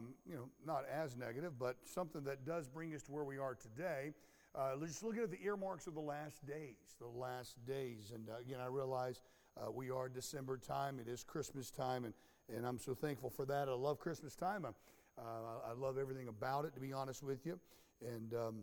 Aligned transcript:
um, 0.00 0.14
you 0.26 0.34
know, 0.34 0.48
not 0.66 0.84
as 0.90 1.16
negative, 1.16 1.58
but 1.58 1.76
something 1.84 2.22
that 2.24 2.44
does 2.44 2.68
bring 2.68 2.94
us 2.94 3.02
to 3.02 3.12
where 3.12 3.24
we 3.24 3.38
are 3.38 3.54
today. 3.54 4.12
Uh, 4.54 4.72
just 4.84 5.02
looking 5.02 5.22
at 5.22 5.30
the 5.30 5.42
earmarks 5.44 5.86
of 5.86 5.94
the 5.94 6.00
last 6.00 6.44
days, 6.46 6.96
the 6.98 7.06
last 7.06 7.54
days. 7.66 8.12
And 8.14 8.28
uh, 8.28 8.40
again, 8.40 8.58
I 8.60 8.66
realize 8.66 9.22
uh, 9.56 9.70
we 9.70 9.90
are 9.90 10.08
December 10.08 10.58
time. 10.58 10.98
It 10.98 11.08
is 11.08 11.22
Christmas 11.22 11.70
time, 11.70 12.04
and, 12.04 12.14
and 12.54 12.66
I'm 12.66 12.78
so 12.78 12.94
thankful 12.94 13.30
for 13.30 13.44
that. 13.46 13.68
I 13.68 13.72
love 13.72 14.00
Christmas 14.00 14.34
time. 14.34 14.66
I, 14.66 14.70
uh, 15.20 15.70
I 15.70 15.72
love 15.74 15.98
everything 15.98 16.28
about 16.28 16.64
it, 16.64 16.74
to 16.74 16.80
be 16.80 16.92
honest 16.92 17.22
with 17.22 17.46
you. 17.46 17.58
And 18.04 18.34
um, 18.34 18.56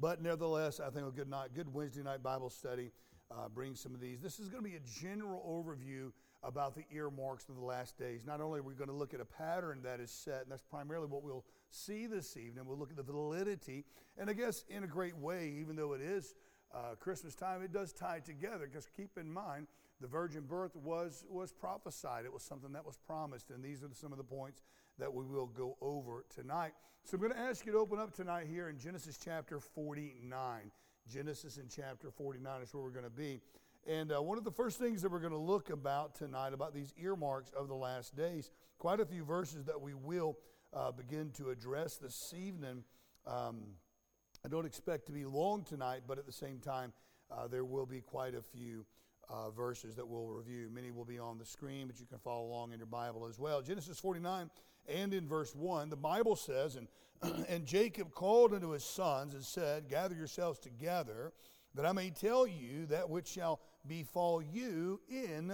but 0.00 0.22
nevertheless, 0.22 0.80
I 0.80 0.90
think 0.90 1.06
a 1.06 1.10
good 1.10 1.28
night, 1.28 1.50
good 1.54 1.72
Wednesday 1.72 2.02
night 2.02 2.22
Bible 2.22 2.50
study 2.50 2.92
uh, 3.30 3.48
brings 3.48 3.80
some 3.80 3.94
of 3.94 4.00
these. 4.00 4.20
This 4.20 4.38
is 4.38 4.48
going 4.48 4.62
to 4.62 4.68
be 4.68 4.76
a 4.76 5.00
general 5.00 5.42
overview 5.48 6.12
about 6.42 6.74
the 6.74 6.84
earmarks 6.92 7.48
of 7.48 7.56
the 7.56 7.64
last 7.64 7.98
days. 7.98 8.24
Not 8.26 8.40
only 8.40 8.60
are 8.60 8.62
we 8.62 8.74
going 8.74 8.90
to 8.90 8.96
look 8.96 9.14
at 9.14 9.20
a 9.20 9.24
pattern 9.24 9.80
that 9.84 10.00
is 10.00 10.10
set, 10.10 10.42
and 10.42 10.50
that's 10.50 10.62
primarily 10.62 11.06
what 11.06 11.22
we'll 11.22 11.44
see 11.70 12.06
this 12.06 12.36
evening, 12.36 12.66
we'll 12.66 12.78
look 12.78 12.90
at 12.90 12.96
the 12.96 13.02
validity. 13.02 13.84
And 14.18 14.28
I 14.28 14.32
guess 14.32 14.64
in 14.68 14.84
a 14.84 14.86
great 14.86 15.16
way, 15.16 15.54
even 15.60 15.76
though 15.76 15.92
it 15.92 16.00
is 16.00 16.34
uh, 16.74 16.94
Christmas 16.98 17.34
time, 17.34 17.62
it 17.62 17.72
does 17.72 17.92
tie 17.92 18.20
together 18.20 18.66
because 18.66 18.86
keep 18.86 19.18
in 19.18 19.32
mind, 19.32 19.68
the 20.00 20.08
virgin 20.08 20.42
birth 20.42 20.74
was, 20.74 21.24
was 21.30 21.52
prophesied. 21.52 22.24
It 22.24 22.32
was 22.32 22.42
something 22.42 22.72
that 22.72 22.84
was 22.84 22.96
promised. 22.96 23.50
And 23.50 23.62
these 23.62 23.84
are 23.84 23.88
some 23.92 24.10
of 24.10 24.18
the 24.18 24.24
points 24.24 24.62
that 24.98 25.12
we 25.12 25.24
will 25.24 25.46
go 25.46 25.76
over 25.80 26.24
tonight. 26.34 26.72
So 27.04 27.16
I'm 27.16 27.20
going 27.20 27.32
to 27.32 27.38
ask 27.38 27.64
you 27.66 27.72
to 27.72 27.78
open 27.78 28.00
up 28.00 28.14
tonight 28.14 28.46
here 28.50 28.68
in 28.68 28.78
Genesis 28.78 29.18
chapter 29.22 29.60
49. 29.60 30.70
Genesis 31.08 31.56
in 31.56 31.68
chapter 31.68 32.10
49 32.10 32.62
is 32.62 32.74
where 32.74 32.82
we're 32.82 32.90
going 32.90 33.04
to 33.04 33.10
be. 33.10 33.40
And 33.86 34.12
uh, 34.12 34.22
one 34.22 34.38
of 34.38 34.44
the 34.44 34.52
first 34.52 34.78
things 34.78 35.02
that 35.02 35.10
we're 35.10 35.18
going 35.18 35.32
to 35.32 35.38
look 35.38 35.70
about 35.70 36.14
tonight, 36.14 36.52
about 36.52 36.72
these 36.72 36.94
earmarks 37.00 37.50
of 37.56 37.68
the 37.68 37.74
last 37.74 38.14
days, 38.14 38.50
quite 38.78 39.00
a 39.00 39.04
few 39.04 39.24
verses 39.24 39.64
that 39.64 39.80
we 39.80 39.94
will 39.94 40.38
uh, 40.72 40.92
begin 40.92 41.30
to 41.32 41.50
address 41.50 41.96
this 41.96 42.32
evening. 42.36 42.84
Um, 43.26 43.62
I 44.44 44.48
don't 44.48 44.66
expect 44.66 45.06
to 45.06 45.12
be 45.12 45.24
long 45.24 45.64
tonight, 45.64 46.02
but 46.06 46.18
at 46.18 46.26
the 46.26 46.32
same 46.32 46.58
time, 46.58 46.92
uh, 47.30 47.48
there 47.48 47.64
will 47.64 47.86
be 47.86 48.00
quite 48.00 48.34
a 48.34 48.42
few 48.42 48.84
uh, 49.28 49.50
verses 49.50 49.96
that 49.96 50.06
we'll 50.06 50.28
review. 50.28 50.68
Many 50.72 50.90
will 50.90 51.04
be 51.04 51.18
on 51.18 51.38
the 51.38 51.44
screen, 51.44 51.86
but 51.86 51.98
you 51.98 52.06
can 52.06 52.18
follow 52.18 52.46
along 52.46 52.72
in 52.72 52.78
your 52.78 52.86
Bible 52.86 53.26
as 53.26 53.38
well. 53.38 53.62
Genesis 53.62 53.98
49 53.98 54.50
and 54.88 55.14
in 55.14 55.26
verse 55.26 55.54
1, 55.54 55.90
the 55.90 55.96
Bible 55.96 56.36
says, 56.36 56.76
And, 56.76 56.88
and 57.48 57.66
Jacob 57.66 58.12
called 58.12 58.52
unto 58.52 58.70
his 58.70 58.84
sons 58.84 59.34
and 59.34 59.44
said, 59.44 59.88
Gather 59.88 60.14
yourselves 60.14 60.58
together, 60.58 61.32
that 61.74 61.86
I 61.86 61.92
may 61.92 62.10
tell 62.10 62.46
you 62.46 62.86
that 62.86 63.08
which 63.08 63.28
shall 63.28 63.60
befall 63.86 64.42
you 64.42 65.00
in 65.08 65.48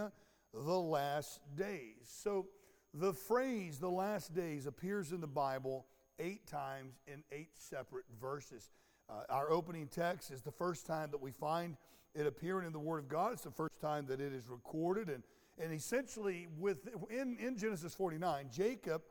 the 0.53 0.79
last 0.79 1.41
days. 1.57 2.05
So 2.05 2.47
the 2.95 3.13
phrase 3.13 3.79
the 3.79 3.91
last 3.91 4.35
days 4.35 4.67
appears 4.67 5.13
in 5.13 5.21
the 5.21 5.27
Bible 5.27 5.87
eight 6.19 6.47
times 6.47 6.99
in 7.07 7.23
eight 7.33 7.51
separate 7.57 8.07
verses. 8.21 8.71
Uh, 9.09 9.23
our 9.31 9.51
opening 9.51 9.87
text 9.87 10.31
is 10.31 10.43
the 10.43 10.51
first 10.51 10.87
time 10.87 11.11
that 11.11 11.21
we 11.21 11.31
find 11.31 11.77
it 12.15 12.27
appearing 12.27 12.67
in 12.67 12.73
the 12.73 12.79
Word 12.79 12.99
of 12.99 13.09
God. 13.09 13.33
It's 13.33 13.43
the 13.43 13.51
first 13.51 13.81
time 13.81 14.07
that 14.07 14.21
it 14.21 14.33
is 14.33 14.49
recorded. 14.49 15.09
And, 15.09 15.23
and 15.59 15.73
essentially, 15.73 16.49
with, 16.59 16.89
in, 17.11 17.37
in 17.39 17.57
Genesis 17.57 17.95
49, 17.95 18.49
Jacob 18.53 19.03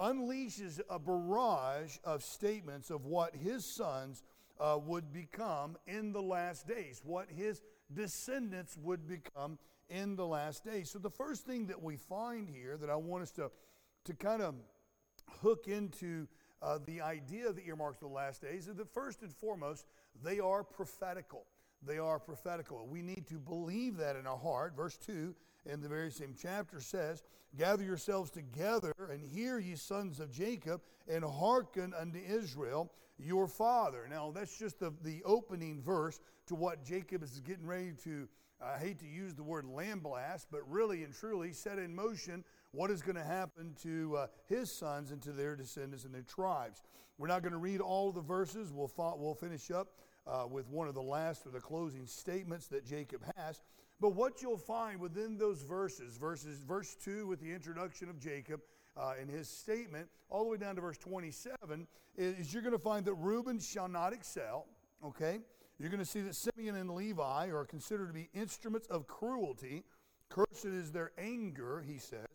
unleashes 0.00 0.80
a 0.88 0.98
barrage 0.98 1.96
of 2.04 2.22
statements 2.22 2.90
of 2.90 3.04
what 3.04 3.34
his 3.34 3.64
sons 3.64 4.22
uh, 4.60 4.78
would 4.84 5.12
become 5.12 5.76
in 5.86 6.12
the 6.12 6.22
last 6.22 6.66
days, 6.66 7.00
what 7.04 7.28
his 7.30 7.62
descendants 7.92 8.76
would 8.82 9.06
become 9.06 9.58
in 9.88 10.16
the 10.16 10.26
last 10.26 10.64
days. 10.64 10.90
So, 10.90 10.98
the 10.98 11.10
first 11.10 11.46
thing 11.46 11.66
that 11.66 11.82
we 11.82 11.96
find 11.96 12.48
here 12.48 12.76
that 12.76 12.90
I 12.90 12.96
want 12.96 13.22
us 13.22 13.30
to, 13.32 13.50
to 14.04 14.14
kind 14.14 14.42
of 14.42 14.54
hook 15.42 15.66
into 15.68 16.26
uh, 16.62 16.78
the 16.86 17.00
idea 17.00 17.48
of 17.48 17.56
the 17.56 17.66
earmarks 17.66 18.02
of 18.02 18.08
the 18.08 18.14
last 18.14 18.40
days 18.40 18.68
is 18.68 18.76
that 18.76 18.92
first 18.92 19.22
and 19.22 19.32
foremost, 19.32 19.86
they 20.22 20.40
are 20.40 20.64
prophetical. 20.64 21.44
They 21.86 21.98
are 21.98 22.18
prophetical. 22.18 22.86
We 22.86 23.02
need 23.02 23.26
to 23.28 23.38
believe 23.38 23.98
that 23.98 24.16
in 24.16 24.26
our 24.26 24.38
heart. 24.38 24.74
Verse 24.74 24.96
2 24.96 25.34
in 25.66 25.80
the 25.80 25.88
very 25.88 26.10
same 26.10 26.34
chapter 26.40 26.80
says, 26.80 27.22
Gather 27.56 27.84
yourselves 27.84 28.30
together 28.30 28.92
and 29.10 29.22
hear, 29.22 29.58
ye 29.58 29.76
sons 29.76 30.20
of 30.20 30.30
Jacob, 30.32 30.82
and 31.08 31.24
hearken 31.24 31.94
unto 31.98 32.18
Israel, 32.18 32.92
your 33.18 33.46
father. 33.46 34.06
Now, 34.08 34.32
that's 34.34 34.56
just 34.56 34.80
the, 34.80 34.92
the 35.02 35.22
opening 35.24 35.80
verse 35.80 36.20
to 36.46 36.54
what 36.54 36.84
Jacob 36.84 37.22
is 37.22 37.40
getting 37.40 37.66
ready 37.66 37.92
to, 38.04 38.28
I 38.62 38.78
hate 38.78 38.98
to 39.00 39.06
use 39.06 39.34
the 39.34 39.42
word 39.42 39.66
lambaste, 39.66 40.48
but 40.50 40.68
really 40.68 41.04
and 41.04 41.14
truly 41.14 41.52
set 41.52 41.78
in 41.78 41.94
motion 41.94 42.44
what 42.72 42.90
is 42.90 43.02
going 43.02 43.16
to 43.16 43.24
happen 43.24 43.74
to 43.82 44.16
uh, 44.16 44.26
his 44.46 44.70
sons 44.70 45.10
and 45.10 45.22
to 45.22 45.32
their 45.32 45.56
descendants 45.56 46.04
and 46.04 46.14
their 46.14 46.22
tribes. 46.22 46.82
We're 47.18 47.28
not 47.28 47.42
going 47.42 47.52
to 47.52 47.58
read 47.58 47.80
all 47.80 48.10
the 48.10 48.20
verses. 48.20 48.72
We'll, 48.72 48.90
we'll 48.96 49.34
finish 49.34 49.70
up 49.70 49.88
uh, 50.26 50.46
with 50.50 50.68
one 50.68 50.88
of 50.88 50.94
the 50.94 51.02
last 51.02 51.46
or 51.46 51.50
the 51.50 51.60
closing 51.60 52.06
statements 52.06 52.66
that 52.68 52.84
Jacob 52.84 53.22
has. 53.36 53.60
But 54.00 54.14
what 54.14 54.42
you'll 54.42 54.58
find 54.58 55.00
within 55.00 55.38
those 55.38 55.62
verses, 55.62 56.16
verses 56.16 56.60
verse 56.60 56.96
2 57.04 57.26
with 57.26 57.40
the 57.40 57.52
introduction 57.52 58.08
of 58.08 58.18
Jacob 58.18 58.60
uh, 58.96 59.14
and 59.20 59.28
his 59.28 59.48
statement, 59.48 60.08
all 60.30 60.44
the 60.44 60.50
way 60.50 60.56
down 60.56 60.74
to 60.76 60.80
verse 60.80 60.98
27, 60.98 61.86
is 62.16 62.52
you're 62.52 62.62
going 62.62 62.72
to 62.72 62.78
find 62.78 63.04
that 63.06 63.14
Reuben 63.14 63.58
shall 63.58 63.88
not 63.88 64.12
excel, 64.12 64.66
okay? 65.04 65.40
You're 65.78 65.90
going 65.90 66.00
to 66.00 66.06
see 66.06 66.20
that 66.20 66.36
Simeon 66.36 66.76
and 66.76 66.90
Levi 66.90 67.48
are 67.48 67.64
considered 67.64 68.06
to 68.08 68.12
be 68.12 68.28
instruments 68.34 68.86
of 68.88 69.08
cruelty. 69.08 69.82
Cursed 70.28 70.64
is 70.64 70.92
their 70.92 71.10
anger, 71.18 71.84
he 71.86 71.98
says. 71.98 72.26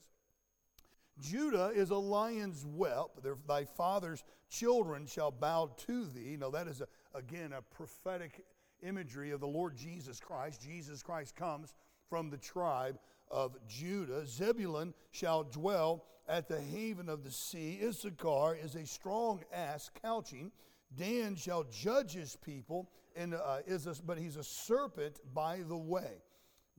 Judah 1.20 1.72
is 1.74 1.90
a 1.90 1.98
lion's 1.98 2.64
whelp. 2.64 3.24
Thy 3.48 3.66
father's 3.66 4.24
children 4.50 5.06
shall 5.06 5.32
bow 5.32 5.72
to 5.88 6.06
thee. 6.06 6.38
Now, 6.40 6.50
that 6.50 6.68
is, 6.68 6.82
a, 6.82 6.88
again, 7.18 7.54
a 7.54 7.62
prophetic 7.62 8.46
imagery 8.82 9.32
of 9.32 9.40
the 9.40 9.48
Lord 9.48 9.76
Jesus 9.76 10.20
Christ. 10.20 10.62
Jesus 10.62 11.04
Christ 11.04 11.36
comes 11.36 11.74
from 12.10 12.30
the 12.30 12.38
tribe 12.38 12.98
of 13.32 13.56
Judah. 13.68 14.26
Zebulun 14.26 14.94
shall 15.12 15.44
dwell 15.44 16.06
at 16.28 16.48
the 16.48 16.62
haven 16.62 17.10
of 17.10 17.24
the 17.24 17.32
sea. 17.32 17.80
Issachar 17.84 18.56
is 18.56 18.76
a 18.76 18.86
strong 18.86 19.44
ass 19.54 19.90
couching. 20.02 20.52
Dan 20.96 21.36
shall 21.36 21.64
judge 21.66 22.14
his 22.14 22.36
people, 22.36 22.90
and 23.16 23.36
uh, 23.36 23.60
is 23.68 23.88
a, 23.88 23.96
but 24.06 24.18
he's 24.18 24.38
a 24.38 24.44
serpent 24.44 25.20
by 25.34 25.60
the 25.68 25.78
way. 25.78 26.24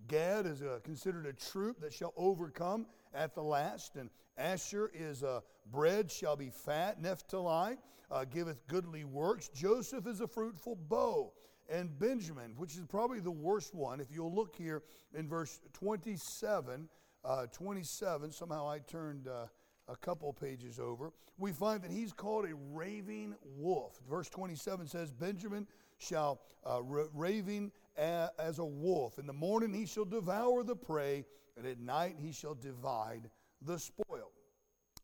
Gad 0.08 0.46
is 0.46 0.62
a, 0.62 0.80
considered 0.82 1.26
a 1.26 1.32
troop 1.32 1.80
that 1.80 1.92
shall 1.92 2.12
overcome 2.16 2.86
at 3.14 3.34
the 3.34 3.42
last, 3.42 3.96
and 3.96 4.10
Asher 4.36 4.90
is 4.94 5.22
a 5.22 5.42
bread 5.70 6.10
shall 6.10 6.36
be 6.36 6.50
fat. 6.50 7.00
Naphtali 7.00 7.76
uh, 8.10 8.24
giveth 8.24 8.66
goodly 8.66 9.04
works. 9.04 9.48
Joseph 9.48 10.06
is 10.06 10.20
a 10.20 10.26
fruitful 10.26 10.76
bough 10.76 11.32
and 11.70 11.97
Benjamin, 11.98 12.53
which 12.56 12.75
is 12.75 12.84
probably 12.88 13.20
the 13.20 13.31
worst 13.31 13.75
one. 13.75 14.00
If 14.00 14.08
you'll 14.12 14.34
look 14.34 14.54
here 14.56 14.82
in 15.14 15.28
verse 15.28 15.60
27, 15.72 16.88
uh, 17.25 17.47
27, 17.53 18.32
somehow 18.32 18.69
I 18.69 18.81
turned 18.81 19.28
uh, 19.28 19.47
a 19.88 19.97
couple 19.97 20.32
pages 20.32 20.78
over, 20.78 21.12
we 21.38 21.53
find 21.53 21.82
that 21.82 21.91
he's 21.91 22.12
called 22.12 22.44
a 22.44 22.54
raving 22.72 23.34
wolf. 23.56 23.98
Verse 24.09 24.28
27 24.28 24.86
says, 24.86 25.10
Benjamin 25.10 25.66
shall 25.98 26.41
uh, 26.66 26.80
raving 26.82 27.70
a- 27.97 28.30
as 28.38 28.59
a 28.59 28.64
wolf. 28.64 29.19
In 29.19 29.26
the 29.26 29.32
morning 29.32 29.72
he 29.72 29.86
shall 29.86 30.04
devour 30.04 30.62
the 30.64 30.76
prey, 30.76 31.25
and 31.56 31.66
at 31.66 31.78
night 31.78 32.16
he 32.19 32.32
shall 32.32 32.54
divide 32.54 33.30
the 33.62 33.78
spoil. 33.78 34.32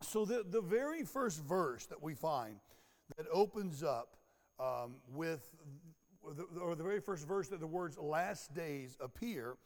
So, 0.03 0.25
the, 0.27 0.45
the 0.49 0.61
very 0.61 1.05
first 1.05 1.43
verse 1.43 1.87
that 1.87 2.03
we 2.03 2.15
find 2.15 2.57
that 3.17 3.27
opens 3.33 3.83
up 3.83 4.17
um, 4.59 4.97
with 5.09 5.49
or 6.61 6.75
the, 6.75 6.83
very 6.83 7.01
first 7.01 7.27
verse 7.27 7.49
that 7.49 7.61
the 7.61 7.67
words 7.67 7.99
last 7.99 8.55
days 8.55 8.97
appear, 9.01 9.57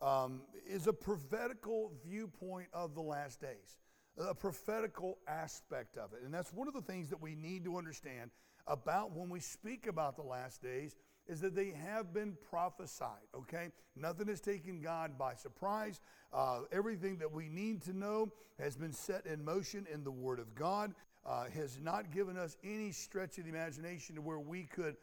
um, 0.00 0.42
is 0.68 0.86
a 0.86 0.92
prophetical 0.92 1.92
viewpoint 2.04 2.68
of 2.72 2.94
the 2.94 3.00
last 3.00 3.40
days, 3.40 3.78
a 4.18 4.34
prophetical 4.34 5.18
aspect 5.26 5.96
of 5.96 6.12
it. 6.12 6.20
And 6.24 6.32
that's 6.32 6.52
one 6.52 6.68
of 6.68 6.74
the 6.74 6.82
things 6.82 7.08
that 7.10 7.20
we 7.20 7.34
need 7.34 7.64
to 7.64 7.76
understand 7.76 8.30
about 8.66 9.16
when 9.16 9.28
we 9.28 9.40
speak 9.40 9.86
about 9.86 10.16
the 10.16 10.22
last 10.22 10.62
days 10.62 10.96
is 11.28 11.40
that 11.40 11.54
they 11.54 11.70
have 11.70 12.14
been 12.14 12.36
prophesied, 12.50 13.26
okay? 13.34 13.68
Nothing 13.96 14.28
has 14.28 14.40
taken 14.40 14.80
God 14.80 15.18
by 15.18 15.34
surprise. 15.34 16.00
Uh, 16.32 16.60
everything 16.70 17.18
that 17.18 17.32
we 17.32 17.48
need 17.48 17.82
to 17.82 17.92
know 17.92 18.30
has 18.60 18.76
been 18.76 18.92
set 18.92 19.26
in 19.26 19.44
motion 19.44 19.86
in 19.92 20.04
the 20.04 20.10
Word 20.10 20.38
of 20.38 20.54
God, 20.54 20.94
uh, 21.24 21.46
has 21.52 21.80
not 21.80 22.12
given 22.12 22.36
us 22.36 22.56
any 22.62 22.92
stretch 22.92 23.38
of 23.38 23.44
the 23.44 23.50
imagination 23.50 24.14
to 24.14 24.22
where 24.22 24.38
we 24.38 24.64
could 24.64 24.96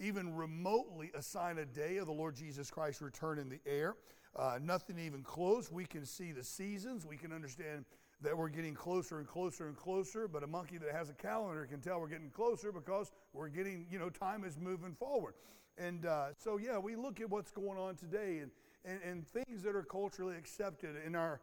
even 0.00 0.34
remotely 0.34 1.10
assign 1.14 1.58
a 1.58 1.66
day 1.66 1.98
of 1.98 2.06
the 2.06 2.12
Lord 2.12 2.34
Jesus 2.34 2.70
Christ's 2.70 3.02
return 3.02 3.38
in 3.38 3.48
the 3.48 3.60
air. 3.66 3.96
Uh, 4.34 4.58
nothing 4.62 4.98
even 4.98 5.22
close. 5.22 5.70
We 5.70 5.84
can 5.84 6.04
see 6.04 6.32
the 6.32 6.42
seasons. 6.42 7.04
We 7.04 7.16
can 7.16 7.32
understand 7.32 7.84
that 8.22 8.36
we're 8.36 8.48
getting 8.48 8.74
closer 8.74 9.18
and 9.18 9.26
closer 9.26 9.66
and 9.68 9.76
closer. 9.76 10.26
But 10.28 10.42
a 10.42 10.46
monkey 10.46 10.78
that 10.78 10.92
has 10.92 11.10
a 11.10 11.14
calendar 11.14 11.66
can 11.66 11.80
tell 11.80 12.00
we're 12.00 12.08
getting 12.08 12.30
closer 12.30 12.72
because 12.72 13.12
we're 13.32 13.48
getting, 13.48 13.86
you 13.90 13.98
know, 13.98 14.08
time 14.08 14.44
is 14.44 14.58
moving 14.58 14.94
forward. 14.94 15.34
And 15.78 16.06
uh, 16.06 16.28
so, 16.36 16.58
yeah, 16.58 16.78
we 16.78 16.96
look 16.96 17.20
at 17.20 17.30
what's 17.30 17.50
going 17.50 17.78
on 17.78 17.96
today 17.96 18.38
and, 18.38 18.50
and, 18.84 19.00
and 19.02 19.26
things 19.26 19.62
that 19.62 19.74
are 19.74 19.82
culturally 19.82 20.36
accepted 20.36 20.96
in 21.06 21.14
our 21.14 21.40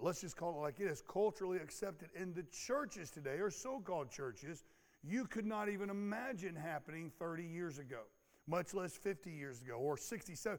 let's 0.00 0.20
just 0.20 0.36
call 0.36 0.54
it 0.54 0.60
like 0.60 0.80
it 0.80 0.86
is, 0.86 1.02
culturally 1.08 1.58
accepted 1.58 2.08
in 2.14 2.32
the 2.34 2.44
churches 2.44 3.10
today, 3.10 3.38
or 3.38 3.50
so 3.50 3.80
called 3.80 4.10
churches, 4.10 4.64
you 5.02 5.26
could 5.26 5.46
not 5.46 5.68
even 5.68 5.90
imagine 5.90 6.54
happening 6.54 7.10
30 7.18 7.44
years 7.44 7.78
ago, 7.78 8.02
much 8.46 8.74
less 8.74 8.96
50 8.96 9.30
years 9.30 9.62
ago 9.62 9.74
or 9.74 9.96
67. 9.96 10.58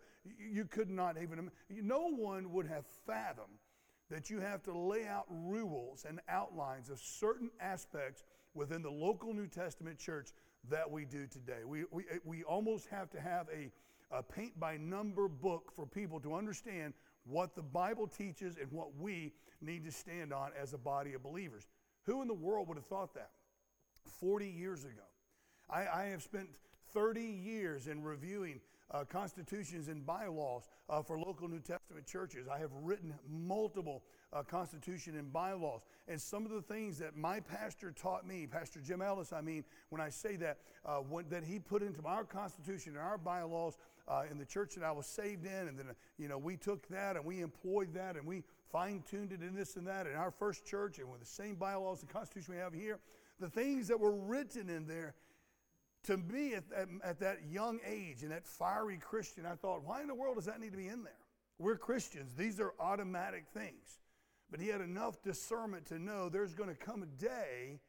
You 0.52 0.66
could 0.66 0.90
not 0.90 1.18
even, 1.22 1.52
no 1.70 2.10
one 2.10 2.52
would 2.54 2.68
have 2.68 2.86
fathomed 3.06 3.60
that 4.10 4.30
you 4.30 4.40
have 4.40 4.64
to 4.64 4.78
lay 4.78 5.06
out 5.06 5.26
rules 5.30 6.06
and 6.08 6.20
outlines 6.30 6.90
of 6.90 7.00
certain 7.00 7.52
aspects 7.60 8.24
within 8.54 8.82
the 8.82 8.90
local 8.90 9.34
New 9.34 9.48
Testament 9.48 10.00
church 10.00 10.30
that 10.70 10.90
we 10.90 11.06
do 11.06 11.28
today. 11.28 11.64
We, 11.66 11.84
we, 11.92 12.04
eh, 12.12 12.18
we 12.24 12.44
almost 12.44 12.88
have 12.88 13.10
to 13.12 13.22
have 13.22 13.48
a, 13.54 13.72
a 14.16 14.24
paint 14.24 14.60
by 14.60 14.78
number 14.78 15.28
book 15.28 15.72
for 15.76 15.86
people 15.86 16.20
to 16.22 16.34
understand 16.34 16.94
what 17.26 17.56
the 17.56 17.62
Bible 17.62 18.08
teaches 18.08 18.58
and 18.60 18.72
what 18.72 18.96
we 18.98 19.34
need 19.62 19.86
to 19.86 19.92
stand 19.92 20.34
on 20.34 20.52
as 20.60 20.74
a 20.74 20.78
body 20.78 21.14
of 21.14 21.22
believers. 21.22 21.68
Who 22.06 22.22
in 22.22 22.28
the 22.28 22.34
world 22.34 22.68
would 22.68 22.78
have 22.78 22.88
thought 22.88 23.14
that 23.14 23.30
40 24.10 24.48
years 24.48 24.84
ago? 24.84 25.04
I, 25.70 25.86
I 25.88 26.06
have 26.06 26.24
spent 26.24 26.50
30 26.94 27.22
years 27.22 27.88
in 27.88 28.04
reviewing 28.04 28.60
uh, 28.92 29.04
constitutions 29.04 29.88
and 29.88 30.06
bylaws 30.06 30.68
uh, 30.90 31.02
for 31.02 31.20
local 31.20 31.48
New 31.48 31.60
Testament 31.60 32.06
churches. 32.06 32.48
I 32.48 32.58
have 32.58 32.72
written 32.82 33.14
multiple 33.30 34.04
uh, 34.34 34.44
constitution 34.44 35.18
and 35.18 35.32
bylaws. 35.32 35.82
And 36.08 36.20
some 36.20 36.46
of 36.46 36.52
the 36.52 36.62
things 36.62 36.98
that 37.00 37.16
my 37.16 37.40
pastor 37.40 37.92
taught 37.92 38.28
me, 38.28 38.48
Pastor 38.48 38.80
Jim 38.80 39.02
Ellis, 39.02 39.32
I 39.32 39.42
mean, 39.42 39.64
when 39.90 40.02
I 40.02 40.10
say 40.10 40.36
that, 40.38 40.58
uh, 40.86 40.98
when, 40.98 41.30
that 41.30 41.44
he 41.44 41.60
put 41.60 41.84
into 41.84 42.02
our 42.06 42.24
constitution 42.24 42.94
and 42.94 43.02
our 43.02 43.18
bylaws 43.18 43.78
uh, 44.08 44.24
in 44.30 44.40
the 44.40 44.46
church 44.46 44.74
that 44.76 44.84
I 44.84 44.92
was 44.92 45.06
saved 45.06 45.46
in, 45.46 45.68
and 45.68 45.78
then, 45.78 45.88
you 46.18 46.28
know, 46.28 46.38
we 46.38 46.58
took 46.58 46.88
that 46.90 47.16
and 47.16 47.26
we 47.26 47.42
employed 47.42 47.94
that 47.94 48.16
and 48.16 48.26
we 48.26 48.44
fine 48.72 49.04
tuned 49.10 49.32
it 49.32 49.42
in 49.42 49.56
this 49.56 49.76
and 49.76 49.88
that 49.88 50.08
in 50.08 50.16
our 50.16 50.32
first 50.32 50.66
church 50.66 51.00
and 51.00 51.10
with 51.10 51.20
the 51.20 51.26
same 51.26 51.56
bylaws 51.56 52.02
and 52.02 52.10
constitution 52.10 52.54
we 52.54 52.60
have 52.60 52.74
here. 52.74 53.00
The 53.40 53.50
things 53.50 53.88
that 53.88 54.00
were 54.00 54.16
written 54.16 54.70
in 54.70 54.88
there, 54.88 55.16
to 56.04 56.18
me 56.18 56.54
at, 56.54 56.64
at, 56.76 56.88
at, 57.04 57.20
that 57.20 57.40
young 57.50 57.80
age 57.86 58.24
and 58.24 58.32
that 58.32 58.46
fiery 58.46 58.98
Christian, 58.98 59.46
I 59.46 59.56
thought, 59.56 59.84
why 59.84 60.02
in 60.02 60.08
the 60.08 60.16
world 60.16 60.36
does 60.36 60.46
that 60.46 60.60
need 60.60 60.72
to 60.72 60.78
be 60.78 60.88
in 60.88 61.04
there? 61.04 61.14
We're 61.58 61.78
Christians. 61.78 62.34
These 62.38 62.60
are 62.60 62.74
automatic 62.80 63.46
things. 63.54 64.00
But 64.50 64.60
he 64.60 64.68
had 64.68 64.82
enough 64.82 65.22
discernment 65.22 65.86
to 65.88 66.00
know 66.00 66.30
there's 66.30 66.56
going 66.56 66.70
to 66.70 66.76
come 66.76 67.04
a 67.04 67.06
day 67.06 67.80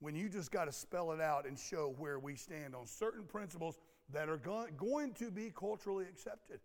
when 0.00 0.14
you 0.14 0.28
just 0.28 0.50
got 0.50 0.66
to 0.66 0.72
spell 0.72 1.12
it 1.12 1.20
out 1.20 1.46
and 1.46 1.58
show 1.58 1.94
where 1.98 2.18
we 2.18 2.36
stand 2.36 2.74
on 2.74 2.86
certain 2.86 3.24
principles 3.24 3.78
that 4.12 4.28
are 4.28 4.36
going 4.36 5.12
to 5.14 5.30
be 5.30 5.52
culturally 5.54 6.04
accepted. 6.04 6.60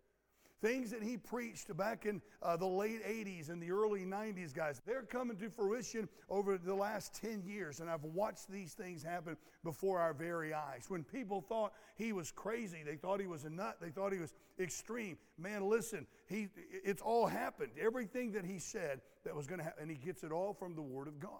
Things 0.62 0.92
that 0.92 1.02
he 1.02 1.16
preached 1.16 1.76
back 1.76 2.06
in 2.06 2.22
uh, 2.40 2.56
the 2.56 2.66
late 2.66 3.04
80s 3.04 3.50
and 3.50 3.60
the 3.60 3.72
early 3.72 4.04
90s, 4.04 4.54
guys, 4.54 4.80
they're 4.86 5.02
coming 5.02 5.36
to 5.38 5.50
fruition 5.50 6.08
over 6.30 6.56
the 6.56 6.74
last 6.74 7.20
10 7.20 7.42
years. 7.44 7.80
And 7.80 7.90
I've 7.90 8.04
watched 8.04 8.48
these 8.48 8.72
things 8.72 9.02
happen 9.02 9.36
before 9.64 9.98
our 9.98 10.14
very 10.14 10.54
eyes. 10.54 10.84
When 10.86 11.02
people 11.02 11.40
thought 11.40 11.72
he 11.96 12.12
was 12.12 12.30
crazy, 12.30 12.84
they 12.86 12.94
thought 12.94 13.20
he 13.20 13.26
was 13.26 13.44
a 13.44 13.50
nut, 13.50 13.78
they 13.80 13.90
thought 13.90 14.12
he 14.12 14.20
was 14.20 14.34
extreme. 14.60 15.18
Man, 15.36 15.68
listen, 15.68 16.06
he, 16.28 16.48
it's 16.84 17.02
all 17.02 17.26
happened. 17.26 17.72
Everything 17.80 18.30
that 18.32 18.44
he 18.44 18.60
said 18.60 19.00
that 19.24 19.34
was 19.34 19.48
going 19.48 19.58
to 19.58 19.64
happen, 19.64 19.82
and 19.82 19.90
he 19.90 19.96
gets 19.96 20.22
it 20.22 20.30
all 20.30 20.54
from 20.54 20.76
the 20.76 20.82
Word 20.82 21.08
of 21.08 21.18
God. 21.18 21.32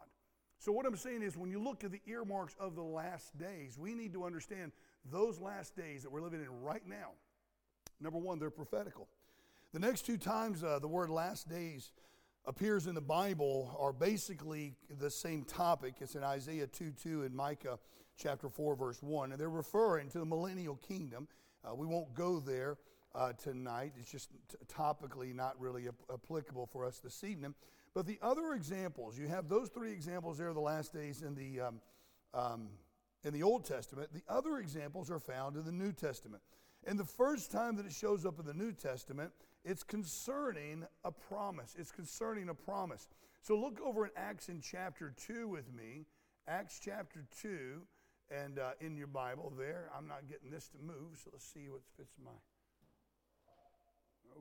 So, 0.59 0.73
what 0.73 0.85
I'm 0.85 0.97
saying 0.97 1.23
is, 1.23 1.37
when 1.37 1.51
you 1.51 1.61
look 1.61 1.85
at 1.85 1.93
the 1.93 2.03
earmarks 2.07 2.55
of 2.59 2.75
the 2.75 2.83
last 2.83 3.37
days, 3.39 3.77
we 3.79 3.95
need 3.95 4.13
to 4.15 4.25
understand 4.25 4.73
those 5.11 5.41
last 5.41 5.77
days 5.77 6.03
that 6.03 6.11
we're 6.11 6.23
living 6.23 6.41
in 6.41 6.63
right 6.63 6.87
now 6.87 7.11
Number 8.03 8.19
one, 8.19 8.39
they're 8.39 8.51
prophetical. 8.51 9.09
The 9.73 9.79
next 9.79 10.03
two 10.03 10.19
times 10.19 10.65
uh, 10.65 10.79
the 10.81 10.89
word 10.89 11.09
last 11.09 11.49
days 11.49 11.93
appears 12.45 12.87
in 12.87 12.95
the 12.95 13.01
Bible 13.01 13.77
are 13.79 13.93
basically 13.93 14.75
the 14.99 15.11
same 15.11 15.45
topic. 15.45 15.95
It's 16.01 16.17
in 16.17 16.25
Isaiah 16.25 16.67
2 16.67 16.91
2 16.91 17.23
and 17.23 17.35
Micah 17.35 17.79
chapter 18.19 18.49
4, 18.49 18.75
verse 18.75 19.03
1. 19.03 19.31
And 19.31 19.41
they're 19.41 19.49
referring 19.49 20.09
to 20.11 20.19
the 20.19 20.25
millennial 20.25 20.77
kingdom. 20.77 21.29
Uh, 21.65 21.75
we 21.75 21.87
won't 21.87 22.13
go 22.15 22.41
there 22.41 22.77
uh, 23.15 23.33
tonight. 23.35 23.93
It's 23.99 24.11
just 24.11 24.31
t- 24.49 24.57
topically 24.67 25.35
not 25.35 25.59
really 25.61 25.87
ap- 25.87 25.95
applicable 26.13 26.67
for 26.67 26.85
us 26.85 26.99
this 26.99 27.23
evening. 27.23 27.55
But 27.95 28.07
the 28.07 28.19
other 28.21 28.55
examples, 28.55 29.19
you 29.19 29.29
have 29.29 29.49
those 29.49 29.69
three 29.69 29.93
examples 29.93 30.39
there, 30.39 30.53
the 30.53 30.61
last 30.61 30.93
days 30.93 31.23
in 31.23 31.35
the, 31.35 31.61
um, 31.61 31.81
um, 32.35 32.69
in 33.23 33.33
the 33.33 33.43
Old 33.43 33.65
Testament. 33.65 34.11
The 34.13 34.25
other 34.29 34.59
examples 34.59 35.11
are 35.11 35.21
found 35.21 35.57
in 35.57 35.65
the 35.65 35.73
New 35.73 35.93
Testament. 35.93 36.43
And 36.85 36.99
the 36.99 37.05
first 37.05 37.53
time 37.53 37.77
that 37.77 37.87
it 37.87 37.93
shows 37.93 38.27
up 38.27 38.39
in 38.41 38.47
the 38.47 38.55
New 38.55 38.73
Testament, 38.73 39.31
it's 39.65 39.83
concerning 39.83 40.85
a 41.05 41.13
promise. 41.13 41.77
It's 41.79 41.93
concerning 41.93 42.49
a 42.49 42.55
promise. 42.55 43.09
So 43.43 43.57
look 43.57 43.81
over 43.81 44.05
in 44.05 44.11
Acts 44.17 44.49
in 44.49 44.61
chapter 44.61 45.13
2 45.27 45.49
with 45.49 45.73
me. 45.73 46.07
Acts 46.49 46.81
chapter 46.83 47.25
2, 47.41 47.83
and 48.31 48.59
uh, 48.59 48.71
in 48.81 48.97
your 48.97 49.07
Bible 49.07 49.53
there. 49.57 49.91
I'm 49.97 50.09
not 50.09 50.29
getting 50.29 50.51
this 50.51 50.69
to 50.71 50.79
move, 50.79 51.21
so 51.23 51.31
let's 51.33 51.45
see 51.45 51.69
what 51.69 51.83
fits 51.97 52.15
my. 52.25 52.31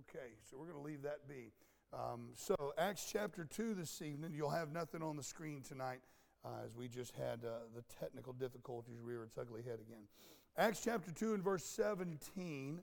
Okay, 0.09 0.33
so 0.49 0.57
we're 0.57 0.65
going 0.65 0.81
to 0.81 0.87
leave 0.87 1.03
that 1.03 1.27
be. 1.27 1.51
Um, 1.93 2.29
so, 2.35 2.55
Acts 2.77 3.07
chapter 3.11 3.43
2 3.43 3.75
this 3.75 4.01
evening, 4.01 4.31
you'll 4.33 4.49
have 4.49 4.71
nothing 4.71 5.03
on 5.03 5.17
the 5.17 5.23
screen 5.23 5.61
tonight 5.61 5.99
uh, 6.45 6.65
as 6.65 6.73
we 6.73 6.87
just 6.87 7.15
had 7.15 7.43
uh, 7.45 7.67
the 7.75 7.83
technical 7.99 8.33
difficulties 8.33 8.95
rear 9.03 9.23
its 9.23 9.37
ugly 9.37 9.61
head 9.61 9.79
again. 9.81 10.07
Acts 10.57 10.81
chapter 10.83 11.11
2 11.11 11.33
and 11.33 11.43
verse 11.43 11.63
17. 11.63 12.81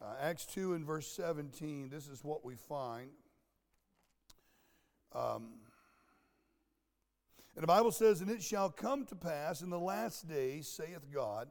Uh, 0.00 0.04
Acts 0.20 0.46
2 0.46 0.74
and 0.74 0.84
verse 0.84 1.06
17, 1.06 1.90
this 1.90 2.08
is 2.08 2.24
what 2.24 2.44
we 2.44 2.56
find. 2.56 3.10
Um, 5.14 5.50
and 7.54 7.62
the 7.62 7.66
Bible 7.66 7.92
says, 7.92 8.22
And 8.22 8.30
it 8.30 8.42
shall 8.42 8.70
come 8.70 9.04
to 9.06 9.14
pass 9.14 9.60
in 9.60 9.68
the 9.68 9.78
last 9.78 10.26
days, 10.26 10.66
saith 10.66 11.06
God, 11.12 11.50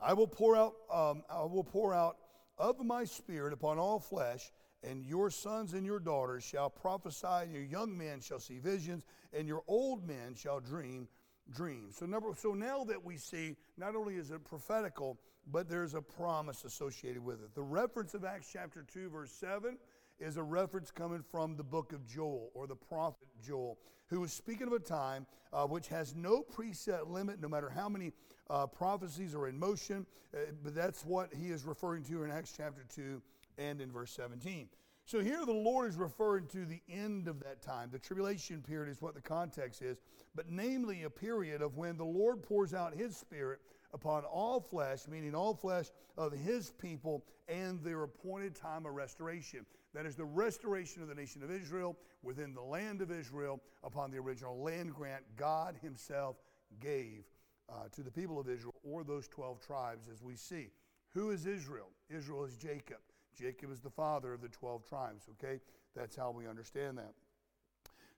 I 0.00 0.12
will 0.14 0.28
pour 0.28 0.56
out, 0.56 0.74
um, 0.90 1.24
I 1.28 1.42
will 1.42 1.64
pour 1.64 1.92
out 1.92 2.16
of 2.56 2.82
my 2.82 3.04
spirit 3.04 3.52
upon 3.52 3.78
all 3.78 3.98
flesh, 3.98 4.52
and 4.82 5.04
your 5.04 5.28
sons 5.28 5.74
and 5.74 5.84
your 5.84 5.98
daughters 5.98 6.44
shall 6.44 6.70
prophesy, 6.70 7.26
and 7.26 7.52
your 7.52 7.64
young 7.64 7.98
men 7.98 8.20
shall 8.20 8.38
see 8.38 8.60
visions, 8.60 9.04
and 9.32 9.48
your 9.48 9.62
old 9.66 10.06
men 10.06 10.34
shall 10.36 10.60
dream 10.60 11.08
dreams. 11.52 11.96
So 11.98 12.06
number 12.06 12.28
so 12.36 12.54
now 12.54 12.84
that 12.84 13.04
we 13.04 13.16
see 13.16 13.56
not 13.76 13.96
only 13.96 14.16
is 14.16 14.30
it 14.30 14.44
prophetical, 14.44 15.18
but 15.50 15.68
there's 15.68 15.94
a 15.94 16.02
promise 16.02 16.64
associated 16.64 17.24
with 17.24 17.42
it. 17.42 17.54
The 17.54 17.62
reference 17.62 18.14
of 18.14 18.24
Acts 18.24 18.48
chapter 18.52 18.84
2 18.92 19.10
verse 19.10 19.32
7 19.32 19.76
is 20.20 20.36
a 20.36 20.42
reference 20.42 20.90
coming 20.90 21.22
from 21.22 21.56
the 21.56 21.64
book 21.64 21.92
of 21.92 22.06
Joel 22.06 22.50
or 22.54 22.66
the 22.66 22.76
prophet 22.76 23.28
Joel, 23.42 23.78
who 24.08 24.20
was 24.20 24.32
speaking 24.32 24.66
of 24.66 24.72
a 24.72 24.78
time 24.78 25.26
uh, 25.52 25.64
which 25.64 25.88
has 25.88 26.14
no 26.14 26.42
preset 26.42 27.08
limit, 27.08 27.40
no 27.40 27.48
matter 27.48 27.70
how 27.70 27.88
many 27.88 28.12
uh, 28.50 28.66
prophecies 28.66 29.34
are 29.34 29.48
in 29.48 29.58
motion. 29.58 30.06
Uh, 30.34 30.38
but 30.62 30.74
that's 30.74 31.04
what 31.04 31.32
he 31.34 31.50
is 31.50 31.64
referring 31.64 32.04
to 32.04 32.22
in 32.22 32.30
Acts 32.30 32.52
chapter 32.56 32.84
2 32.94 33.22
and 33.58 33.80
in 33.80 33.90
verse 33.90 34.12
17. 34.12 34.68
So 35.10 35.18
here 35.18 35.44
the 35.44 35.50
Lord 35.50 35.90
is 35.90 35.96
referring 35.96 36.46
to 36.52 36.64
the 36.64 36.80
end 36.88 37.26
of 37.26 37.40
that 37.40 37.62
time. 37.62 37.88
The 37.90 37.98
tribulation 37.98 38.62
period 38.62 38.92
is 38.92 39.02
what 39.02 39.16
the 39.16 39.20
context 39.20 39.82
is, 39.82 39.98
but 40.36 40.48
namely 40.48 41.02
a 41.02 41.10
period 41.10 41.62
of 41.62 41.76
when 41.76 41.96
the 41.96 42.04
Lord 42.04 42.44
pours 42.44 42.74
out 42.74 42.94
his 42.94 43.16
spirit 43.16 43.58
upon 43.92 44.22
all 44.22 44.60
flesh, 44.60 45.08
meaning 45.08 45.34
all 45.34 45.52
flesh 45.52 45.86
of 46.16 46.30
his 46.30 46.70
people 46.70 47.24
and 47.48 47.82
their 47.82 48.04
appointed 48.04 48.54
time 48.54 48.86
of 48.86 48.92
restoration. 48.92 49.66
That 49.94 50.06
is 50.06 50.14
the 50.14 50.24
restoration 50.24 51.02
of 51.02 51.08
the 51.08 51.14
nation 51.16 51.42
of 51.42 51.50
Israel 51.50 51.96
within 52.22 52.54
the 52.54 52.62
land 52.62 53.02
of 53.02 53.10
Israel 53.10 53.60
upon 53.82 54.12
the 54.12 54.18
original 54.18 54.62
land 54.62 54.94
grant 54.94 55.24
God 55.34 55.76
himself 55.82 56.36
gave 56.78 57.24
uh, 57.68 57.88
to 57.90 58.04
the 58.04 58.12
people 58.12 58.38
of 58.38 58.48
Israel 58.48 58.76
or 58.84 59.02
those 59.02 59.26
12 59.26 59.60
tribes 59.60 60.06
as 60.08 60.22
we 60.22 60.36
see. 60.36 60.68
Who 61.14 61.30
is 61.30 61.46
Israel? 61.46 61.88
Israel 62.08 62.44
is 62.44 62.56
Jacob. 62.56 62.98
Jacob 63.40 63.72
is 63.72 63.80
the 63.80 63.90
father 63.90 64.34
of 64.34 64.42
the 64.42 64.48
12 64.48 64.86
tribes, 64.86 65.24
okay? 65.32 65.60
That's 65.96 66.14
how 66.14 66.30
we 66.30 66.46
understand 66.46 66.98
that. 66.98 67.14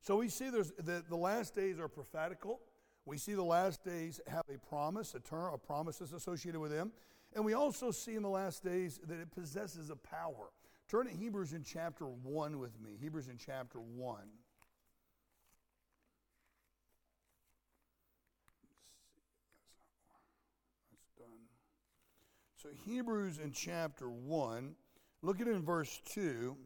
So 0.01 0.17
we 0.17 0.29
see 0.29 0.51
there's 0.51 0.73
the, 0.73 1.05
the 1.09 1.17
last 1.17 1.55
days 1.55 1.79
are 1.79 1.89
prophetical. 1.89 2.61
We 3.05 3.19
see 3.19 3.35
the 3.35 3.45
last 3.45 3.85
days 3.85 4.21
have 4.27 4.45
a 4.53 4.59
promise, 4.59 5.15
a 5.15 5.21
term, 5.21 5.55
a 5.55 5.59
promise 5.59 6.01
is 6.01 6.13
associated 6.13 6.61
with 6.61 6.73
them. 6.73 6.93
And 7.35 7.45
we 7.45 7.55
also 7.55 7.91
see 7.91 8.15
in 8.15 8.23
the 8.23 8.29
last 8.29 8.65
days 8.65 8.99
that 9.07 9.19
it 9.19 9.31
possesses 9.31 9.91
a 9.91 9.97
power. 9.97 10.51
Turn 10.89 11.07
to 11.07 11.13
Hebrews 11.13 11.53
in 11.53 11.63
chapter 11.63 12.07
1 12.07 12.59
with 12.59 12.81
me. 12.81 12.97
Hebrews 13.01 13.29
in 13.29 13.39
chapter 13.39 13.79
1. 13.79 14.19
So, 22.63 22.69
Hebrews 22.85 23.39
in 23.39 23.51
chapter 23.51 24.09
1, 24.09 24.77
Look 25.23 25.41
at 25.41 25.47
it 25.47 25.55
in 25.55 25.63
verse 25.63 26.01
2. 26.07 26.57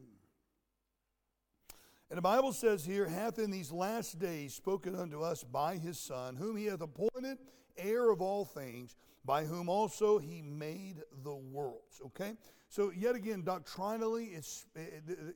And 2.09 2.17
the 2.17 2.21
Bible 2.21 2.53
says 2.53 2.85
here, 2.85 3.07
hath 3.07 3.37
in 3.37 3.51
these 3.51 3.71
last 3.71 4.17
days 4.17 4.53
spoken 4.53 4.95
unto 4.95 5.21
us 5.21 5.43
by 5.43 5.77
his 5.77 5.99
Son, 5.99 6.35
whom 6.35 6.55
he 6.55 6.65
hath 6.65 6.81
appointed 6.81 7.37
heir 7.77 8.09
of 8.09 8.21
all 8.21 8.45
things, 8.45 8.95
by 9.25 9.43
whom 9.43 9.69
also 9.69 10.17
he 10.17 10.41
made 10.41 11.03
the 11.23 11.35
worlds. 11.35 12.01
Okay? 12.05 12.33
So, 12.69 12.91
yet 12.95 13.15
again, 13.15 13.43
doctrinally, 13.43 14.25
it's, 14.27 14.65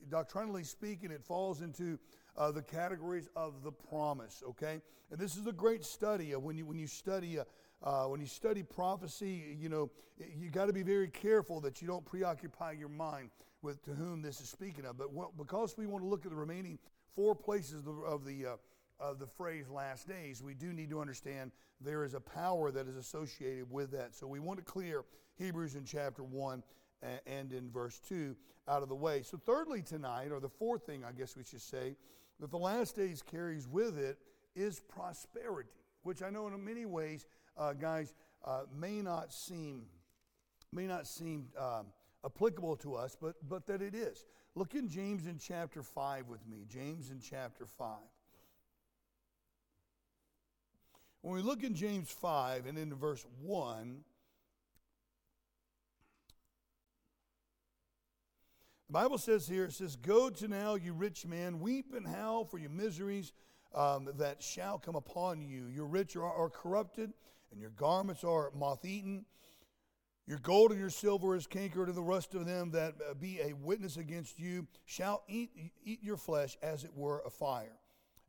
doctrinally 0.09 0.63
speaking, 0.63 1.11
it 1.11 1.23
falls 1.23 1.61
into 1.61 1.99
uh, 2.37 2.51
the 2.51 2.61
categories 2.61 3.29
of 3.35 3.63
the 3.63 3.71
promise, 3.71 4.41
okay? 4.49 4.81
And 5.11 5.19
this 5.19 5.35
is 5.35 5.47
a 5.47 5.51
great 5.51 5.83
study 5.83 6.31
of 6.31 6.43
when 6.43 6.57
you, 6.57 6.65
when 6.65 6.79
you 6.79 6.87
study. 6.87 7.39
Uh, 7.39 7.43
uh, 7.83 8.05
when 8.05 8.19
you 8.19 8.27
study 8.27 8.63
prophecy, 8.63 9.57
you 9.59 9.69
know, 9.69 9.89
you 10.37 10.49
got 10.49 10.65
to 10.65 10.73
be 10.73 10.83
very 10.83 11.07
careful 11.07 11.59
that 11.61 11.81
you 11.81 11.87
don't 11.87 12.05
preoccupy 12.05 12.73
your 12.73 12.89
mind 12.89 13.29
with 13.61 13.83
to 13.83 13.91
whom 13.91 14.21
this 14.21 14.39
is 14.39 14.49
speaking 14.49 14.85
of. 14.85 14.97
But 14.97 15.11
what, 15.11 15.37
because 15.37 15.77
we 15.77 15.87
want 15.87 16.03
to 16.03 16.07
look 16.07 16.25
at 16.25 16.31
the 16.31 16.37
remaining 16.37 16.77
four 17.15 17.35
places 17.35 17.75
of 17.75 17.85
the, 17.85 17.91
of 17.91 18.25
the, 18.25 18.45
uh, 18.45 18.55
of 18.99 19.19
the 19.19 19.27
phrase 19.27 19.69
last 19.69 20.07
days, 20.07 20.43
we 20.43 20.53
do 20.53 20.73
need 20.73 20.89
to 20.91 21.01
understand 21.01 21.51
there 21.79 22.03
is 22.03 22.13
a 22.13 22.19
power 22.19 22.71
that 22.71 22.87
is 22.87 22.95
associated 22.95 23.71
with 23.71 23.91
that. 23.91 24.13
So 24.15 24.27
we 24.27 24.39
want 24.39 24.59
to 24.59 24.65
clear 24.65 25.03
Hebrews 25.37 25.75
in 25.75 25.83
chapter 25.83 26.23
1 26.23 26.63
and 27.25 27.51
in 27.51 27.71
verse 27.71 27.99
2 28.07 28.35
out 28.67 28.83
of 28.83 28.89
the 28.89 28.95
way. 28.95 29.23
So, 29.23 29.39
thirdly, 29.43 29.81
tonight, 29.81 30.31
or 30.31 30.39
the 30.39 30.49
fourth 30.49 30.85
thing 30.85 31.03
I 31.03 31.11
guess 31.11 31.35
we 31.35 31.43
should 31.43 31.61
say, 31.61 31.95
that 32.39 32.51
the 32.51 32.57
last 32.57 32.95
days 32.95 33.21
carries 33.21 33.67
with 33.67 33.97
it 33.97 34.17
is 34.55 34.79
prosperity, 34.79 35.69
which 36.03 36.21
I 36.21 36.29
know 36.29 36.47
in 36.47 36.63
many 36.63 36.85
ways, 36.85 37.25
uh, 37.57 37.73
guys, 37.73 38.13
uh, 38.45 38.61
may 38.75 39.01
not 39.01 39.33
seem 39.33 39.83
may 40.73 40.87
not 40.87 41.05
seem 41.05 41.47
um, 41.57 41.87
applicable 42.25 42.77
to 42.77 42.95
us, 42.95 43.17
but 43.19 43.35
but 43.47 43.65
that 43.67 43.81
it 43.81 43.93
is. 43.93 44.25
Look 44.55 44.75
in 44.75 44.89
James 44.89 45.25
in 45.25 45.37
chapter 45.37 45.83
five 45.83 46.27
with 46.27 46.45
me. 46.47 46.65
James 46.69 47.09
in 47.09 47.19
chapter 47.19 47.65
five. 47.65 47.97
When 51.21 51.35
we 51.35 51.43
look 51.43 51.63
in 51.63 51.75
James 51.75 52.09
5 52.09 52.65
and 52.65 52.79
in 52.79 52.95
verse 52.95 53.23
1, 53.43 54.03
The 58.91 58.93
Bible 58.93 59.19
says 59.19 59.47
here, 59.47 59.63
it 59.63 59.71
says, 59.71 59.95
Go 59.95 60.29
to 60.29 60.49
now, 60.49 60.75
you 60.75 60.91
rich 60.91 61.25
man, 61.25 61.61
weep 61.61 61.93
and 61.95 62.05
howl 62.05 62.43
for 62.43 62.57
your 62.57 62.71
miseries 62.71 63.31
um, 63.73 64.09
that 64.17 64.43
shall 64.43 64.77
come 64.77 64.97
upon 64.97 65.41
you. 65.41 65.67
Your 65.67 65.85
rich 65.85 66.17
are, 66.17 66.25
are 66.25 66.49
corrupted, 66.49 67.13
and 67.51 67.61
your 67.61 67.71
garments 67.71 68.23
are 68.23 68.51
moth 68.55 68.85
eaten. 68.85 69.25
Your 70.27 70.39
gold 70.39 70.71
and 70.71 70.79
your 70.79 70.89
silver 70.89 71.35
is 71.35 71.47
cankered, 71.47 71.87
and 71.87 71.97
the 71.97 72.01
rest 72.01 72.35
of 72.35 72.45
them 72.45 72.71
that 72.71 72.93
uh, 73.09 73.13
be 73.13 73.39
a 73.41 73.53
witness 73.53 73.97
against 73.97 74.39
you 74.39 74.67
shall 74.85 75.23
eat, 75.27 75.49
eat 75.83 76.03
your 76.03 76.17
flesh 76.17 76.57
as 76.61 76.83
it 76.83 76.91
were 76.95 77.21
a 77.25 77.29
fire. 77.29 77.77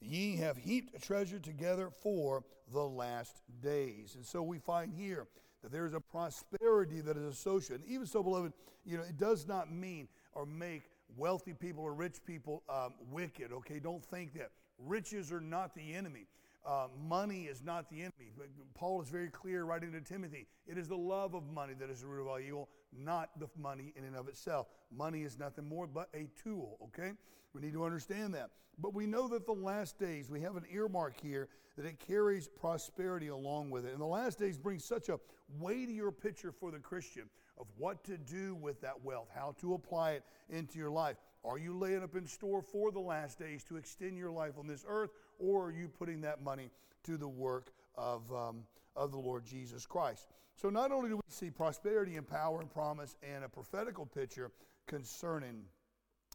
Ye 0.00 0.37
have 0.37 0.57
heaped 0.57 1.00
treasure 1.02 1.38
together 1.38 1.91
for 1.91 2.43
the 2.73 2.83
last 2.83 3.43
days. 3.62 4.14
And 4.17 4.25
so 4.25 4.43
we 4.43 4.59
find 4.59 4.93
here 4.93 5.29
that 5.62 5.71
there 5.71 5.87
is 5.87 5.95
a 5.95 6.00
prosperity 6.00 7.00
that 7.02 7.17
is 7.17 7.25
associated. 7.25 7.87
Even 7.87 8.07
so, 8.07 8.23
beloved, 8.23 8.52
you 8.85 8.97
know, 8.97 9.05
it 9.05 9.17
does 9.17 9.47
not 9.47 9.73
mean 9.73 10.09
or 10.33 10.45
make 10.45 10.83
wealthy 11.17 11.52
people 11.52 11.85
or 11.85 11.95
rich 11.95 12.17
people 12.25 12.62
um, 12.69 12.95
wicked. 13.12 13.52
Okay, 13.52 13.79
don't 13.79 14.05
think 14.05 14.35
that. 14.35 14.50
Riches 14.79 15.31
are 15.31 15.41
not 15.41 15.75
the 15.75 15.95
enemy. 15.95 16.26
Uh, 16.64 16.87
money 17.09 17.45
is 17.45 17.62
not 17.64 17.90
the 17.90 18.00
enemy. 18.00 18.31
But 18.37 18.47
Paul 18.75 19.02
is 19.02 19.09
very 19.09 19.28
clear 19.28 19.64
writing 19.64 19.92
to 19.92 20.00
Timothy 20.00 20.47
it 20.66 20.78
is 20.78 20.88
the 20.88 20.97
love 20.97 21.35
of 21.35 21.42
money 21.52 21.75
that 21.78 21.90
is 21.90 22.02
the 22.02 22.07
root 22.07 22.23
of 22.23 22.28
all 22.28 22.38
evil, 22.38 22.69
not 22.97 23.31
the 23.38 23.49
money 23.59 23.92
in 23.97 24.04
and 24.04 24.14
of 24.14 24.28
itself. 24.28 24.69
Money 24.97 25.23
is 25.23 25.38
nothing 25.38 25.69
more 25.69 25.87
but 25.87 26.09
a 26.14 26.28
tool, 26.42 26.78
okay? 26.85 27.12
We 27.52 27.61
need 27.61 27.73
to 27.73 27.85
understand 27.85 28.35
that. 28.35 28.50
But 28.78 28.95
we 28.95 29.07
know 29.07 29.28
that 29.28 29.45
the 29.45 29.52
last 29.52 29.99
days, 29.99 30.31
we 30.31 30.40
have 30.40 30.57
an 30.57 30.64
earmark 30.73 31.21
here 31.21 31.49
that 31.76 31.87
it 31.87 31.99
carries 31.99 32.49
prosperity 32.49 33.28
along 33.28 33.71
with 33.71 33.85
it. 33.87 33.92
And 33.92 34.00
the 34.00 34.07
last 34.07 34.38
days 34.38 34.57
bring 34.57 34.78
such 34.78 35.09
a 35.09 35.19
weightier 35.59 36.11
picture 36.11 36.52
for 36.52 36.71
the 36.71 36.78
Christian 36.78 37.25
of 37.59 37.66
what 37.76 38.02
to 38.04 38.16
do 38.16 38.54
with 38.54 38.81
that 38.81 39.04
wealth, 39.04 39.28
how 39.35 39.54
to 39.61 39.75
apply 39.75 40.12
it 40.12 40.25
into 40.49 40.78
your 40.78 40.90
life. 40.90 41.16
Are 41.45 41.59
you 41.59 41.76
laying 41.76 42.02
up 42.02 42.14
in 42.14 42.26
store 42.26 42.62
for 42.62 42.92
the 42.92 43.00
last 43.00 43.38
days 43.38 43.64
to 43.64 43.76
extend 43.76 44.16
your 44.16 44.31
life 44.31 44.54
on 44.59 44.66
this 44.66 44.85
earth, 44.88 45.11
or 45.38 45.66
are 45.66 45.72
you 45.72 45.88
putting 45.88 46.20
that 46.22 46.42
money 46.42 46.70
to 47.04 47.16
the 47.16 47.28
work 47.28 47.72
of, 47.96 48.30
um, 48.32 48.64
of 48.96 49.10
the 49.10 49.18
Lord 49.18 49.44
Jesus 49.44 49.86
Christ? 49.86 50.26
So, 50.56 50.68
not 50.68 50.92
only 50.92 51.08
do 51.08 51.16
we 51.16 51.22
see 51.28 51.50
prosperity 51.50 52.16
and 52.16 52.26
power 52.26 52.60
and 52.60 52.70
promise 52.70 53.16
and 53.22 53.44
a 53.44 53.48
prophetical 53.48 54.06
picture 54.06 54.50
concerning 54.86 55.64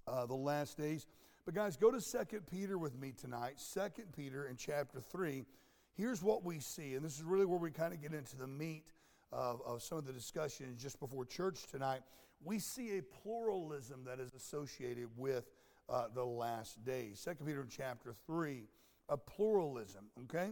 uh, 0.08 0.26
the 0.26 0.36
last 0.36 0.78
days, 0.78 1.06
but 1.46 1.54
guys, 1.54 1.78
go 1.78 1.92
to 1.92 2.02
2 2.02 2.42
Peter 2.52 2.78
with 2.78 3.00
me 3.00 3.14
tonight. 3.14 3.62
2 3.74 4.04
Peter 4.16 4.48
in 4.48 4.58
chapter 4.58 5.00
3. 5.00 5.46
Here's 5.94 6.22
what 6.22 6.44
we 6.44 6.60
see, 6.60 6.96
and 6.96 7.06
this 7.06 7.16
is 7.16 7.24
really 7.24 7.46
where 7.46 7.58
we 7.58 7.72
kind 7.72 7.94
of 7.94 8.02
get 8.02 8.14
into 8.14 8.36
the 8.36 8.48
meat 8.48 8.84
of, 9.32 9.62
of 9.66 9.82
some 9.82 9.98
of 9.98 10.06
the 10.06 10.14
discussions 10.14 10.82
just 10.82 11.00
before 11.00 11.26
church 11.26 11.68
tonight, 11.72 12.02
we 12.44 12.60
see 12.60 12.98
a 12.98 13.02
pluralism 13.02 14.04
that 14.06 14.20
is 14.20 14.34
associated 14.34 15.08
with 15.18 15.46
uh, 15.90 16.06
the 16.14 16.24
last 16.24 16.84
days. 16.86 17.20
Second 17.20 17.46
Peter 17.46 17.62
in 17.62 17.70
chapter 17.70 18.14
3, 18.26 18.64
a 19.10 19.18
pluralism, 19.18 20.06
okay? 20.24 20.52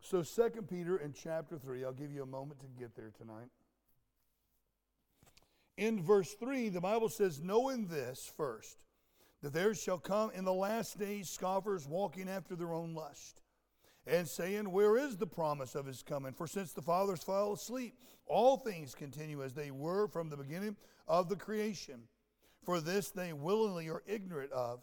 So 0.00 0.22
Second 0.22 0.68
Peter 0.68 0.96
in 0.96 1.12
chapter 1.12 1.58
3, 1.58 1.84
I'll 1.84 1.92
give 1.92 2.12
you 2.12 2.22
a 2.22 2.26
moment 2.26 2.60
to 2.60 2.66
get 2.78 2.96
there 2.96 3.12
tonight. 3.16 3.50
In 5.76 6.02
verse 6.02 6.34
3, 6.34 6.68
the 6.68 6.80
Bible 6.80 7.08
says, 7.08 7.40
Knowing 7.40 7.86
this 7.86 8.30
first, 8.36 8.84
that 9.42 9.52
there 9.52 9.74
shall 9.74 9.98
come 9.98 10.30
in 10.34 10.44
the 10.44 10.52
last 10.52 10.98
days 10.98 11.30
scoffers 11.30 11.86
walking 11.86 12.28
after 12.28 12.54
their 12.54 12.72
own 12.72 12.94
lust 12.94 13.40
and 14.06 14.28
saying, 14.28 14.70
Where 14.70 14.96
is 14.96 15.16
the 15.16 15.26
promise 15.26 15.74
of 15.74 15.86
his 15.86 16.02
coming? 16.02 16.32
For 16.32 16.46
since 16.46 16.72
the 16.72 16.82
fathers 16.82 17.22
fell 17.22 17.52
asleep, 17.52 17.94
all 18.26 18.56
things 18.56 18.94
continue 18.94 19.42
as 19.42 19.54
they 19.54 19.70
were 19.70 20.06
from 20.08 20.28
the 20.28 20.36
beginning 20.36 20.76
of 21.08 21.28
the 21.28 21.36
creation. 21.36 22.02
For 22.62 22.80
this 22.80 23.10
they 23.10 23.32
willingly 23.32 23.88
are 23.88 24.02
ignorant 24.06 24.52
of, 24.52 24.82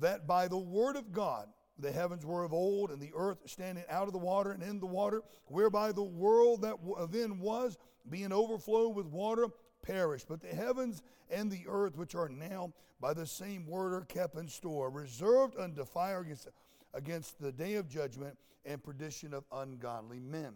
that 0.00 0.26
by 0.26 0.48
the 0.48 0.58
word 0.58 0.96
of 0.96 1.12
God 1.12 1.48
the 1.78 1.92
heavens 1.92 2.26
were 2.26 2.44
of 2.44 2.52
old, 2.52 2.90
and 2.90 3.00
the 3.00 3.12
earth 3.14 3.38
standing 3.46 3.84
out 3.88 4.06
of 4.06 4.12
the 4.12 4.18
water 4.18 4.52
and 4.52 4.62
in 4.62 4.80
the 4.80 4.86
water, 4.86 5.22
whereby 5.46 5.92
the 5.92 6.02
world 6.02 6.62
that 6.62 6.76
uh, 6.96 7.06
then 7.06 7.38
was, 7.38 7.78
being 8.08 8.32
overflowed 8.32 8.94
with 8.94 9.06
water, 9.06 9.46
perished. 9.82 10.28
But 10.28 10.42
the 10.42 10.54
heavens 10.54 11.02
and 11.30 11.50
the 11.50 11.64
earth, 11.66 11.96
which 11.96 12.14
are 12.14 12.28
now 12.28 12.72
by 13.00 13.14
the 13.14 13.26
same 13.26 13.66
word, 13.66 13.94
are 13.94 14.04
kept 14.04 14.36
in 14.36 14.48
store, 14.48 14.90
reserved 14.90 15.58
unto 15.58 15.84
fire 15.84 16.20
against 16.20 16.48
against 16.92 17.40
the 17.40 17.52
day 17.52 17.74
of 17.74 17.88
judgment 17.88 18.36
and 18.64 18.82
perdition 18.82 19.32
of 19.32 19.44
ungodly 19.52 20.20
men. 20.20 20.52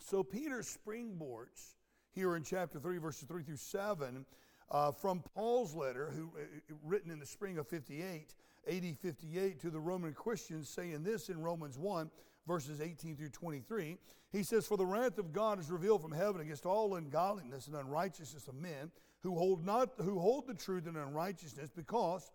So 0.00 0.22
Peter 0.22 0.62
springboards 0.62 1.74
here 2.12 2.36
in 2.36 2.42
chapter 2.42 2.78
3, 2.78 2.98
verses 2.98 3.24
3 3.26 3.42
through 3.42 3.56
7, 3.56 4.24
uh, 4.70 4.92
from 4.92 5.22
Paul's 5.34 5.74
letter, 5.74 6.10
who, 6.14 6.30
uh, 6.38 6.74
written 6.84 7.10
in 7.10 7.18
the 7.18 7.26
spring 7.26 7.58
of 7.58 7.68
58, 7.68 8.34
AD 8.68 8.98
58, 8.98 9.60
to 9.60 9.70
the 9.70 9.80
Roman 9.80 10.12
Christians, 10.12 10.68
saying 10.68 11.02
this 11.04 11.28
in 11.28 11.42
Romans 11.42 11.78
1, 11.78 12.10
verses 12.46 12.80
18 12.80 13.16
through 13.16 13.30
23. 13.30 13.96
He 14.32 14.42
says, 14.42 14.66
For 14.66 14.76
the 14.76 14.86
wrath 14.86 15.18
of 15.18 15.32
God 15.32 15.60
is 15.60 15.70
revealed 15.70 16.02
from 16.02 16.12
heaven 16.12 16.40
against 16.40 16.66
all 16.66 16.96
ungodliness 16.96 17.68
and 17.68 17.76
unrighteousness 17.76 18.48
of 18.48 18.54
men 18.54 18.90
who 19.22 19.34
hold, 19.34 19.64
not, 19.64 19.90
who 19.98 20.18
hold 20.18 20.46
the 20.46 20.54
truth 20.54 20.86
in 20.86 20.96
unrighteousness, 20.96 21.70
because 21.74 22.30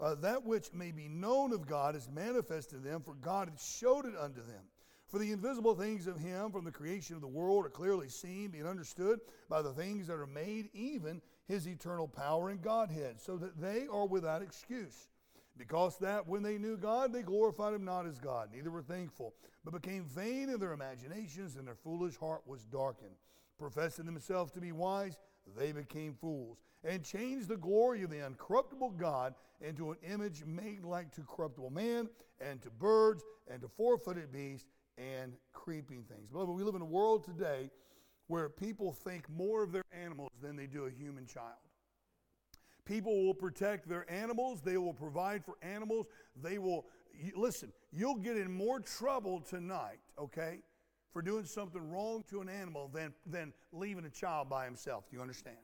uh, 0.00 0.14
that 0.16 0.44
which 0.44 0.72
may 0.72 0.90
be 0.90 1.08
known 1.08 1.52
of 1.52 1.66
God 1.66 1.96
is 1.96 2.08
manifest 2.08 2.70
to 2.70 2.76
them, 2.76 3.00
for 3.00 3.14
God 3.14 3.48
has 3.48 3.64
showed 3.64 4.06
it 4.06 4.14
unto 4.18 4.42
them. 4.42 4.62
For 5.08 5.18
the 5.18 5.30
invisible 5.30 5.74
things 5.74 6.06
of 6.06 6.18
Him 6.18 6.50
from 6.50 6.64
the 6.64 6.72
creation 6.72 7.14
of 7.14 7.22
the 7.22 7.28
world 7.28 7.64
are 7.64 7.70
clearly 7.70 8.08
seen, 8.08 8.50
being 8.50 8.66
understood 8.66 9.20
by 9.48 9.62
the 9.62 9.72
things 9.72 10.08
that 10.08 10.18
are 10.18 10.26
made, 10.26 10.68
even 10.74 11.22
His 11.46 11.68
eternal 11.68 12.08
power 12.08 12.50
and 12.50 12.60
Godhead, 12.60 13.20
so 13.20 13.36
that 13.36 13.60
they 13.60 13.86
are 13.86 14.06
without 14.06 14.42
excuse. 14.42 15.08
Because 15.56 15.96
that 15.98 16.26
when 16.26 16.42
they 16.42 16.58
knew 16.58 16.76
God, 16.76 17.12
they 17.12 17.22
glorified 17.22 17.74
Him 17.74 17.84
not 17.84 18.06
as 18.06 18.18
God, 18.18 18.50
neither 18.52 18.70
were 18.70 18.82
thankful, 18.82 19.34
but 19.64 19.80
became 19.80 20.04
vain 20.04 20.48
in 20.48 20.58
their 20.58 20.72
imaginations, 20.72 21.56
and 21.56 21.66
their 21.66 21.76
foolish 21.76 22.16
heart 22.16 22.42
was 22.46 22.64
darkened. 22.64 23.14
Professing 23.58 24.06
themselves 24.06 24.52
to 24.52 24.60
be 24.60 24.72
wise, 24.72 25.16
they 25.56 25.72
became 25.72 26.14
fools 26.14 26.58
and 26.84 27.04
changed 27.04 27.48
the 27.48 27.56
glory 27.56 28.02
of 28.02 28.10
the 28.10 28.18
uncorruptible 28.18 28.96
God 28.96 29.34
into 29.60 29.90
an 29.90 29.98
image 30.08 30.44
made 30.44 30.84
like 30.84 31.12
to 31.12 31.22
corruptible 31.22 31.70
man 31.70 32.08
and 32.40 32.60
to 32.62 32.70
birds 32.70 33.24
and 33.48 33.60
to 33.62 33.68
four 33.68 33.98
footed 33.98 34.32
beasts 34.32 34.66
and 34.98 35.34
creeping 35.52 36.04
things. 36.04 36.28
Beloved, 36.30 36.54
we 36.54 36.62
live 36.62 36.74
in 36.74 36.82
a 36.82 36.86
world 36.86 37.24
today 37.24 37.70
where 38.28 38.48
people 38.48 38.92
think 38.92 39.28
more 39.28 39.62
of 39.62 39.72
their 39.72 39.84
animals 39.92 40.30
than 40.42 40.56
they 40.56 40.66
do 40.66 40.86
a 40.86 40.90
human 40.90 41.26
child. 41.26 41.54
People 42.84 43.24
will 43.24 43.34
protect 43.34 43.88
their 43.88 44.10
animals, 44.10 44.62
they 44.62 44.76
will 44.76 44.94
provide 44.94 45.44
for 45.44 45.54
animals, 45.60 46.06
they 46.40 46.58
will, 46.58 46.86
listen, 47.34 47.72
you'll 47.92 48.16
get 48.16 48.36
in 48.36 48.50
more 48.50 48.78
trouble 48.78 49.40
tonight, 49.40 49.98
okay, 50.18 50.60
for 51.12 51.20
doing 51.20 51.44
something 51.44 51.90
wrong 51.90 52.22
to 52.30 52.40
an 52.40 52.48
animal 52.48 52.88
than, 52.92 53.12
than 53.26 53.52
leaving 53.72 54.04
a 54.04 54.10
child 54.10 54.48
by 54.48 54.64
himself. 54.64 55.10
Do 55.10 55.16
you 55.16 55.22
understand? 55.22 55.56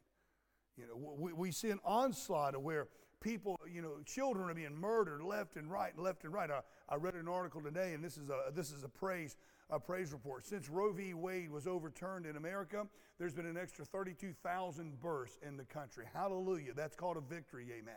You 0.76 0.86
know, 0.86 1.14
we, 1.16 1.32
we 1.32 1.52
see 1.52 1.70
an 1.70 1.80
onslaught 1.84 2.54
of 2.54 2.62
where 2.62 2.88
people, 3.22 3.58
you 3.72 3.80
know, 3.80 3.92
children 4.04 4.50
are 4.50 4.54
being 4.54 4.76
murdered 4.76 5.22
left 5.22 5.56
and 5.56 5.70
right, 5.70 5.94
and 5.94 6.02
left 6.02 6.24
and 6.24 6.32
right. 6.32 6.50
I, 6.50 6.60
I 6.88 6.96
read 6.96 7.14
an 7.14 7.28
article 7.28 7.62
today, 7.62 7.94
and 7.94 8.04
this 8.04 8.18
is 8.18 8.28
a 8.28 8.52
this 8.54 8.70
is 8.70 8.84
a 8.84 8.88
praise 8.88 9.36
a 9.70 9.80
praise 9.80 10.12
report. 10.12 10.44
Since 10.44 10.68
Roe 10.68 10.92
v. 10.92 11.14
Wade 11.14 11.50
was 11.50 11.66
overturned 11.66 12.26
in 12.26 12.36
America, 12.36 12.86
there's 13.18 13.32
been 13.32 13.46
an 13.46 13.56
extra 13.56 13.86
32,000 13.86 15.00
births 15.00 15.38
in 15.46 15.56
the 15.56 15.64
country. 15.64 16.04
Hallelujah! 16.12 16.74
That's 16.74 16.96
called 16.96 17.16
a 17.16 17.20
victory. 17.20 17.66
Amen. 17.72 17.94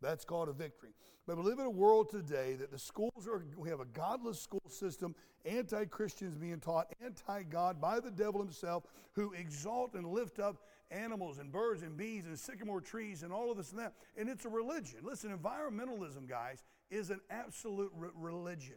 That's 0.00 0.24
called 0.24 0.48
a 0.48 0.52
victory. 0.52 0.90
But 1.26 1.36
we 1.36 1.42
live 1.44 1.58
in 1.58 1.66
a 1.66 1.70
world 1.70 2.08
today 2.10 2.54
that 2.54 2.70
the 2.70 2.78
schools 2.78 3.28
are, 3.28 3.44
we 3.56 3.68
have 3.68 3.80
a 3.80 3.84
godless 3.84 4.40
school 4.40 4.62
system, 4.68 5.14
anti 5.44 5.84
Christians 5.84 6.36
being 6.36 6.58
taught, 6.60 6.92
anti 7.04 7.42
God 7.42 7.80
by 7.80 8.00
the 8.00 8.10
devil 8.10 8.40
himself, 8.40 8.84
who 9.12 9.32
exalt 9.32 9.94
and 9.94 10.06
lift 10.06 10.38
up 10.38 10.56
animals 10.90 11.38
and 11.38 11.52
birds 11.52 11.82
and 11.82 11.96
bees 11.96 12.26
and 12.26 12.38
sycamore 12.38 12.80
trees 12.80 13.22
and 13.22 13.32
all 13.32 13.50
of 13.50 13.56
this 13.56 13.70
and 13.70 13.80
that. 13.80 13.94
And 14.16 14.28
it's 14.28 14.44
a 14.44 14.48
religion. 14.48 15.00
Listen, 15.02 15.36
environmentalism, 15.36 16.28
guys, 16.28 16.62
is 16.90 17.10
an 17.10 17.20
absolute 17.30 17.92
re- 17.94 18.10
religion. 18.14 18.76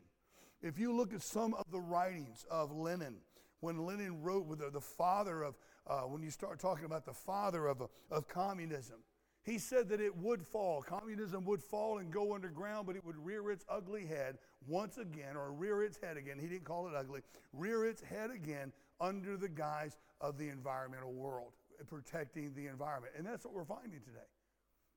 If 0.61 0.79
you 0.79 0.95
look 0.95 1.13
at 1.13 1.21
some 1.21 1.53
of 1.53 1.65
the 1.71 1.81
writings 1.81 2.45
of 2.49 2.71
Lenin, 2.71 3.15
when 3.59 3.85
Lenin 3.85 4.21
wrote 4.21 4.45
with 4.45 4.59
the, 4.59 4.69
the 4.69 4.81
father 4.81 5.43
of, 5.43 5.55
uh, 5.87 6.01
when 6.01 6.21
you 6.21 6.29
start 6.29 6.59
talking 6.59 6.85
about 6.85 7.05
the 7.05 7.13
father 7.13 7.67
of, 7.67 7.81
of 8.11 8.27
communism, 8.27 8.97
he 9.43 9.57
said 9.57 9.89
that 9.89 9.99
it 9.99 10.15
would 10.15 10.41
fall. 10.41 10.81
Communism 10.81 11.43
would 11.45 11.61
fall 11.61 11.97
and 11.97 12.11
go 12.11 12.33
underground, 12.33 12.87
but 12.87 12.95
it 12.95 13.05
would 13.05 13.17
rear 13.17 13.51
its 13.51 13.65
ugly 13.67 14.05
head 14.05 14.37
once 14.67 14.97
again, 14.97 15.35
or 15.35 15.51
rear 15.51 15.83
its 15.83 15.99
head 16.01 16.15
again. 16.15 16.39
He 16.39 16.47
didn't 16.47 16.63
call 16.63 16.87
it 16.87 16.93
ugly, 16.95 17.21
rear 17.51 17.85
its 17.85 18.01
head 18.01 18.31
again 18.31 18.71
under 19.01 19.35
the 19.35 19.49
guise 19.49 19.97
of 20.21 20.37
the 20.37 20.47
environmental 20.47 21.11
world, 21.11 21.51
protecting 21.87 22.53
the 22.55 22.67
environment. 22.67 23.13
And 23.17 23.25
that's 23.25 23.45
what 23.45 23.53
we're 23.53 23.65
finding 23.65 23.99
today. 23.99 24.27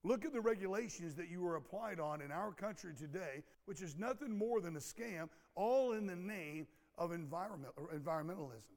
Look 0.05 0.25
at 0.25 0.33
the 0.33 0.41
regulations 0.41 1.17
that 1.17 1.29
you 1.29 1.43
were 1.43 1.57
applied 1.57 1.99
on 1.99 2.23
in 2.23 2.31
our 2.31 2.53
country 2.53 2.93
today, 2.97 3.43
which 3.65 3.83
is 3.83 3.97
nothing 3.99 4.37
more 4.37 4.61
than 4.61 4.77
a 4.77 4.81
scam, 4.81 5.29
all 5.55 5.93
in 5.93 6.07
the 6.07 6.15
name 6.15 6.67
of 6.97 7.13
environment, 7.13 7.73
environmentalism. 7.95 8.71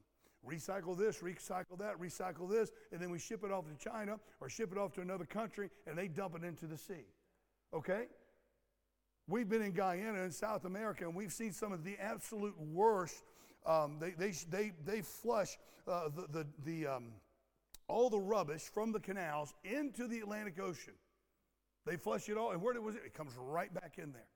Recycle 0.46 0.96
this, 0.96 1.18
recycle 1.18 1.78
that, 1.78 2.00
recycle 2.00 2.50
this, 2.50 2.70
and 2.92 3.00
then 3.00 3.10
we 3.10 3.18
ship 3.18 3.44
it 3.44 3.52
off 3.52 3.64
to 3.66 3.76
China 3.76 4.18
or 4.40 4.48
ship 4.48 4.72
it 4.72 4.78
off 4.78 4.92
to 4.94 5.02
another 5.02 5.26
country 5.26 5.70
and 5.86 5.96
they 5.96 6.08
dump 6.08 6.34
it 6.34 6.44
into 6.44 6.66
the 6.66 6.78
sea. 6.78 7.06
Okay? 7.74 8.06
We've 9.28 9.48
been 9.48 9.62
in 9.62 9.72
Guyana 9.72 10.22
in 10.22 10.32
South 10.32 10.64
America 10.64 11.04
and 11.04 11.14
we've 11.14 11.32
seen 11.32 11.52
some 11.52 11.72
of 11.72 11.84
the 11.84 11.96
absolute 12.00 12.58
worst. 12.58 13.22
Um, 13.66 13.98
they, 14.00 14.10
they, 14.12 14.32
they, 14.50 14.72
they 14.84 15.02
flush 15.02 15.58
uh, 15.86 16.08
the, 16.08 16.26
the, 16.32 16.46
the, 16.64 16.86
um, 16.86 17.12
all 17.90 18.08
the 18.08 18.20
rubbish 18.20 18.62
from 18.72 18.92
the 18.92 19.00
canals 19.00 19.52
into 19.64 20.06
the 20.06 20.20
Atlantic 20.20 20.58
Ocean. 20.60 20.94
They 21.86 21.96
flush 21.96 22.28
it 22.28 22.36
all, 22.36 22.52
and 22.52 22.62
where 22.62 22.80
was 22.80 22.94
it? 22.94 23.02
It 23.04 23.14
comes 23.14 23.32
right 23.36 23.72
back 23.72 23.98
in 23.98 24.12
there. 24.12 24.28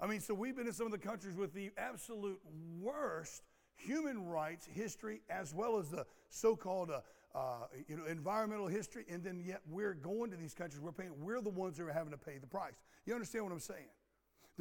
I 0.00 0.06
mean, 0.06 0.20
so 0.20 0.34
we've 0.34 0.56
been 0.56 0.66
in 0.66 0.72
some 0.72 0.86
of 0.86 0.92
the 0.92 0.98
countries 0.98 1.36
with 1.36 1.54
the 1.54 1.70
absolute 1.78 2.40
worst 2.80 3.42
human 3.76 4.26
rights 4.26 4.66
history 4.66 5.20
as 5.30 5.54
well 5.54 5.78
as 5.78 5.90
the 5.90 6.04
so-called 6.28 6.90
uh, 6.90 7.00
uh, 7.34 7.66
you 7.88 7.96
know, 7.96 8.04
environmental 8.06 8.66
history, 8.66 9.04
and 9.10 9.22
then 9.22 9.40
yet 9.46 9.60
we're 9.70 9.94
going 9.94 10.30
to 10.30 10.36
these 10.36 10.54
countries, 10.54 10.80
we're 10.80 10.92
paying, 10.92 11.12
we're 11.20 11.40
the 11.40 11.50
ones 11.50 11.76
that 11.76 11.84
are 11.84 11.92
having 11.92 12.10
to 12.10 12.18
pay 12.18 12.38
the 12.38 12.46
price. 12.46 12.74
You 13.06 13.14
understand 13.14 13.44
what 13.44 13.52
I'm 13.52 13.60
saying? 13.60 13.88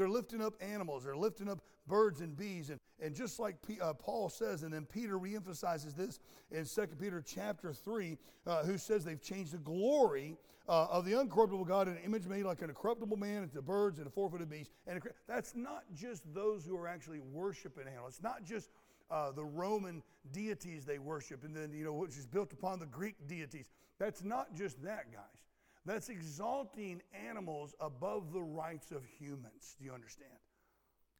They're 0.01 0.09
lifting 0.09 0.41
up 0.41 0.55
animals, 0.59 1.03
they're 1.03 1.15
lifting 1.15 1.47
up 1.47 1.59
birds 1.85 2.21
and 2.21 2.35
bees, 2.35 2.71
and, 2.71 2.79
and 2.99 3.13
just 3.13 3.39
like 3.39 3.55
P, 3.61 3.79
uh, 3.79 3.93
Paul 3.93 4.29
says, 4.29 4.63
and 4.63 4.73
then 4.73 4.87
Peter 4.91 5.19
reemphasizes 5.19 5.95
this 5.95 6.19
in 6.49 6.65
2 6.65 6.95
Peter 6.99 7.23
chapter 7.23 7.71
3, 7.71 8.17
uh, 8.47 8.63
who 8.63 8.79
says 8.79 9.05
they've 9.05 9.21
changed 9.21 9.53
the 9.53 9.59
glory 9.59 10.37
uh, 10.67 10.87
of 10.89 11.05
the 11.05 11.11
uncorruptible 11.11 11.67
God 11.67 11.87
in 11.87 11.97
an 11.97 11.99
image 12.03 12.25
made 12.25 12.45
like 12.45 12.63
an 12.63 12.73
corruptible 12.73 13.15
man 13.15 13.43
into 13.43 13.61
birds 13.61 13.99
and 13.99 14.07
a 14.07 14.09
four-footed 14.09 14.49
beast. 14.49 14.71
And 14.87 14.99
that's 15.27 15.55
not 15.55 15.83
just 15.93 16.23
those 16.33 16.65
who 16.65 16.75
are 16.77 16.87
actually 16.87 17.19
worshiping 17.19 17.85
animals. 17.87 18.15
It's 18.15 18.23
not 18.23 18.43
just 18.43 18.71
uh, 19.11 19.31
the 19.33 19.45
Roman 19.45 20.01
deities 20.31 20.83
they 20.83 20.97
worship, 20.97 21.43
and 21.43 21.55
then, 21.55 21.73
you 21.73 21.83
know, 21.83 21.93
which 21.93 22.17
is 22.17 22.25
built 22.25 22.51
upon 22.53 22.79
the 22.79 22.87
Greek 22.87 23.17
deities. 23.27 23.69
That's 23.99 24.23
not 24.23 24.55
just 24.55 24.81
that, 24.81 25.11
guys. 25.11 25.50
That's 25.85 26.09
exalting 26.09 27.01
animals 27.27 27.73
above 27.79 28.33
the 28.33 28.41
rights 28.41 28.91
of 28.91 29.03
humans. 29.19 29.75
Do 29.79 29.85
you 29.85 29.93
understand? 29.93 30.29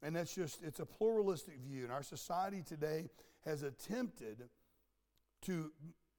And 0.02 0.14
that's 0.14 0.34
just, 0.34 0.62
it's 0.62 0.80
a 0.80 0.86
pluralistic 0.86 1.58
view. 1.60 1.84
And 1.84 1.92
our 1.92 2.02
society 2.02 2.62
today 2.62 3.08
has 3.44 3.62
attempted 3.62 4.48
to 5.42 5.72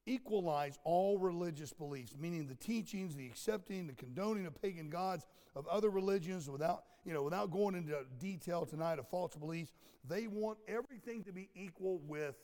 equalize 0.06 0.78
all 0.84 1.18
religious 1.18 1.72
beliefs, 1.72 2.16
meaning 2.20 2.48
the 2.48 2.56
teachings, 2.56 3.16
the 3.16 3.26
accepting, 3.26 3.88
the 3.88 3.94
condoning 3.94 4.46
of 4.46 4.62
pagan 4.62 4.90
gods 4.90 5.26
of 5.56 5.66
other 5.68 5.90
religions 5.90 6.50
without, 6.50 6.84
you 7.06 7.14
know, 7.14 7.24
without 7.24 7.52
going 7.52 7.76
into 7.76 7.96
detail 8.20 8.66
tonight 8.66 9.00
of 9.00 9.08
false 9.08 9.36
beliefs. 9.36 9.72
They 10.08 10.28
want 10.28 10.58
everything 10.68 11.24
to 11.24 11.32
be 11.32 11.50
equal 11.56 12.02
with 12.06 12.36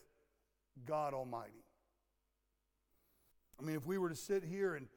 God 0.85 1.13
Almighty. 1.13 1.65
I 3.59 3.65
mean, 3.65 3.75
if 3.75 3.85
we 3.85 3.97
were 3.97 4.09
to 4.09 4.15
sit 4.15 4.45
here 4.45 4.75
and 4.75 4.87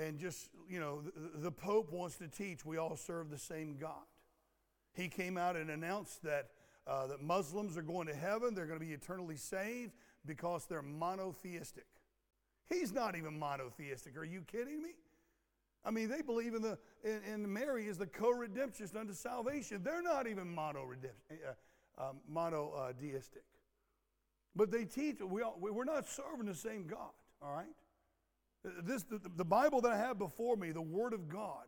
and 0.00 0.18
just, 0.18 0.48
you 0.68 0.80
know, 0.80 1.02
the, 1.02 1.40
the 1.40 1.50
Pope 1.50 1.92
wants 1.92 2.16
to 2.16 2.28
teach 2.28 2.64
we 2.64 2.78
all 2.78 2.96
serve 2.96 3.30
the 3.30 3.38
same 3.38 3.76
God. 3.76 4.06
He 4.94 5.08
came 5.08 5.36
out 5.36 5.56
and 5.56 5.70
announced 5.70 6.22
that 6.22 6.48
uh, 6.86 7.06
that 7.08 7.22
Muslims 7.22 7.76
are 7.76 7.82
going 7.82 8.06
to 8.06 8.14
heaven, 8.14 8.54
they're 8.54 8.66
going 8.66 8.80
to 8.80 8.84
be 8.84 8.92
eternally 8.92 9.36
saved 9.36 9.92
because 10.26 10.66
they're 10.66 10.82
monotheistic. 10.82 11.86
He's 12.68 12.92
not 12.92 13.16
even 13.16 13.38
monotheistic. 13.38 14.16
Are 14.16 14.24
you 14.24 14.42
kidding 14.42 14.82
me? 14.82 14.90
I 15.84 15.90
mean, 15.90 16.08
they 16.08 16.22
believe 16.22 16.54
in 16.54 16.62
the 16.62 16.78
in, 17.04 17.20
in 17.32 17.52
Mary 17.52 17.86
is 17.86 17.98
the 17.98 18.06
co-redemptionist 18.06 18.96
unto 18.96 19.14
salvation. 19.14 19.82
They're 19.82 20.02
not 20.02 20.26
even 20.26 20.52
mono 20.52 20.90
uh, 21.98 22.02
um, 22.02 22.16
monotheistic. 22.28 23.44
But 24.56 24.70
they 24.70 24.84
teach 24.84 25.20
we 25.20 25.42
all, 25.42 25.56
we're 25.58 25.84
not 25.84 26.08
serving 26.08 26.46
the 26.46 26.54
same 26.54 26.86
God. 26.86 27.12
All 27.40 27.54
right. 27.54 27.66
This 28.82 29.04
the, 29.04 29.20
the 29.36 29.44
Bible 29.44 29.80
that 29.82 29.92
I 29.92 29.98
have 29.98 30.18
before 30.18 30.56
me, 30.56 30.72
the 30.72 30.82
Word 30.82 31.12
of 31.12 31.28
God, 31.28 31.64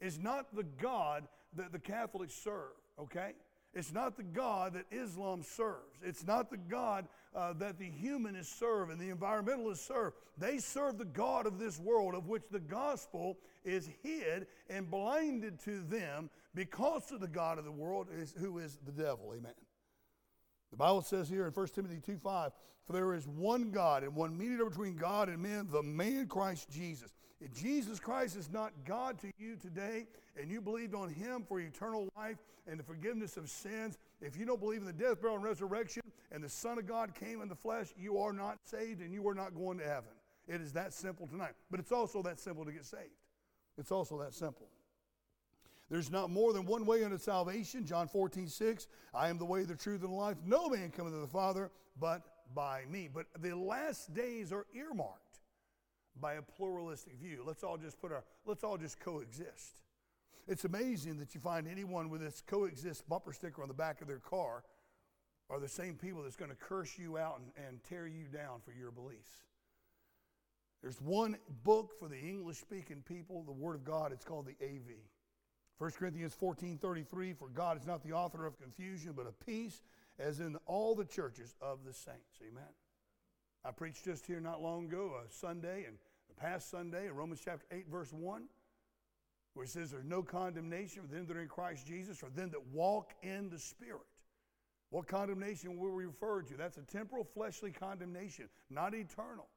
is 0.00 0.18
not 0.18 0.54
the 0.54 0.64
God 0.64 1.26
that 1.54 1.72
the 1.72 1.78
Catholics 1.78 2.34
serve. 2.34 2.72
Okay. 2.98 3.32
It's 3.76 3.92
not 3.92 4.16
the 4.16 4.22
God 4.22 4.72
that 4.72 4.86
Islam 4.90 5.42
serves. 5.42 5.98
It's 6.02 6.26
not 6.26 6.50
the 6.50 6.56
God 6.56 7.08
uh, 7.34 7.52
that 7.54 7.78
the 7.78 7.90
humanists 7.90 8.58
serve 8.58 8.88
and 8.88 8.98
the 8.98 9.14
environmentalists 9.14 9.86
serve. 9.86 10.14
They 10.38 10.56
serve 10.56 10.96
the 10.96 11.04
God 11.04 11.46
of 11.46 11.58
this 11.58 11.78
world, 11.78 12.14
of 12.14 12.26
which 12.26 12.44
the 12.50 12.60
gospel 12.60 13.36
is 13.64 13.90
hid 14.02 14.46
and 14.70 14.90
blinded 14.90 15.60
to 15.64 15.82
them 15.82 16.30
because 16.54 17.12
of 17.12 17.20
the 17.20 17.28
God 17.28 17.58
of 17.58 17.66
the 17.66 17.70
world, 17.70 18.06
is, 18.10 18.34
who 18.38 18.58
is 18.58 18.78
the 18.86 18.92
devil. 18.92 19.34
Amen. 19.36 19.52
The 20.76 20.84
Bible 20.84 21.00
says 21.00 21.26
here 21.26 21.46
in 21.46 21.52
1 21.52 21.68
Timothy 21.68 22.02
2 22.04 22.18
5, 22.18 22.50
for 22.86 22.92
there 22.92 23.14
is 23.14 23.26
one 23.26 23.70
God 23.70 24.02
and 24.02 24.14
one 24.14 24.36
mediator 24.36 24.66
between 24.66 24.94
God 24.94 25.30
and 25.30 25.38
men, 25.38 25.68
the 25.70 25.82
man 25.82 26.26
Christ 26.26 26.68
Jesus. 26.70 27.14
If 27.40 27.54
Jesus 27.54 27.98
Christ 27.98 28.36
is 28.36 28.50
not 28.52 28.74
God 28.84 29.18
to 29.20 29.30
you 29.38 29.56
today, 29.56 30.06
and 30.38 30.50
you 30.50 30.60
believed 30.60 30.94
on 30.94 31.08
him 31.08 31.46
for 31.48 31.60
eternal 31.60 32.10
life 32.14 32.36
and 32.66 32.78
the 32.78 32.82
forgiveness 32.82 33.38
of 33.38 33.48
sins, 33.48 33.96
if 34.20 34.36
you 34.36 34.44
don't 34.44 34.60
believe 34.60 34.80
in 34.80 34.86
the 34.86 34.92
death, 34.92 35.22
burial, 35.22 35.36
and 35.36 35.44
resurrection, 35.44 36.02
and 36.30 36.44
the 36.44 36.48
Son 36.50 36.76
of 36.76 36.86
God 36.86 37.14
came 37.14 37.40
in 37.40 37.48
the 37.48 37.54
flesh, 37.56 37.88
you 37.98 38.18
are 38.18 38.34
not 38.34 38.58
saved 38.64 39.00
and 39.00 39.14
you 39.14 39.26
are 39.26 39.34
not 39.34 39.54
going 39.54 39.78
to 39.78 39.84
heaven. 39.84 40.10
It 40.46 40.60
is 40.60 40.72
that 40.74 40.92
simple 40.92 41.26
tonight. 41.26 41.52
But 41.70 41.80
it's 41.80 41.92
also 41.92 42.20
that 42.24 42.38
simple 42.38 42.66
to 42.66 42.72
get 42.72 42.84
saved. 42.84 43.16
It's 43.78 43.90
also 43.90 44.18
that 44.18 44.34
simple. 44.34 44.68
There's 45.88 46.10
not 46.10 46.30
more 46.30 46.52
than 46.52 46.66
one 46.66 46.84
way 46.84 47.04
unto 47.04 47.18
salvation. 47.18 47.86
John 47.86 48.08
14, 48.08 48.48
6. 48.48 48.88
I 49.14 49.28
am 49.28 49.38
the 49.38 49.44
way, 49.44 49.62
the 49.62 49.76
truth, 49.76 50.02
and 50.02 50.12
the 50.12 50.16
life. 50.16 50.36
No 50.44 50.68
man 50.68 50.90
cometh 50.90 51.12
to 51.12 51.20
the 51.20 51.26
Father 51.26 51.70
but 51.98 52.22
by 52.54 52.82
me. 52.90 53.08
But 53.12 53.26
the 53.40 53.56
last 53.56 54.12
days 54.14 54.52
are 54.52 54.66
earmarked 54.74 55.40
by 56.20 56.34
a 56.34 56.42
pluralistic 56.42 57.18
view. 57.20 57.42
Let's 57.46 57.62
all 57.62 57.76
just 57.76 58.00
put 58.00 58.12
our, 58.12 58.24
let's 58.46 58.64
all 58.64 58.76
just 58.76 58.98
coexist. 59.00 59.80
It's 60.48 60.64
amazing 60.64 61.18
that 61.18 61.34
you 61.34 61.40
find 61.40 61.66
anyone 61.68 62.08
with 62.08 62.20
this 62.20 62.42
coexist 62.46 63.08
bumper 63.08 63.32
sticker 63.32 63.62
on 63.62 63.68
the 63.68 63.74
back 63.74 64.00
of 64.00 64.08
their 64.08 64.18
car 64.18 64.62
are 65.48 65.60
the 65.60 65.68
same 65.68 65.94
people 65.94 66.22
that's 66.22 66.36
going 66.36 66.50
to 66.50 66.56
curse 66.56 66.98
you 66.98 67.18
out 67.18 67.40
and, 67.40 67.66
and 67.66 67.82
tear 67.84 68.06
you 68.06 68.24
down 68.24 68.60
for 68.64 68.72
your 68.72 68.90
beliefs. 68.90 69.44
There's 70.82 71.00
one 71.00 71.36
book 71.64 71.92
for 71.98 72.08
the 72.08 72.18
English 72.18 72.58
speaking 72.58 73.02
people, 73.06 73.42
the 73.44 73.52
Word 73.52 73.74
of 73.74 73.84
God, 73.84 74.12
it's 74.12 74.24
called 74.24 74.46
the 74.46 74.64
AV. 74.64 74.96
1 75.78 75.90
Corinthians 75.92 76.34
14 76.34 76.78
33, 76.78 77.32
for 77.34 77.48
God 77.48 77.78
is 77.78 77.86
not 77.86 78.02
the 78.02 78.12
author 78.12 78.46
of 78.46 78.58
confusion, 78.58 79.12
but 79.14 79.26
of 79.26 79.38
peace, 79.44 79.82
as 80.18 80.40
in 80.40 80.56
all 80.66 80.94
the 80.94 81.04
churches 81.04 81.54
of 81.60 81.84
the 81.84 81.92
saints. 81.92 82.40
Amen. 82.40 82.64
I 83.64 83.72
preached 83.72 84.04
just 84.04 84.26
here 84.26 84.40
not 84.40 84.62
long 84.62 84.86
ago, 84.86 85.14
a 85.22 85.30
Sunday, 85.30 85.84
and 85.86 85.98
the 86.28 86.34
past 86.34 86.70
Sunday, 86.70 87.08
in 87.08 87.14
Romans 87.14 87.40
chapter 87.44 87.66
8, 87.70 87.88
verse 87.90 88.12
1, 88.12 88.44
where 89.54 89.64
it 89.64 89.70
says 89.70 89.90
there's 89.90 90.04
no 90.04 90.22
condemnation 90.22 91.02
for 91.02 91.08
them 91.08 91.26
that 91.26 91.36
are 91.36 91.42
in 91.42 91.48
Christ 91.48 91.86
Jesus, 91.86 92.18
for 92.18 92.30
them 92.30 92.50
that 92.50 92.66
walk 92.72 93.12
in 93.22 93.50
the 93.50 93.58
Spirit. 93.58 94.06
What 94.90 95.08
condemnation 95.08 95.76
were 95.76 95.94
we 95.94 96.04
referred 96.04 96.46
to? 96.48 96.56
That's 96.56 96.78
a 96.78 96.82
temporal, 96.82 97.24
fleshly 97.24 97.72
condemnation, 97.72 98.48
not 98.70 98.94
eternal. 98.94 99.48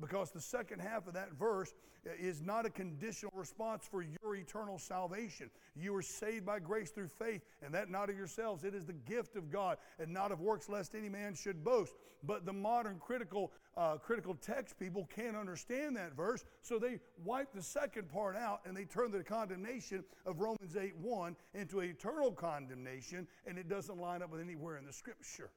Because 0.00 0.30
the 0.30 0.40
second 0.40 0.80
half 0.80 1.06
of 1.06 1.14
that 1.14 1.32
verse 1.32 1.74
is 2.18 2.42
not 2.42 2.64
a 2.64 2.70
conditional 2.70 3.32
response 3.34 3.86
for 3.90 4.02
your 4.02 4.34
eternal 4.34 4.78
salvation. 4.78 5.50
You 5.76 5.94
are 5.96 6.02
saved 6.02 6.46
by 6.46 6.58
grace 6.58 6.90
through 6.90 7.08
faith, 7.08 7.42
and 7.62 7.74
that 7.74 7.90
not 7.90 8.08
of 8.08 8.16
yourselves. 8.16 8.64
It 8.64 8.74
is 8.74 8.86
the 8.86 8.94
gift 8.94 9.36
of 9.36 9.50
God, 9.50 9.78
and 9.98 10.12
not 10.12 10.32
of 10.32 10.40
works, 10.40 10.68
lest 10.68 10.94
any 10.94 11.08
man 11.08 11.34
should 11.34 11.62
boast. 11.62 11.94
But 12.22 12.46
the 12.46 12.52
modern 12.52 12.98
critical, 12.98 13.52
uh, 13.76 13.96
critical 13.96 14.34
text 14.34 14.78
people 14.78 15.08
can't 15.14 15.36
understand 15.36 15.96
that 15.96 16.14
verse, 16.14 16.44
so 16.62 16.78
they 16.78 17.00
wipe 17.24 17.52
the 17.52 17.62
second 17.62 18.08
part 18.08 18.36
out 18.36 18.60
and 18.66 18.76
they 18.76 18.84
turn 18.84 19.10
the 19.10 19.22
condemnation 19.22 20.04
of 20.26 20.40
Romans 20.40 20.76
8 20.76 20.96
1 20.96 21.36
into 21.54 21.80
eternal 21.80 22.32
condemnation, 22.32 23.26
and 23.46 23.58
it 23.58 23.68
doesn't 23.68 23.98
line 23.98 24.22
up 24.22 24.30
with 24.30 24.40
anywhere 24.40 24.76
in 24.76 24.84
the 24.84 24.92
scripture. 24.92 25.50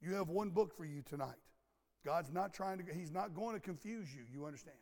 You 0.00 0.14
have 0.14 0.28
one 0.28 0.50
book 0.50 0.76
for 0.76 0.84
you 0.84 1.02
tonight. 1.02 1.36
God's 2.04 2.30
not 2.32 2.52
trying 2.52 2.78
to, 2.78 2.84
He's 2.92 3.12
not 3.12 3.34
going 3.34 3.54
to 3.54 3.60
confuse 3.60 4.14
you. 4.14 4.22
You 4.32 4.44
understand? 4.44 4.76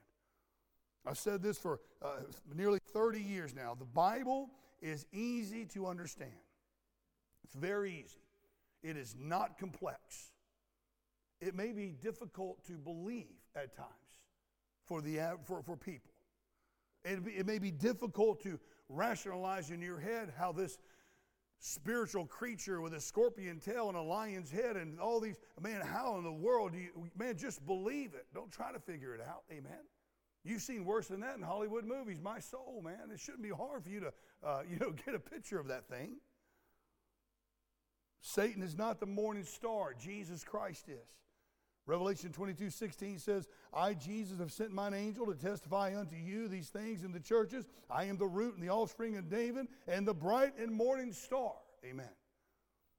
I've 1.07 1.19
said 1.19 1.43
this 1.43 1.59
for 1.59 1.81
uh, 2.01 2.21
nearly 2.55 2.79
30 2.93 3.21
years 3.21 3.55
now. 3.55 3.75
The 3.77 3.85
Bible 3.85 4.51
is 4.81 5.07
easy 5.13 5.65
to 5.67 5.87
understand, 5.87 6.31
it's 7.45 7.55
very 7.55 7.93
easy. 7.93 8.19
It 8.83 8.97
is 8.97 9.15
not 9.17 9.59
complex. 9.59 10.33
It 11.41 11.55
may 11.55 11.73
be 11.73 11.95
difficult 12.01 12.65
to 12.67 12.73
believe 12.73 13.37
at 13.55 13.77
times 13.77 13.89
for, 14.87 15.01
the, 15.01 15.39
for, 15.45 15.63
for 15.63 15.77
people. 15.77 16.13
It, 17.05 17.21
it 17.27 17.47
may 17.47 17.59
be 17.59 17.71
difficult 17.71 18.43
to 18.43 18.59
rationalize 18.89 19.71
in 19.71 19.81
your 19.81 19.99
head 19.99 20.33
how 20.37 20.53
this 20.53 20.79
spiritual 21.65 22.27
creature 22.27 22.81
with 22.81 22.93
a 22.93 23.01
scorpion 23.01 23.61
tail 23.61 23.87
and 23.89 23.97
a 23.97 24.03
lion's 24.03 24.51
head 24.51 24.77
and 24.77 24.99
all 24.99 25.21
these, 25.21 25.39
man, 25.61 25.81
how 25.81 26.17
in 26.19 26.25
the 26.25 26.33
world 26.33 26.73
do 26.73 26.79
you, 26.79 26.91
man, 27.17 27.37
just 27.37 27.65
believe 27.65 28.15
it. 28.15 28.27
Don't 28.35 28.51
try 28.51 28.73
to 28.73 28.81
figure 28.81 29.15
it 29.15 29.21
out. 29.21 29.45
Amen. 29.51 29.79
You've 30.45 30.63
seen 30.63 30.85
worse 30.85 31.07
than 31.07 31.21
that 31.21 31.37
in 31.37 31.43
Hollywood 31.43 31.85
movies. 31.85 32.19
My 32.21 32.41
soul, 32.41 32.83
man, 32.85 33.13
it 33.15 33.21
shouldn't 33.21 33.45
be 33.45 33.51
hard 33.51 33.85
for 33.85 33.91
you 33.91 34.01
to, 34.01 34.13
uh, 34.45 34.63
you 34.71 34.77
know, 34.81 34.91
get 34.91 35.15
a 35.15 35.21
picture 35.21 35.61
of 35.61 35.69
that 35.69 35.89
thing. 35.89 36.17
Satan 38.21 38.61
is 38.61 38.77
not 38.77 38.99
the 38.99 39.07
morning 39.07 39.45
star. 39.45 39.95
Jesus 39.95 40.43
Christ 40.43 40.89
is. 40.89 41.09
Revelation 41.87 42.31
22 42.33 42.71
16 42.71 43.19
says, 43.19 43.49
I, 43.75 43.95
Jesus, 43.95 44.39
have 44.39 44.53
sent 44.53 44.73
mine 44.73 44.95
angel 44.95 45.27
to 45.27 45.35
testify 45.35 45.95
unto 45.99 46.15
you 46.15 46.47
these 46.47 46.69
things 46.69 47.03
in 47.03 47.13
the 47.13 47.21
churches. 47.21 47.69
I 47.91 48.05
am 48.05 48.17
the 48.17 48.27
root 48.27 48.55
and 48.55 48.63
the 48.63 48.71
offspring 48.71 49.17
of 49.17 49.29
David 49.29 49.67
and 49.89 50.07
the 50.07 50.15
bright 50.15 50.57
and 50.59 50.73
morning 50.73 51.13
star. 51.13 51.55
Amen. 51.85 52.09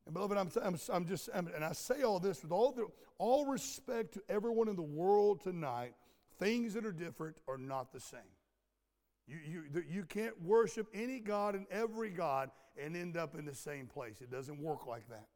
And 0.05 0.13
beloved, 0.13 0.37
I'm, 0.37 0.51
I'm, 0.61 0.77
I'm 0.91 1.05
just, 1.05 1.29
I'm, 1.33 1.47
and 1.47 1.63
I 1.63 1.71
say 1.71 2.03
all 2.03 2.19
this 2.19 2.43
with 2.43 2.51
all, 2.51 2.73
the, 2.73 2.87
all 3.19 3.45
respect 3.45 4.15
to 4.15 4.23
everyone 4.27 4.67
in 4.67 4.75
the 4.75 4.81
world 4.81 5.41
tonight, 5.41 5.93
things 6.37 6.73
that 6.73 6.85
are 6.85 6.91
different 6.91 7.37
are 7.47 7.57
not 7.57 7.93
the 7.93 8.01
same. 8.01 8.19
You, 9.25 9.37
you, 9.47 9.83
you 9.89 10.03
can't 10.03 10.41
worship 10.43 10.87
any 10.93 11.19
God 11.19 11.55
and 11.55 11.65
every 11.71 12.09
God 12.09 12.51
and 12.77 12.97
end 12.97 13.15
up 13.15 13.35
in 13.35 13.45
the 13.45 13.55
same 13.55 13.87
place. 13.87 14.19
It 14.19 14.29
doesn't 14.29 14.59
work 14.59 14.85
like 14.85 15.07
that. 15.07 15.27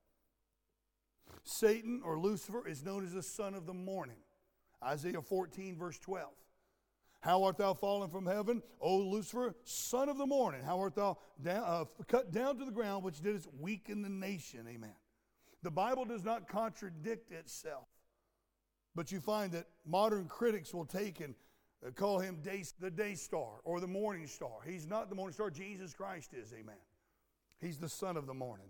Satan 1.44 2.02
or 2.04 2.20
Lucifer 2.20 2.68
is 2.68 2.84
known 2.84 3.06
as 3.06 3.14
the 3.14 3.24
son 3.24 3.54
of 3.54 3.66
the 3.66 3.74
morning. 3.74 4.18
Isaiah 4.84 5.22
14, 5.22 5.78
verse 5.78 5.98
12. 6.00 6.30
How 7.22 7.44
art 7.44 7.58
thou 7.58 7.74
fallen 7.74 8.10
from 8.10 8.26
heaven, 8.26 8.62
O 8.80 8.98
Lucifer, 8.98 9.56
son 9.64 10.08
of 10.08 10.18
the 10.18 10.26
morning? 10.26 10.62
How 10.64 10.80
art 10.80 10.96
thou 10.96 11.18
down, 11.42 11.64
uh, 11.66 11.86
cut 12.08 12.32
down 12.32 12.58
to 12.60 12.66
the 12.66 12.72
ground, 12.72 13.04
which 13.04 13.22
didst 13.22 13.48
weaken 13.60 14.02
the 14.02 14.10
nation? 14.10 14.66
Amen. 14.70 14.94
The 15.64 15.72
Bible 15.72 16.06
does 16.06 16.24
not 16.24 16.48
contradict 16.48 17.32
itself, 17.32 17.88
but 18.96 19.12
you 19.12 19.20
find 19.20 19.52
that 19.54 19.66
modern 19.86 20.28
critics 20.28 20.74
will 20.74 20.86
take 20.86 21.20
and 21.20 21.34
uh, 21.86 21.92
call 21.92 22.20
him 22.20 22.38
day, 22.44 22.64
the 22.80 22.92
day 22.92 23.16
star 23.16 23.60
or 23.64 23.80
the 23.80 23.88
morning 23.88 24.28
star. 24.28 24.60
He's 24.66 24.88
not 24.88 25.10
the 25.10 25.16
morning 25.16 25.34
star, 25.34 25.50
Jesus 25.50 25.94
Christ 25.94 26.34
is. 26.34 26.54
Amen. 26.54 26.76
He's 27.60 27.78
the 27.78 27.90
son 27.90 28.16
of 28.16 28.28
the 28.28 28.34
morning. 28.34 28.68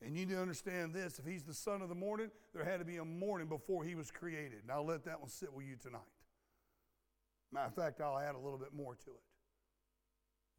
And 0.00 0.14
you 0.14 0.26
need 0.26 0.34
to 0.34 0.40
understand 0.40 0.94
this 0.94 1.18
if 1.18 1.24
he's 1.24 1.42
the 1.42 1.54
son 1.54 1.82
of 1.82 1.88
the 1.88 1.94
morning, 1.94 2.30
there 2.54 2.64
had 2.64 2.78
to 2.78 2.84
be 2.84 2.98
a 2.98 3.04
morning 3.04 3.48
before 3.48 3.82
he 3.82 3.94
was 3.94 4.10
created. 4.10 4.60
Now 4.66 4.80
let 4.80 5.04
that 5.04 5.20
one 5.20 5.28
sit 5.28 5.52
with 5.52 5.66
you 5.66 5.76
tonight. 5.76 6.00
Matter 7.52 7.66
of 7.66 7.74
fact, 7.74 8.00
I'll 8.00 8.18
add 8.18 8.34
a 8.34 8.38
little 8.38 8.58
bit 8.58 8.72
more 8.72 8.94
to 8.94 9.10
it. 9.10 9.22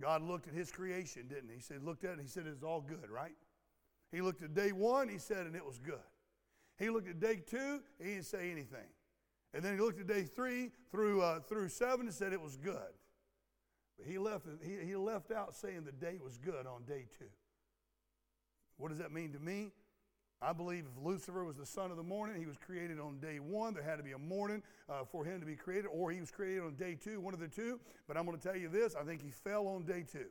God 0.01 0.21
looked 0.21 0.47
at 0.47 0.53
his 0.53 0.71
creation, 0.71 1.27
didn't 1.27 1.49
he? 1.49 1.55
He 1.55 1.61
said, 1.61 1.83
looked 1.83 2.03
at 2.03 2.13
it, 2.13 2.21
he 2.21 2.27
said, 2.27 2.45
it's 2.47 2.63
all 2.63 2.81
good, 2.81 3.09
right? 3.09 3.35
He 4.11 4.21
looked 4.21 4.41
at 4.41 4.53
day 4.53 4.71
one, 4.71 5.07
he 5.07 5.17
said, 5.17 5.45
and 5.45 5.55
it 5.55 5.65
was 5.65 5.77
good. 5.77 5.99
He 6.77 6.89
looked 6.89 7.09
at 7.09 7.19
day 7.19 7.41
two, 7.45 7.81
he 7.99 8.11
didn't 8.11 8.25
say 8.25 8.49
anything. 8.51 8.87
And 9.53 9.63
then 9.63 9.75
he 9.75 9.81
looked 9.81 9.99
at 9.99 10.07
day 10.07 10.23
three 10.23 10.71
through, 10.91 11.21
uh, 11.21 11.39
through 11.41 11.69
seven 11.69 12.07
and 12.07 12.13
said 12.13 12.33
it 12.33 12.41
was 12.41 12.55
good. 12.55 12.93
But 13.97 14.07
he 14.07 14.17
left, 14.17 14.45
he, 14.63 14.77
he 14.85 14.95
left 14.95 15.31
out 15.31 15.55
saying 15.55 15.83
the 15.85 15.91
day 15.91 16.17
was 16.23 16.37
good 16.37 16.65
on 16.65 16.83
day 16.83 17.05
two. 17.17 17.25
What 18.79 18.89
does 18.89 18.97
that 18.97 19.11
mean 19.11 19.33
to 19.33 19.39
me? 19.39 19.71
I 20.41 20.53
believe 20.53 20.85
if 20.85 21.05
Lucifer 21.05 21.43
was 21.43 21.57
the 21.57 21.65
son 21.65 21.91
of 21.91 21.97
the 21.97 22.03
morning, 22.03 22.39
he 22.39 22.45
was 22.45 22.55
created 22.57 22.97
on 22.97 23.19
day 23.19 23.39
one. 23.39 23.73
There 23.73 23.83
had 23.83 23.97
to 23.97 24.03
be 24.03 24.13
a 24.13 24.17
morning 24.17 24.63
uh, 24.89 25.03
for 25.03 25.25
him 25.25 25.41
to 25.41 25.45
be 25.45 25.57
created, 25.57 25.87
or 25.91 26.11
he 26.11 26.21
was 26.21 26.31
created 26.31 26.63
on 26.63 26.75
day 26.75 26.95
two, 26.95 27.19
one 27.19 27.33
of 27.33 27.41
the 27.41 27.47
two. 27.49 27.77
But 28.07 28.15
I'm 28.15 28.25
going 28.25 28.37
to 28.37 28.43
tell 28.43 28.55
you 28.55 28.69
this 28.69 28.95
I 28.95 29.03
think 29.03 29.21
he 29.21 29.31
fell 29.31 29.67
on 29.67 29.83
day 29.83 30.05
two. 30.09 30.27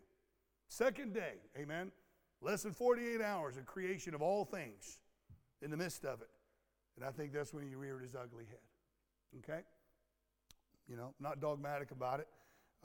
Second 0.68 1.12
day, 1.12 1.34
amen. 1.58 1.92
Less 2.40 2.62
than 2.62 2.72
48 2.72 3.20
hours 3.20 3.58
of 3.58 3.66
creation 3.66 4.14
of 4.14 4.22
all 4.22 4.46
things 4.46 4.98
in 5.60 5.70
the 5.70 5.76
midst 5.76 6.04
of 6.06 6.22
it. 6.22 6.30
And 6.96 7.04
I 7.04 7.10
think 7.10 7.32
that's 7.32 7.52
when 7.52 7.68
he 7.68 7.74
reared 7.74 8.02
his 8.02 8.14
ugly 8.14 8.44
head. 8.46 9.44
Okay? 9.44 9.60
You 10.88 10.96
know, 10.96 11.12
not 11.20 11.40
dogmatic 11.40 11.90
about 11.90 12.20
it, 12.20 12.28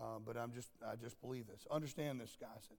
um, 0.02 0.24
but 0.26 0.36
I'm 0.36 0.52
just, 0.52 0.72
I 0.86 0.96
just 0.96 1.22
believe 1.22 1.48
this. 1.48 1.66
Understand 1.72 2.20
this, 2.20 2.36
guys. 2.40 2.70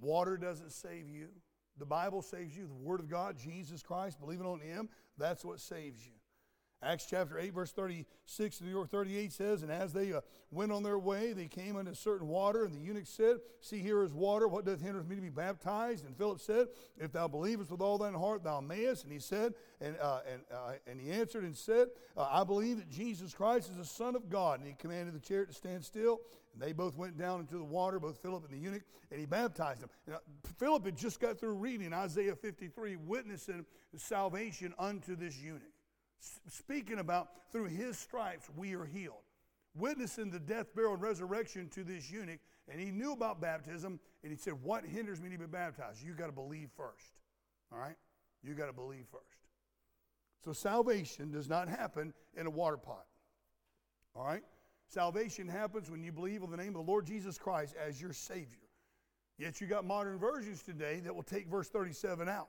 Water 0.00 0.38
doesn't 0.38 0.72
save 0.72 1.08
you. 1.08 1.28
The 1.78 1.86
Bible 1.86 2.22
saves 2.22 2.56
you. 2.56 2.66
The 2.66 2.74
Word 2.74 3.00
of 3.00 3.08
God, 3.08 3.36
Jesus 3.38 3.82
Christ, 3.82 4.20
believing 4.20 4.46
on 4.46 4.60
Him, 4.60 4.88
that's 5.16 5.44
what 5.44 5.60
saves 5.60 6.04
you. 6.06 6.12
Acts 6.82 7.04
chapter 7.04 7.38
8, 7.38 7.52
verse 7.52 7.72
36 7.72 8.58
to 8.58 8.86
38 8.86 9.32
says, 9.32 9.62
And 9.62 9.70
as 9.70 9.92
they 9.92 10.14
uh, 10.14 10.22
went 10.50 10.72
on 10.72 10.82
their 10.82 10.98
way, 10.98 11.34
they 11.34 11.46
came 11.46 11.76
unto 11.76 11.92
certain 11.92 12.26
water, 12.26 12.64
and 12.64 12.74
the 12.74 12.80
eunuch 12.80 13.06
said, 13.06 13.36
See, 13.60 13.80
here 13.80 14.02
is 14.02 14.14
water. 14.14 14.48
What 14.48 14.64
doth 14.64 14.80
hinder 14.80 15.02
me 15.02 15.16
to 15.16 15.20
be 15.20 15.28
baptized? 15.28 16.06
And 16.06 16.16
Philip 16.16 16.40
said, 16.40 16.68
If 16.96 17.12
thou 17.12 17.28
believest 17.28 17.70
with 17.70 17.82
all 17.82 17.98
thine 17.98 18.14
heart, 18.14 18.44
thou 18.44 18.60
mayest. 18.60 19.04
And 19.04 19.12
he 19.12 19.18
said, 19.18 19.52
and, 19.82 19.94
uh, 20.00 20.20
and, 20.32 20.42
uh, 20.50 20.72
and 20.86 20.98
he 20.98 21.10
answered 21.10 21.44
and 21.44 21.54
said, 21.54 21.88
uh, 22.16 22.26
I 22.30 22.44
believe 22.44 22.78
that 22.78 22.88
Jesus 22.88 23.34
Christ 23.34 23.68
is 23.70 23.76
the 23.76 23.84
Son 23.84 24.16
of 24.16 24.30
God. 24.30 24.60
And 24.60 24.66
he 24.66 24.74
commanded 24.74 25.14
the 25.14 25.20
chariot 25.20 25.50
to 25.50 25.54
stand 25.54 25.84
still. 25.84 26.20
And 26.52 26.60
they 26.60 26.72
both 26.72 26.96
went 26.96 27.16
down 27.16 27.40
into 27.40 27.56
the 27.56 27.64
water, 27.64 28.00
both 28.00 28.18
Philip 28.22 28.44
and 28.44 28.52
the 28.52 28.58
eunuch, 28.58 28.82
and 29.10 29.20
he 29.20 29.26
baptized 29.26 29.82
them. 29.82 29.90
Now, 30.06 30.18
Philip 30.58 30.84
had 30.84 30.96
just 30.96 31.20
got 31.20 31.38
through 31.38 31.54
reading 31.54 31.92
Isaiah 31.92 32.34
53, 32.34 32.96
witnessing 32.96 33.64
salvation 33.96 34.74
unto 34.78 35.16
this 35.16 35.38
eunuch 35.38 35.62
speaking 36.48 36.98
about 36.98 37.28
through 37.52 37.66
his 37.66 37.98
stripes 37.98 38.48
we 38.56 38.74
are 38.74 38.84
healed. 38.84 39.22
Witnessing 39.74 40.30
the 40.30 40.40
death, 40.40 40.74
burial, 40.74 40.94
and 40.94 41.02
resurrection 41.02 41.68
to 41.70 41.84
this 41.84 42.10
eunuch, 42.10 42.40
and 42.68 42.80
he 42.80 42.90
knew 42.90 43.12
about 43.12 43.40
baptism, 43.40 44.00
and 44.22 44.32
he 44.32 44.36
said, 44.36 44.54
What 44.62 44.84
hinders 44.84 45.20
me 45.20 45.30
to 45.30 45.38
be 45.38 45.46
baptized? 45.46 46.02
You 46.02 46.12
got 46.14 46.26
to 46.26 46.32
believe 46.32 46.70
first. 46.76 47.12
All 47.72 47.78
right? 47.78 47.96
You 48.42 48.54
got 48.54 48.66
to 48.66 48.72
believe 48.72 49.04
first. 49.10 49.24
So 50.44 50.52
salvation 50.52 51.30
does 51.30 51.48
not 51.48 51.68
happen 51.68 52.12
in 52.36 52.46
a 52.46 52.50
water 52.50 52.78
pot. 52.78 53.06
All 54.16 54.24
right? 54.24 54.42
Salvation 54.90 55.46
happens 55.46 55.88
when 55.88 56.02
you 56.02 56.10
believe 56.10 56.42
in 56.42 56.50
the 56.50 56.56
name 56.56 56.74
of 56.74 56.84
the 56.84 56.90
Lord 56.90 57.06
Jesus 57.06 57.38
Christ 57.38 57.76
as 57.80 58.00
your 58.00 58.12
Savior. 58.12 58.58
Yet 59.38 59.60
you 59.60 59.68
got 59.68 59.84
modern 59.84 60.18
versions 60.18 60.64
today 60.64 60.98
that 61.04 61.14
will 61.14 61.22
take 61.22 61.46
verse 61.46 61.68
37 61.68 62.28
out. 62.28 62.48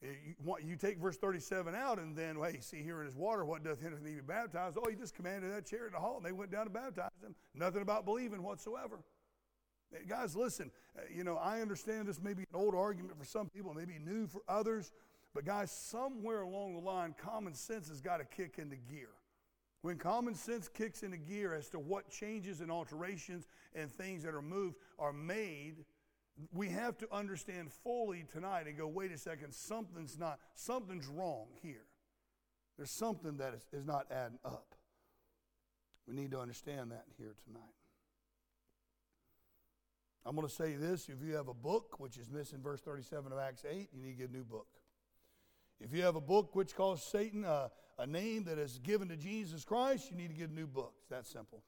You, 0.00 0.76
take 0.76 0.98
verse 0.98 1.16
37 1.16 1.74
out, 1.74 1.98
and 1.98 2.16
then, 2.16 2.36
hey, 2.36 2.58
see 2.60 2.82
here 2.82 3.00
in 3.00 3.06
his 3.06 3.16
water, 3.16 3.44
what 3.44 3.64
doth 3.64 3.82
hinder 3.82 3.98
to 3.98 4.02
be 4.02 4.20
baptized? 4.20 4.78
Oh, 4.80 4.88
he 4.88 4.94
just 4.94 5.14
commanded 5.14 5.52
that 5.52 5.66
chariot 5.66 5.92
to 5.92 5.98
halt, 5.98 6.18
and 6.18 6.24
they 6.24 6.32
went 6.32 6.52
down 6.52 6.64
to 6.64 6.70
baptize 6.70 7.10
him. 7.20 7.34
Nothing 7.54 7.82
about 7.82 8.06
believing 8.06 8.42
whatsoever. 8.42 9.00
Guys, 10.08 10.36
listen, 10.36 10.70
uh, 10.96 11.02
you 11.14 11.24
know, 11.24 11.36
I 11.36 11.60
understand 11.60 12.06
this 12.06 12.22
may 12.22 12.32
be 12.32 12.42
an 12.42 12.54
old 12.54 12.76
argument 12.76 13.18
for 13.18 13.26
some 13.26 13.48
people, 13.48 13.74
maybe 13.74 13.98
new 13.98 14.28
for 14.28 14.40
others, 14.48 14.92
but 15.34 15.44
guys, 15.44 15.72
somewhere 15.72 16.42
along 16.42 16.74
the 16.74 16.80
line, 16.80 17.14
common 17.20 17.54
sense 17.54 17.88
has 17.88 18.00
got 18.00 18.18
to 18.18 18.24
kick 18.24 18.54
into 18.58 18.76
gear. 18.76 19.10
When 19.82 19.96
common 19.96 20.34
sense 20.34 20.68
kicks 20.68 21.02
into 21.02 21.16
gear 21.16 21.54
as 21.54 21.68
to 21.70 21.78
what 21.78 22.10
changes 22.10 22.60
and 22.60 22.70
alterations 22.70 23.46
and 23.74 23.90
things 23.90 24.22
that 24.24 24.34
are 24.34 24.42
moved 24.42 24.76
are 24.98 25.12
made, 25.12 25.84
we 26.52 26.68
have 26.68 26.98
to 26.98 27.08
understand 27.12 27.72
fully 27.72 28.24
tonight 28.30 28.66
and 28.66 28.76
go, 28.76 28.86
wait 28.86 29.10
a 29.12 29.18
second, 29.18 29.54
something's 29.54 30.18
not, 30.18 30.38
something's 30.54 31.06
wrong 31.06 31.46
here. 31.62 31.86
There's 32.76 32.90
something 32.90 33.38
that 33.38 33.54
is, 33.54 33.66
is 33.72 33.86
not 33.86 34.06
adding 34.10 34.38
up. 34.44 34.74
We 36.06 36.14
need 36.14 36.30
to 36.32 36.40
understand 36.40 36.92
that 36.92 37.04
here 37.16 37.34
tonight. 37.46 37.62
I'm 40.26 40.36
going 40.36 40.46
to 40.46 40.52
say 40.52 40.74
this 40.74 41.08
if 41.08 41.26
you 41.26 41.34
have 41.36 41.48
a 41.48 41.54
book, 41.54 41.98
which 41.98 42.18
is 42.18 42.30
missing 42.30 42.60
verse 42.62 42.80
37 42.82 43.32
of 43.32 43.38
Acts 43.38 43.64
8, 43.68 43.88
you 43.94 44.02
need 44.02 44.12
to 44.12 44.18
get 44.18 44.30
a 44.30 44.32
new 44.32 44.44
book. 44.44 44.66
If 45.80 45.94
you 45.94 46.02
have 46.02 46.16
a 46.16 46.20
book 46.20 46.54
which 46.54 46.74
calls 46.74 47.02
Satan 47.02 47.44
uh, 47.44 47.68
a 48.00 48.06
name 48.06 48.44
that 48.44 48.58
is 48.58 48.78
given 48.82 49.08
to 49.08 49.16
Jesus 49.16 49.64
Christ, 49.64 50.10
you 50.10 50.16
need 50.16 50.28
to 50.28 50.34
get 50.34 50.48
a 50.48 50.54
new 50.54 50.66
book. 50.66 50.94
It's 51.00 51.10
that 51.10 51.26
simple. 51.26 51.62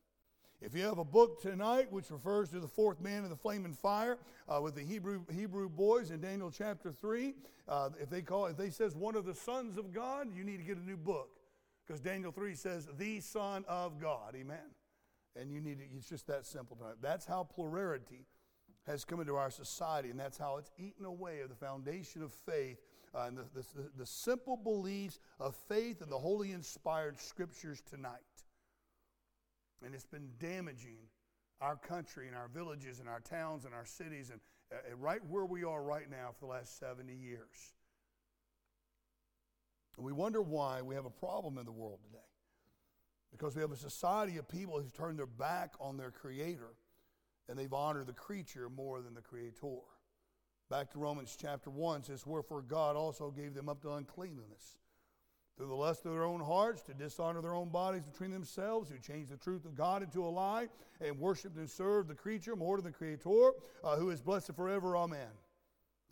If 0.62 0.74
you 0.74 0.84
have 0.84 0.98
a 0.98 1.04
book 1.04 1.42
tonight 1.42 1.92
which 1.92 2.10
refers 2.10 2.48
to 2.50 2.60
the 2.60 2.68
fourth 2.68 3.00
man 3.00 3.24
in 3.24 3.30
the 3.30 3.36
flaming 3.36 3.74
fire 3.74 4.16
uh, 4.48 4.60
with 4.62 4.74
the 4.74 4.82
Hebrew 4.82 5.24
Hebrew 5.30 5.68
boys 5.68 6.10
in 6.10 6.20
Daniel 6.20 6.50
chapter 6.50 6.90
three, 6.92 7.34
uh, 7.68 7.90
if 8.00 8.08
they 8.08 8.22
call 8.22 8.46
if 8.46 8.56
they 8.56 8.70
says 8.70 8.96
one 8.96 9.14
of 9.14 9.26
the 9.26 9.34
sons 9.34 9.76
of 9.76 9.92
God, 9.92 10.28
you 10.34 10.44
need 10.44 10.58
to 10.58 10.62
get 10.62 10.78
a 10.78 10.84
new 10.84 10.96
book 10.96 11.30
because 11.84 12.00
Daniel 12.00 12.32
three 12.32 12.54
says 12.54 12.88
the 12.96 13.20
Son 13.20 13.64
of 13.68 14.00
God. 14.00 14.34
Amen. 14.36 14.70
And 15.34 15.52
you 15.52 15.60
need 15.60 15.78
to, 15.78 15.84
it's 15.96 16.08
just 16.08 16.26
that 16.28 16.46
simple 16.46 16.76
tonight. 16.76 16.96
That's 17.02 17.26
how 17.26 17.42
plurality 17.44 18.26
has 18.86 19.04
come 19.04 19.20
into 19.20 19.34
our 19.34 19.50
society, 19.50 20.10
and 20.10 20.18
that's 20.18 20.38
how 20.38 20.56
it's 20.56 20.70
eaten 20.78 21.04
away 21.04 21.40
of 21.40 21.48
the 21.48 21.54
foundation 21.54 22.22
of 22.22 22.32
faith 22.32 22.78
uh, 23.14 23.24
and 23.26 23.36
the, 23.36 23.44
the, 23.54 23.64
the 23.98 24.06
simple 24.06 24.56
beliefs 24.56 25.20
of 25.38 25.54
faith 25.68 26.00
and 26.00 26.10
the 26.10 26.18
holy 26.18 26.52
inspired 26.52 27.18
scriptures 27.18 27.82
tonight. 27.88 28.20
And 29.84 29.94
it's 29.94 30.06
been 30.06 30.30
damaging 30.38 30.98
our 31.60 31.76
country 31.76 32.26
and 32.26 32.36
our 32.36 32.48
villages 32.48 33.00
and 33.00 33.08
our 33.08 33.20
towns 33.20 33.64
and 33.64 33.74
our 33.74 33.84
cities 33.84 34.30
and 34.30 34.40
uh, 34.72 34.96
right 34.96 35.20
where 35.28 35.44
we 35.44 35.64
are 35.64 35.82
right 35.82 36.10
now 36.10 36.30
for 36.38 36.46
the 36.46 36.52
last 36.52 36.78
70 36.78 37.12
years. 37.12 37.74
And 39.96 40.06
we 40.06 40.12
wonder 40.12 40.40
why 40.40 40.82
we 40.82 40.94
have 40.94 41.04
a 41.04 41.10
problem 41.10 41.58
in 41.58 41.64
the 41.64 41.72
world 41.72 42.00
today. 42.04 42.18
Because 43.30 43.54
we 43.54 43.62
have 43.62 43.72
a 43.72 43.76
society 43.76 44.36
of 44.38 44.48
people 44.48 44.78
who've 44.78 44.92
turned 44.92 45.18
their 45.18 45.26
back 45.26 45.74
on 45.80 45.96
their 45.96 46.10
creator 46.10 46.74
and 47.48 47.58
they've 47.58 47.72
honored 47.72 48.06
the 48.06 48.12
creature 48.12 48.68
more 48.68 49.00
than 49.00 49.14
the 49.14 49.20
creator. 49.20 49.52
Back 50.72 50.90
to 50.92 50.98
Romans 50.98 51.36
chapter 51.38 51.68
1 51.68 52.04
says, 52.04 52.26
Wherefore 52.26 52.62
God 52.62 52.96
also 52.96 53.30
gave 53.30 53.52
them 53.52 53.68
up 53.68 53.82
to 53.82 53.92
uncleanness 53.92 54.78
through 55.54 55.66
the 55.66 55.74
lust 55.74 56.06
of 56.06 56.12
their 56.12 56.24
own 56.24 56.40
hearts 56.40 56.80
to 56.84 56.94
dishonor 56.94 57.42
their 57.42 57.54
own 57.54 57.68
bodies 57.68 58.06
between 58.06 58.30
themselves, 58.30 58.88
who 58.88 58.96
changed 58.98 59.30
the 59.30 59.36
truth 59.36 59.66
of 59.66 59.74
God 59.74 60.02
into 60.02 60.24
a 60.24 60.30
lie 60.30 60.68
and 61.02 61.18
worshiped 61.18 61.58
and 61.58 61.68
served 61.68 62.08
the 62.08 62.14
creature 62.14 62.56
more 62.56 62.78
than 62.78 62.86
the 62.86 62.90
Creator, 62.90 63.50
uh, 63.84 63.96
who 63.96 64.08
is 64.08 64.22
blessed 64.22 64.56
forever. 64.56 64.96
Amen. 64.96 65.28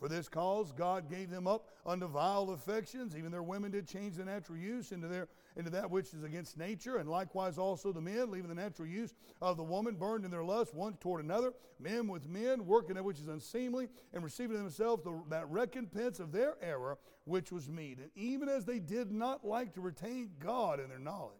For 0.01 0.09
this 0.09 0.31
cause, 0.31 0.73
God 0.73 1.11
gave 1.11 1.29
them 1.29 1.47
up 1.47 1.69
unto 1.85 2.09
vile 2.09 2.51
affections. 2.51 3.15
Even 3.15 3.31
their 3.31 3.43
women 3.43 3.71
did 3.71 3.87
change 3.87 4.17
the 4.17 4.25
natural 4.25 4.57
use 4.57 4.93
into, 4.93 5.07
their, 5.09 5.29
into 5.57 5.69
that 5.71 5.91
which 5.91 6.15
is 6.15 6.25
against 6.25 6.57
nature. 6.57 6.97
And 6.97 7.09
likewise 7.09 7.59
also 7.59 7.93
the 7.93 8.01
men, 8.01 8.31
leaving 8.31 8.49
the 8.49 8.55
natural 8.55 8.89
use 8.89 9.15
of 9.43 9.59
the 9.59 9.63
woman, 9.63 9.97
burned 9.97 10.25
in 10.25 10.31
their 10.31 10.43
lust 10.43 10.75
one 10.75 10.95
toward 10.95 11.23
another. 11.23 11.53
Men 11.79 12.09
with 12.09 12.27
men, 12.27 12.65
working 12.65 12.95
that 12.95 13.05
which 13.05 13.21
is 13.21 13.29
unseemly, 13.29 13.89
and 14.15 14.25
receiving 14.25 14.57
themselves 14.57 15.05
the, 15.05 15.23
that 15.29 15.51
recompense 15.51 16.19
of 16.19 16.33
their 16.33 16.55
error, 16.63 16.97
which 17.25 17.53
was 17.53 17.69
meet. 17.69 17.99
And 17.99 18.11
even 18.15 18.49
as 18.49 18.65
they 18.65 18.79
did 18.79 19.13
not 19.13 19.45
like 19.45 19.75
to 19.75 19.83
retain 19.83 20.31
God 20.39 20.81
in 20.81 20.89
their 20.89 20.99
knowledge, 20.99 21.37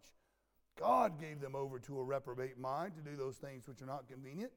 God 0.79 1.19
gave 1.19 1.41
them 1.41 1.57
over 1.57 1.79
to 1.79 1.99
a 1.99 2.05
reprobate 2.05 2.59
mind 2.59 2.93
to 2.97 3.11
do 3.11 3.17
those 3.17 3.37
things 3.37 3.67
which 3.67 3.81
are 3.81 3.87
not 3.87 4.07
convenient 4.07 4.53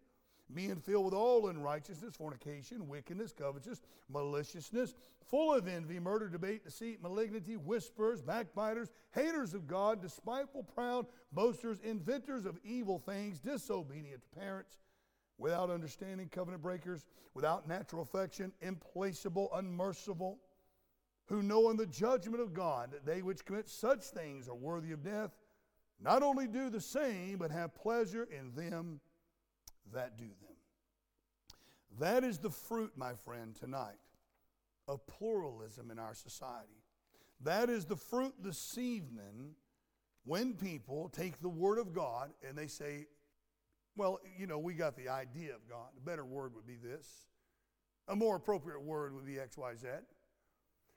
being 0.53 0.75
filled 0.77 1.05
with 1.05 1.13
all 1.13 1.47
unrighteousness, 1.47 2.15
fornication, 2.15 2.87
wickedness, 2.87 3.33
covetousness, 3.33 3.81
maliciousness, 4.09 4.95
full 5.25 5.53
of 5.53 5.67
envy, 5.67 5.99
murder, 5.99 6.29
debate, 6.29 6.63
deceit, 6.63 7.01
malignity, 7.01 7.57
whisperers, 7.57 8.21
backbiters, 8.21 8.89
haters 9.11 9.53
of 9.53 9.67
God, 9.67 10.01
despiteful, 10.01 10.63
proud, 10.63 11.05
boasters, 11.31 11.79
inventors 11.83 12.45
of 12.45 12.59
evil 12.63 12.99
things, 12.99 13.39
disobedient 13.39 14.21
to 14.21 14.39
parents, 14.39 14.77
without 15.37 15.69
understanding, 15.69 16.29
covenant 16.29 16.61
breakers, 16.61 17.05
without 17.33 17.67
natural 17.67 18.01
affection, 18.01 18.51
implacable, 18.61 19.49
unmerciful, 19.55 20.37
who 21.27 21.41
know 21.41 21.69
in 21.69 21.77
the 21.77 21.85
judgment 21.85 22.41
of 22.41 22.53
God 22.53 22.91
that 22.91 23.05
they 23.05 23.21
which 23.21 23.45
commit 23.45 23.69
such 23.69 24.03
things 24.03 24.47
are 24.47 24.55
worthy 24.55 24.91
of 24.91 25.03
death, 25.03 25.31
not 26.01 26.21
only 26.21 26.47
do 26.47 26.69
the 26.69 26.81
same, 26.81 27.37
but 27.37 27.49
have 27.49 27.73
pleasure 27.73 28.27
in 28.29 28.53
them 28.55 28.99
that 29.93 30.17
do 30.17 30.25
them. 30.25 30.55
That 31.99 32.23
is 32.23 32.39
the 32.39 32.49
fruit, 32.49 32.93
my 32.95 33.13
friend, 33.13 33.55
tonight 33.55 33.99
of 34.87 35.05
pluralism 35.07 35.91
in 35.91 35.99
our 35.99 36.13
society. 36.13 36.83
That 37.41 37.69
is 37.69 37.85
the 37.85 37.95
fruit 37.95 38.33
this 38.41 38.77
evening 38.77 39.55
when 40.25 40.53
people 40.53 41.09
take 41.09 41.41
the 41.41 41.49
Word 41.49 41.77
of 41.77 41.93
God 41.93 42.31
and 42.47 42.57
they 42.57 42.67
say, 42.67 43.07
well, 43.95 44.19
you 44.37 44.47
know, 44.47 44.57
we 44.57 44.73
got 44.73 44.95
the 44.95 45.09
idea 45.09 45.53
of 45.53 45.67
God. 45.69 45.89
A 45.97 46.01
better 46.01 46.25
word 46.25 46.55
would 46.55 46.65
be 46.65 46.77
this. 46.77 47.07
A 48.07 48.15
more 48.15 48.35
appropriate 48.35 48.81
word 48.81 49.13
would 49.13 49.25
be 49.25 49.33
XYZ. 49.33 50.01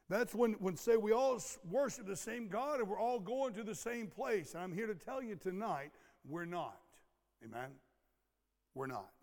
That's 0.09 0.35
when, 0.35 0.53
when 0.55 0.77
say 0.77 0.96
we 0.96 1.12
all 1.12 1.42
worship 1.68 2.07
the 2.07 2.16
same 2.16 2.49
God 2.49 2.81
and 2.81 2.88
we're 2.88 3.01
all 3.01 3.18
going 3.18 3.53
to 3.55 3.62
the 3.62 3.75
same 3.75 4.07
place. 4.07 4.55
And 4.55 4.62
I'm 4.62 4.72
here 4.72 4.87
to 4.87 4.94
tell 4.94 5.22
you 5.22 5.37
tonight, 5.37 5.90
we're 6.27 6.44
not. 6.44 6.79
Amen? 7.44 7.70
We're 8.77 8.87
not. 8.87 9.15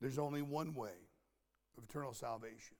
There's 0.00 0.18
only 0.18 0.40
one 0.40 0.72
way 0.72 0.94
of 1.76 1.82
eternal 1.82 2.14
salvation. 2.14 2.76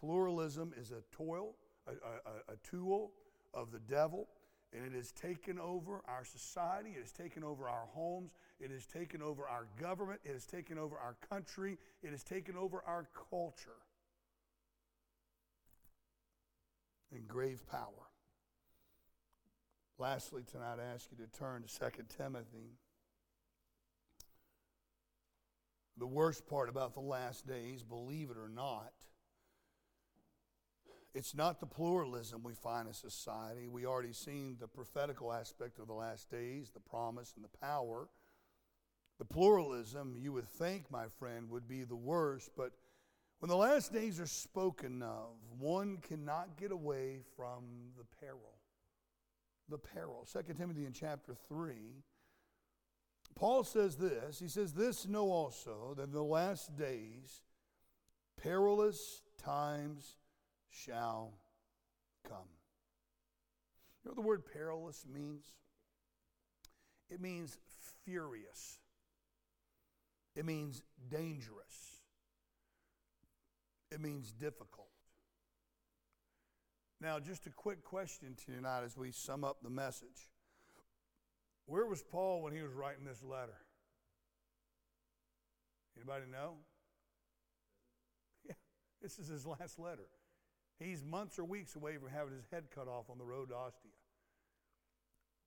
Pluralism 0.00 0.72
is 0.80 0.90
a 0.90 1.02
toil, 1.14 1.54
a, 1.86 1.90
a, 1.90 2.54
a 2.54 2.56
tool 2.64 3.12
of 3.52 3.72
the 3.72 3.78
devil, 3.78 4.28
and 4.72 4.86
it 4.86 4.96
has 4.96 5.12
taken 5.12 5.58
over 5.58 6.00
our 6.08 6.24
society, 6.24 6.94
it 6.96 7.02
has 7.02 7.12
taken 7.12 7.44
over 7.44 7.68
our 7.68 7.88
homes, 7.92 8.32
it 8.58 8.70
has 8.70 8.86
taken 8.86 9.20
over 9.20 9.46
our 9.46 9.66
government, 9.78 10.20
it 10.24 10.32
has 10.32 10.46
taken 10.46 10.78
over 10.78 10.96
our 10.96 11.16
country, 11.28 11.76
it 12.02 12.10
has 12.10 12.24
taken 12.24 12.56
over 12.56 12.82
our 12.86 13.06
culture. 13.30 13.82
In 17.12 17.26
grave 17.26 17.66
power. 17.70 18.08
Lastly, 19.98 20.42
tonight 20.50 20.78
I 20.80 20.94
ask 20.94 21.10
you 21.10 21.22
to 21.22 21.38
turn 21.38 21.64
to 21.64 21.90
2 21.90 22.04
Timothy 22.16 22.78
The 26.00 26.06
worst 26.06 26.48
part 26.48 26.70
about 26.70 26.94
the 26.94 27.00
last 27.00 27.46
days, 27.46 27.82
believe 27.82 28.30
it 28.30 28.38
or 28.38 28.48
not, 28.48 28.92
it's 31.14 31.34
not 31.34 31.60
the 31.60 31.66
pluralism 31.66 32.42
we 32.42 32.54
find 32.54 32.88
in 32.88 32.94
society. 32.94 33.68
We 33.68 33.84
already 33.84 34.14
seen 34.14 34.56
the 34.58 34.66
prophetical 34.66 35.30
aspect 35.30 35.78
of 35.78 35.88
the 35.88 35.92
last 35.92 36.30
days, 36.30 36.70
the 36.70 36.80
promise 36.80 37.34
and 37.36 37.44
the 37.44 37.58
power. 37.58 38.08
The 39.18 39.26
pluralism, 39.26 40.16
you 40.18 40.32
would 40.32 40.48
think, 40.48 40.90
my 40.90 41.04
friend, 41.18 41.50
would 41.50 41.68
be 41.68 41.84
the 41.84 41.96
worst, 41.96 42.52
but 42.56 42.72
when 43.40 43.50
the 43.50 43.56
last 43.56 43.92
days 43.92 44.18
are 44.20 44.26
spoken 44.26 45.02
of, 45.02 45.28
one 45.58 45.98
cannot 45.98 46.56
get 46.56 46.72
away 46.72 47.20
from 47.36 47.92
the 47.98 48.04
peril. 48.18 48.54
The 49.68 49.76
peril. 49.76 50.26
2 50.32 50.54
Timothy 50.54 50.86
in 50.86 50.94
chapter 50.94 51.34
3 51.48 51.74
Paul 53.34 53.64
says 53.64 53.96
this 53.96 54.38
He 54.38 54.48
says, 54.48 54.72
This 54.72 55.06
know 55.06 55.30
also 55.30 55.94
that 55.96 56.04
in 56.04 56.12
the 56.12 56.22
last 56.22 56.76
days 56.76 57.42
perilous 58.42 59.22
times 59.38 60.16
shall 60.70 61.34
come. 62.26 62.48
You 64.02 64.08
know 64.08 64.10
what 64.10 64.16
the 64.16 64.28
word 64.28 64.42
perilous 64.52 65.04
means? 65.12 65.46
It 67.10 67.20
means 67.20 67.58
furious, 68.04 68.78
it 70.36 70.44
means 70.44 70.82
dangerous, 71.10 72.00
it 73.90 74.00
means 74.00 74.32
difficult. 74.32 74.86
Now, 77.00 77.18
just 77.18 77.46
a 77.46 77.50
quick 77.50 77.82
question 77.82 78.36
tonight 78.36 78.82
as 78.84 78.96
we 78.96 79.10
sum 79.10 79.42
up 79.42 79.58
the 79.62 79.70
message. 79.70 80.28
Where 81.70 81.86
was 81.86 82.02
Paul 82.02 82.42
when 82.42 82.52
he 82.52 82.62
was 82.62 82.72
writing 82.72 83.04
this 83.04 83.22
letter? 83.22 83.54
Anybody 85.96 86.24
know? 86.28 86.54
Yeah, 88.44 88.54
this 89.00 89.20
is 89.20 89.28
his 89.28 89.46
last 89.46 89.78
letter. 89.78 90.08
He's 90.80 91.04
months 91.04 91.38
or 91.38 91.44
weeks 91.44 91.76
away 91.76 91.96
from 91.96 92.10
having 92.10 92.34
his 92.34 92.44
head 92.50 92.64
cut 92.74 92.88
off 92.88 93.08
on 93.08 93.18
the 93.18 93.24
road 93.24 93.50
to 93.50 93.54
Ostia. 93.54 93.92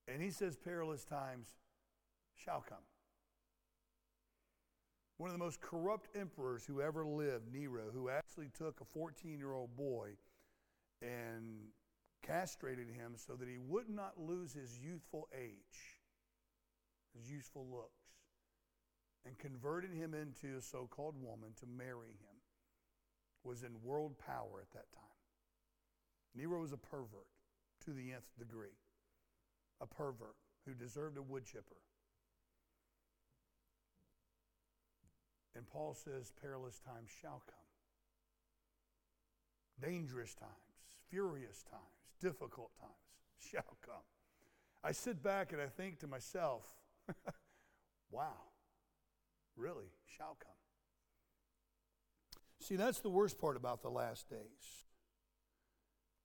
And 0.07 0.21
he 0.21 0.29
says, 0.29 0.55
perilous 0.55 1.03
times 1.03 1.49
shall 2.41 2.63
come. 2.69 2.77
One 5.17 5.29
of 5.29 5.33
the 5.33 5.43
most 5.43 5.59
corrupt 5.59 6.07
emperors 6.15 6.63
who 6.65 6.79
ever 6.79 7.05
lived, 7.05 7.51
Nero, 7.51 7.91
who 7.93 8.07
actually 8.07 8.49
took 8.57 8.79
a 8.79 8.85
14 8.85 9.37
year 9.37 9.51
old 9.51 9.75
boy 9.75 10.11
and 11.01 11.67
castrated 12.25 12.87
him 12.87 13.15
so 13.17 13.33
that 13.33 13.49
he 13.49 13.57
would 13.57 13.89
not 13.89 14.13
lose 14.17 14.53
his 14.53 14.79
youthful 14.79 15.27
age 15.37 15.99
his 17.17 17.29
useful 17.29 17.65
looks, 17.71 18.03
and 19.25 19.37
converted 19.37 19.91
him 19.91 20.13
into 20.13 20.57
a 20.57 20.61
so 20.61 20.87
called 20.89 21.15
woman 21.21 21.51
to 21.59 21.65
marry 21.65 22.09
him, 22.09 22.37
was 23.43 23.63
in 23.63 23.71
world 23.83 24.17
power 24.17 24.61
at 24.61 24.71
that 24.71 24.91
time. 24.93 25.03
Nero 26.35 26.61
was 26.61 26.73
a 26.73 26.77
pervert 26.77 27.27
to 27.85 27.91
the 27.91 28.11
nth 28.11 28.37
degree, 28.37 28.77
a 29.81 29.85
pervert 29.85 30.35
who 30.65 30.73
deserved 30.73 31.17
a 31.17 31.21
wood 31.21 31.45
chipper. 31.45 31.77
And 35.55 35.67
Paul 35.67 35.93
says, 35.93 36.31
perilous 36.41 36.79
times 36.79 37.09
shall 37.21 37.43
come. 37.45 37.55
Dangerous 39.81 40.33
times, 40.33 40.51
furious 41.09 41.63
times, 41.69 41.83
difficult 42.19 42.71
times 42.79 42.91
shall 43.51 43.77
come. 43.85 44.03
I 44.83 44.91
sit 44.91 45.21
back 45.21 45.53
and 45.53 45.61
I 45.61 45.67
think 45.67 45.99
to 45.99 46.07
myself, 46.07 46.65
wow, 48.11 48.37
really, 49.55 49.91
shall 50.17 50.37
come. 50.39 50.51
See, 52.59 52.75
that's 52.77 53.01
the 53.01 53.09
worst 53.09 53.39
part 53.39 53.57
about 53.57 53.81
the 53.81 53.89
last 53.89 54.29
days. 54.29 54.85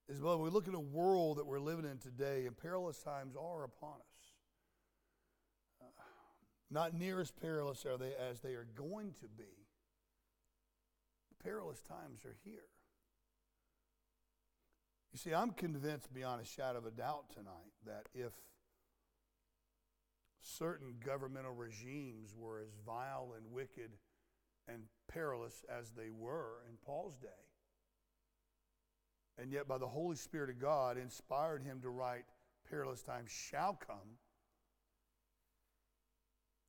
Is 0.08 0.22
well, 0.22 0.40
we 0.40 0.50
look 0.50 0.68
at 0.68 0.74
a 0.74 0.80
world 0.80 1.38
that 1.38 1.46
we're 1.46 1.60
living 1.60 1.84
in 1.84 1.98
today, 1.98 2.46
and 2.46 2.56
perilous 2.56 2.98
times 2.98 3.34
are 3.36 3.64
upon 3.64 3.96
us. 3.96 4.32
Uh, 5.82 5.86
not 6.70 6.94
near 6.94 7.20
as 7.20 7.30
perilous 7.30 7.84
are 7.84 7.98
they 7.98 8.12
as 8.14 8.40
they 8.40 8.54
are 8.54 8.66
going 8.76 9.12
to 9.20 9.28
be. 9.36 9.66
perilous 11.42 11.82
times 11.82 12.24
are 12.24 12.36
here. 12.44 12.68
You 15.12 15.18
see, 15.18 15.34
I'm 15.34 15.50
convinced 15.50 16.12
beyond 16.12 16.40
a 16.42 16.44
shadow 16.44 16.78
of 16.78 16.86
a 16.86 16.90
doubt 16.90 17.30
tonight 17.34 17.72
that 17.86 18.06
if 18.14 18.32
certain 20.56 20.94
governmental 21.04 21.52
regimes 21.52 22.34
were 22.36 22.60
as 22.60 22.72
vile 22.86 23.34
and 23.36 23.52
wicked 23.52 23.90
and 24.66 24.82
perilous 25.08 25.64
as 25.68 25.90
they 25.90 26.10
were 26.10 26.62
in 26.68 26.76
Paul's 26.84 27.16
day, 27.16 27.28
and 29.38 29.52
yet 29.52 29.68
by 29.68 29.78
the 29.78 29.86
Holy 29.86 30.16
Spirit 30.16 30.50
of 30.50 30.58
God 30.58 30.96
inspired 30.96 31.62
him 31.62 31.80
to 31.82 31.90
write, 31.90 32.24
Perilous 32.68 33.02
times 33.02 33.30
shall 33.30 33.74
come, 33.74 34.18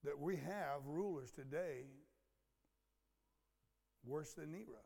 that 0.03 0.17
we 0.17 0.37
have 0.37 0.85
rulers 0.85 1.31
today 1.31 1.83
worse 4.05 4.33
than 4.33 4.51
Nero. 4.51 4.79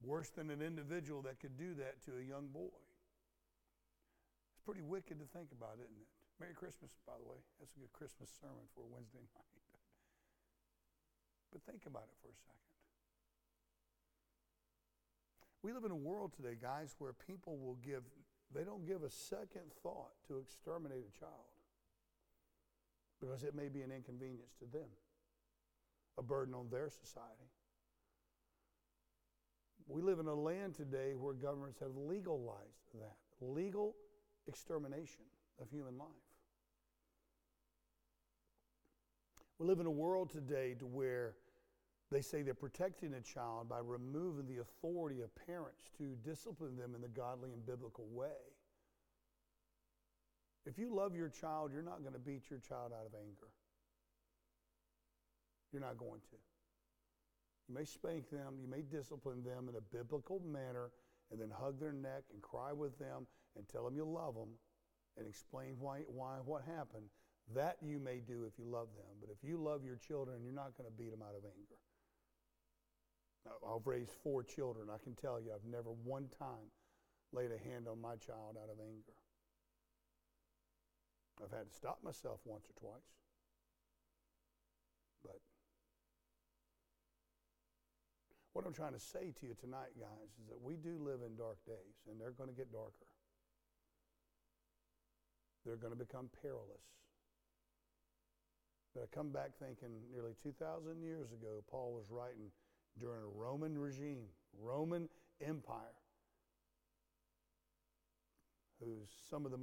Worse 0.00 0.30
than 0.30 0.48
an 0.48 0.62
individual 0.62 1.20
that 1.22 1.40
could 1.40 1.56
do 1.58 1.74
that 1.76 2.00
to 2.08 2.16
a 2.16 2.24
young 2.24 2.48
boy. 2.48 2.72
It's 4.52 4.64
pretty 4.64 4.80
wicked 4.80 5.20
to 5.20 5.26
think 5.36 5.52
about, 5.52 5.76
isn't 5.76 6.00
it? 6.00 6.10
Merry 6.40 6.56
Christmas, 6.56 6.90
by 7.04 7.12
the 7.20 7.28
way. 7.28 7.36
That's 7.60 7.76
a 7.76 7.80
good 7.84 7.92
Christmas 7.92 8.32
sermon 8.40 8.64
for 8.72 8.88
Wednesday 8.88 9.20
night. 9.36 9.60
but 11.52 11.60
think 11.68 11.84
about 11.84 12.08
it 12.08 12.16
for 12.24 12.32
a 12.32 12.38
second. 12.40 12.60
We 15.62 15.76
live 15.76 15.84
in 15.84 15.92
a 15.92 16.00
world 16.00 16.32
today, 16.32 16.56
guys, 16.56 16.96
where 16.96 17.12
people 17.12 17.58
will 17.60 17.76
give, 17.84 18.00
they 18.54 18.64
don't 18.64 18.86
give 18.86 19.04
a 19.04 19.10
second 19.10 19.68
thought 19.82 20.16
to 20.28 20.38
exterminate 20.38 21.04
a 21.04 21.12
child 21.12 21.52
because 23.20 23.44
it 23.44 23.54
may 23.54 23.68
be 23.68 23.82
an 23.82 23.92
inconvenience 23.92 24.56
to 24.60 24.64
them, 24.72 24.88
a 26.16 26.22
burden 26.22 26.54
on 26.54 26.68
their 26.70 26.88
society. 26.88 27.52
We 29.90 30.02
live 30.02 30.20
in 30.20 30.28
a 30.28 30.34
land 30.34 30.76
today 30.76 31.14
where 31.18 31.34
governments 31.34 31.80
have 31.80 31.96
legalized 31.96 32.92
that 32.94 33.16
legal 33.40 33.96
extermination 34.46 35.24
of 35.60 35.68
human 35.68 35.98
life. 35.98 36.06
We 39.58 39.66
live 39.66 39.80
in 39.80 39.86
a 39.86 39.90
world 39.90 40.30
today 40.30 40.74
to 40.78 40.86
where 40.86 41.34
they 42.12 42.20
say 42.20 42.42
they're 42.42 42.54
protecting 42.54 43.14
a 43.14 43.20
child 43.20 43.68
by 43.68 43.78
removing 43.82 44.46
the 44.46 44.62
authority 44.62 45.22
of 45.22 45.30
parents 45.46 45.90
to 45.98 46.16
discipline 46.24 46.76
them 46.76 46.94
in 46.94 47.00
the 47.00 47.08
godly 47.08 47.52
and 47.52 47.66
biblical 47.66 48.06
way. 48.12 48.40
If 50.66 50.78
you 50.78 50.94
love 50.94 51.16
your 51.16 51.28
child, 51.28 51.72
you're 51.72 51.82
not 51.82 52.02
going 52.02 52.12
to 52.12 52.20
beat 52.20 52.48
your 52.48 52.60
child 52.60 52.92
out 52.92 53.06
of 53.06 53.14
anger. 53.14 53.48
You're 55.72 55.82
not 55.82 55.98
going 55.98 56.20
to. 56.30 56.49
You 57.70 57.76
may 57.78 57.84
spank 57.84 58.28
them, 58.30 58.58
you 58.60 58.66
may 58.66 58.82
discipline 58.82 59.44
them 59.44 59.70
in 59.70 59.76
a 59.76 59.94
biblical 59.94 60.42
manner, 60.42 60.90
and 61.30 61.40
then 61.40 61.54
hug 61.54 61.78
their 61.78 61.92
neck 61.92 62.26
and 62.34 62.42
cry 62.42 62.72
with 62.72 62.98
them 62.98 63.28
and 63.54 63.62
tell 63.68 63.84
them 63.84 63.94
you 63.94 64.04
love 64.04 64.34
them 64.34 64.50
and 65.16 65.24
explain 65.24 65.76
why, 65.78 66.00
why 66.08 66.38
what 66.44 66.64
happened. 66.66 67.06
That 67.54 67.76
you 67.80 68.00
may 68.00 68.18
do 68.26 68.42
if 68.42 68.58
you 68.58 68.66
love 68.66 68.88
them. 68.98 69.14
But 69.20 69.30
if 69.30 69.38
you 69.48 69.56
love 69.56 69.84
your 69.84 69.94
children, 70.02 70.42
you're 70.42 70.52
not 70.52 70.76
going 70.76 70.90
to 70.90 70.96
beat 70.98 71.12
them 71.12 71.22
out 71.22 71.38
of 71.38 71.44
anger. 71.46 71.78
Now, 73.46 73.54
I've 73.62 73.86
raised 73.86 74.10
four 74.24 74.42
children. 74.42 74.88
I 74.90 74.98
can 74.98 75.14
tell 75.14 75.40
you, 75.40 75.52
I've 75.54 75.70
never 75.70 75.90
one 76.02 76.26
time 76.38 76.74
laid 77.32 77.50
a 77.54 77.70
hand 77.70 77.86
on 77.86 78.00
my 78.00 78.16
child 78.16 78.58
out 78.58 78.70
of 78.70 78.82
anger. 78.82 79.14
I've 81.38 81.56
had 81.56 81.70
to 81.70 81.74
stop 81.74 82.02
myself 82.02 82.40
once 82.44 82.66
or 82.66 82.74
twice. 82.80 83.10
But 85.22 85.38
what 88.52 88.66
I'm 88.66 88.72
trying 88.72 88.94
to 88.94 89.00
say 89.00 89.32
to 89.40 89.46
you 89.46 89.54
tonight, 89.60 89.94
guys, 89.98 90.30
is 90.42 90.48
that 90.48 90.60
we 90.60 90.76
do 90.76 90.98
live 90.98 91.20
in 91.24 91.36
dark 91.36 91.58
days, 91.66 92.06
and 92.10 92.20
they're 92.20 92.32
going 92.32 92.50
to 92.50 92.56
get 92.56 92.72
darker. 92.72 93.06
They're 95.64 95.76
going 95.76 95.92
to 95.92 95.98
become 95.98 96.28
perilous. 96.42 96.82
But 98.94 99.02
I 99.02 99.06
come 99.14 99.30
back 99.30 99.50
thinking 99.60 100.00
nearly 100.12 100.34
2,000 100.42 101.00
years 101.00 101.32
ago, 101.32 101.62
Paul 101.70 101.92
was 101.94 102.10
writing 102.10 102.50
during 102.98 103.22
a 103.22 103.38
Roman 103.38 103.78
regime, 103.78 104.26
Roman 104.58 105.08
Empire, 105.46 105.94
whose 108.82 109.08
some 109.30 109.46
of 109.46 109.52
the 109.52 109.60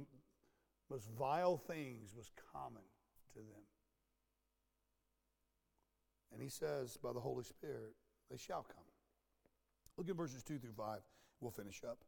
most 0.90 1.08
vile 1.18 1.58
things 1.58 2.14
was 2.16 2.30
common 2.52 2.82
to 3.34 3.40
them. 3.40 3.66
And 6.32 6.42
he 6.42 6.48
says, 6.48 6.96
by 6.96 7.12
the 7.12 7.20
Holy 7.20 7.44
Spirit, 7.44 7.94
they 8.30 8.36
shall 8.36 8.62
come. 8.62 8.84
Look 9.96 10.08
at 10.08 10.16
verses 10.16 10.42
2 10.42 10.58
through 10.58 10.72
5. 10.72 11.00
We'll 11.40 11.50
finish 11.50 11.82
up. 11.88 11.98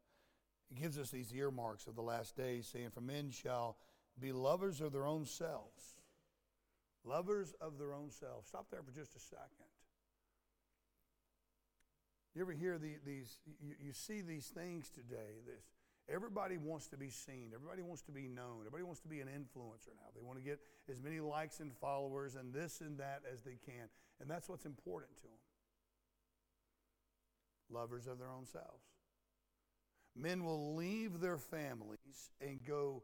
He 0.69 0.81
gives 0.81 0.99
us 0.99 1.11
these 1.11 1.33
earmarks 1.35 1.87
of 1.87 1.97
the 1.97 2.03
last 2.03 2.37
days, 2.37 2.69
saying, 2.73 2.91
For 2.91 3.01
men 3.01 3.31
shall 3.31 3.77
be 4.19 4.33
lovers 4.33 4.81
of 4.81 4.93
their 4.93 5.07
own 5.07 5.25
selves. 5.25 5.97
Lovers 7.05 7.55
of 7.61 7.79
their 7.79 7.93
own 7.93 8.11
selves. 8.11 8.49
Stop 8.49 8.67
there 8.71 8.83
for 8.83 8.93
just 8.93 9.17
a 9.17 9.19
second. 9.19 9.67
You 12.35 12.43
ever 12.43 12.53
hear 12.53 12.79
the, 12.79 12.97
these, 13.05 13.39
you, 13.61 13.75
you 13.81 13.93
see 13.93 14.21
these 14.21 14.47
things 14.47 14.89
today, 14.89 15.41
this, 15.47 15.65
Everybody 16.13 16.57
wants 16.59 16.89
to 16.89 16.97
be 16.97 17.09
seen. 17.09 17.51
Everybody 17.55 17.83
wants 17.83 18.03
to 18.03 18.13
be 18.13 18.27
known. 18.27 18.67
Everybody 18.67 18.83
wants 18.83 19.01
to 19.03 19.09
be 19.09 19.21
an 19.21 19.29
influencer 19.29 19.95
now. 19.95 20.11
They 20.15 20.21
want 20.21 20.39
to 20.39 20.45
get 20.45 20.59
as 20.91 21.01
many 21.01 21.21
likes 21.21 21.61
and 21.61 21.71
followers 21.81 22.35
and 22.35 22.53
this 22.53 22.81
and 22.81 22.99
that 22.99 23.23
as 23.33 23.43
they 23.43 23.59
can. 23.65 23.87
And 24.21 24.29
that's 24.29 24.49
what's 24.49 24.67
important 24.67 25.17
to 25.19 25.23
them 25.23 25.39
lovers 27.71 28.07
of 28.07 28.19
their 28.19 28.31
own 28.31 28.47
selves. 28.47 28.85
Men 30.17 30.45
will 30.45 30.75
leave 30.75 31.21
their 31.21 31.39
families 31.39 32.31
and 32.41 32.61
go 32.67 33.03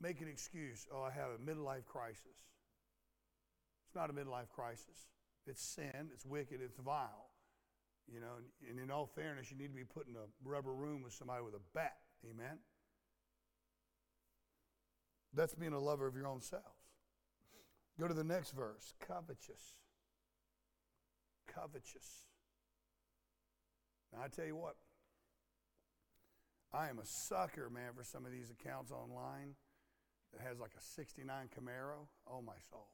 make 0.00 0.20
an 0.20 0.28
excuse. 0.28 0.86
Oh, 0.92 1.02
I 1.02 1.10
have 1.10 1.30
a 1.30 1.38
midlife 1.38 1.86
crisis. 1.86 2.24
It's 3.86 3.94
not 3.94 4.10
a 4.10 4.12
midlife 4.12 4.50
crisis. 4.54 5.08
It's 5.46 5.62
sin, 5.62 6.10
it's 6.12 6.26
wicked, 6.26 6.60
it's 6.62 6.76
vile. 6.76 7.30
You 8.12 8.20
know, 8.20 8.32
and 8.68 8.78
in 8.78 8.90
all 8.90 9.06
fairness, 9.06 9.50
you 9.50 9.56
need 9.56 9.68
to 9.68 9.74
be 9.74 9.84
put 9.84 10.08
in 10.08 10.16
a 10.16 10.48
rubber 10.48 10.72
room 10.72 11.02
with 11.02 11.12
somebody 11.12 11.44
with 11.44 11.54
a 11.54 11.60
bat. 11.74 11.96
Amen? 12.28 12.58
That's 15.32 15.54
being 15.54 15.72
a 15.72 15.78
lover 15.78 16.06
of 16.06 16.16
your 16.16 16.26
own 16.26 16.40
self. 16.40 16.62
Go 17.98 18.08
to 18.08 18.14
the 18.14 18.24
next 18.24 18.52
verse 18.52 18.94
covetous. 19.06 19.74
Covetous. 21.46 22.29
Now, 24.12 24.24
I 24.24 24.28
tell 24.28 24.46
you 24.46 24.56
what, 24.56 24.76
I 26.72 26.88
am 26.88 26.98
a 26.98 27.06
sucker, 27.06 27.68
man, 27.70 27.92
for 27.96 28.04
some 28.04 28.26
of 28.26 28.32
these 28.32 28.50
accounts 28.50 28.92
online 28.92 29.54
that 30.32 30.40
has 30.46 30.60
like 30.60 30.72
a 30.78 30.82
69 30.82 31.26
Camaro. 31.50 32.06
Oh, 32.30 32.42
my 32.42 32.58
soul. 32.70 32.88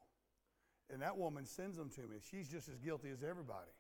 And 0.93 1.03
that 1.03 1.17
woman 1.17 1.45
sends 1.45 1.77
them 1.77 1.91
to 1.91 2.03
me. 2.03 2.19
She's 2.31 2.49
just 2.49 2.69
as 2.69 2.79
guilty 2.79 3.11
as 3.11 3.23
everybody. 3.23 3.75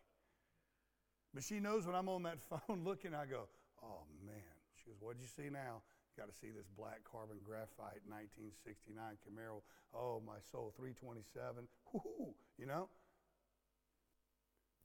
But 1.32 1.44
she 1.44 1.60
knows 1.60 1.86
when 1.86 1.94
I'm 1.94 2.08
on 2.08 2.22
that 2.24 2.38
phone 2.48 2.84
looking, 2.84 3.14
I 3.14 3.26
go, 3.26 3.48
oh, 3.82 4.04
man. 4.24 4.56
She 4.76 4.90
goes, 4.90 4.96
what'd 5.00 5.20
you 5.20 5.28
see 5.28 5.50
now? 5.50 5.80
You 6.16 6.22
Got 6.22 6.32
to 6.32 6.38
see 6.38 6.48
this 6.48 6.68
black 6.76 7.00
carbon 7.04 7.36
graphite 7.44 8.04
1969 8.08 8.96
Camaro. 9.24 9.60
Oh, 9.94 10.20
my 10.26 10.40
soul, 10.50 10.72
327. 10.76 11.68
Whoo, 11.92 12.34
you 12.58 12.66
know? 12.66 12.88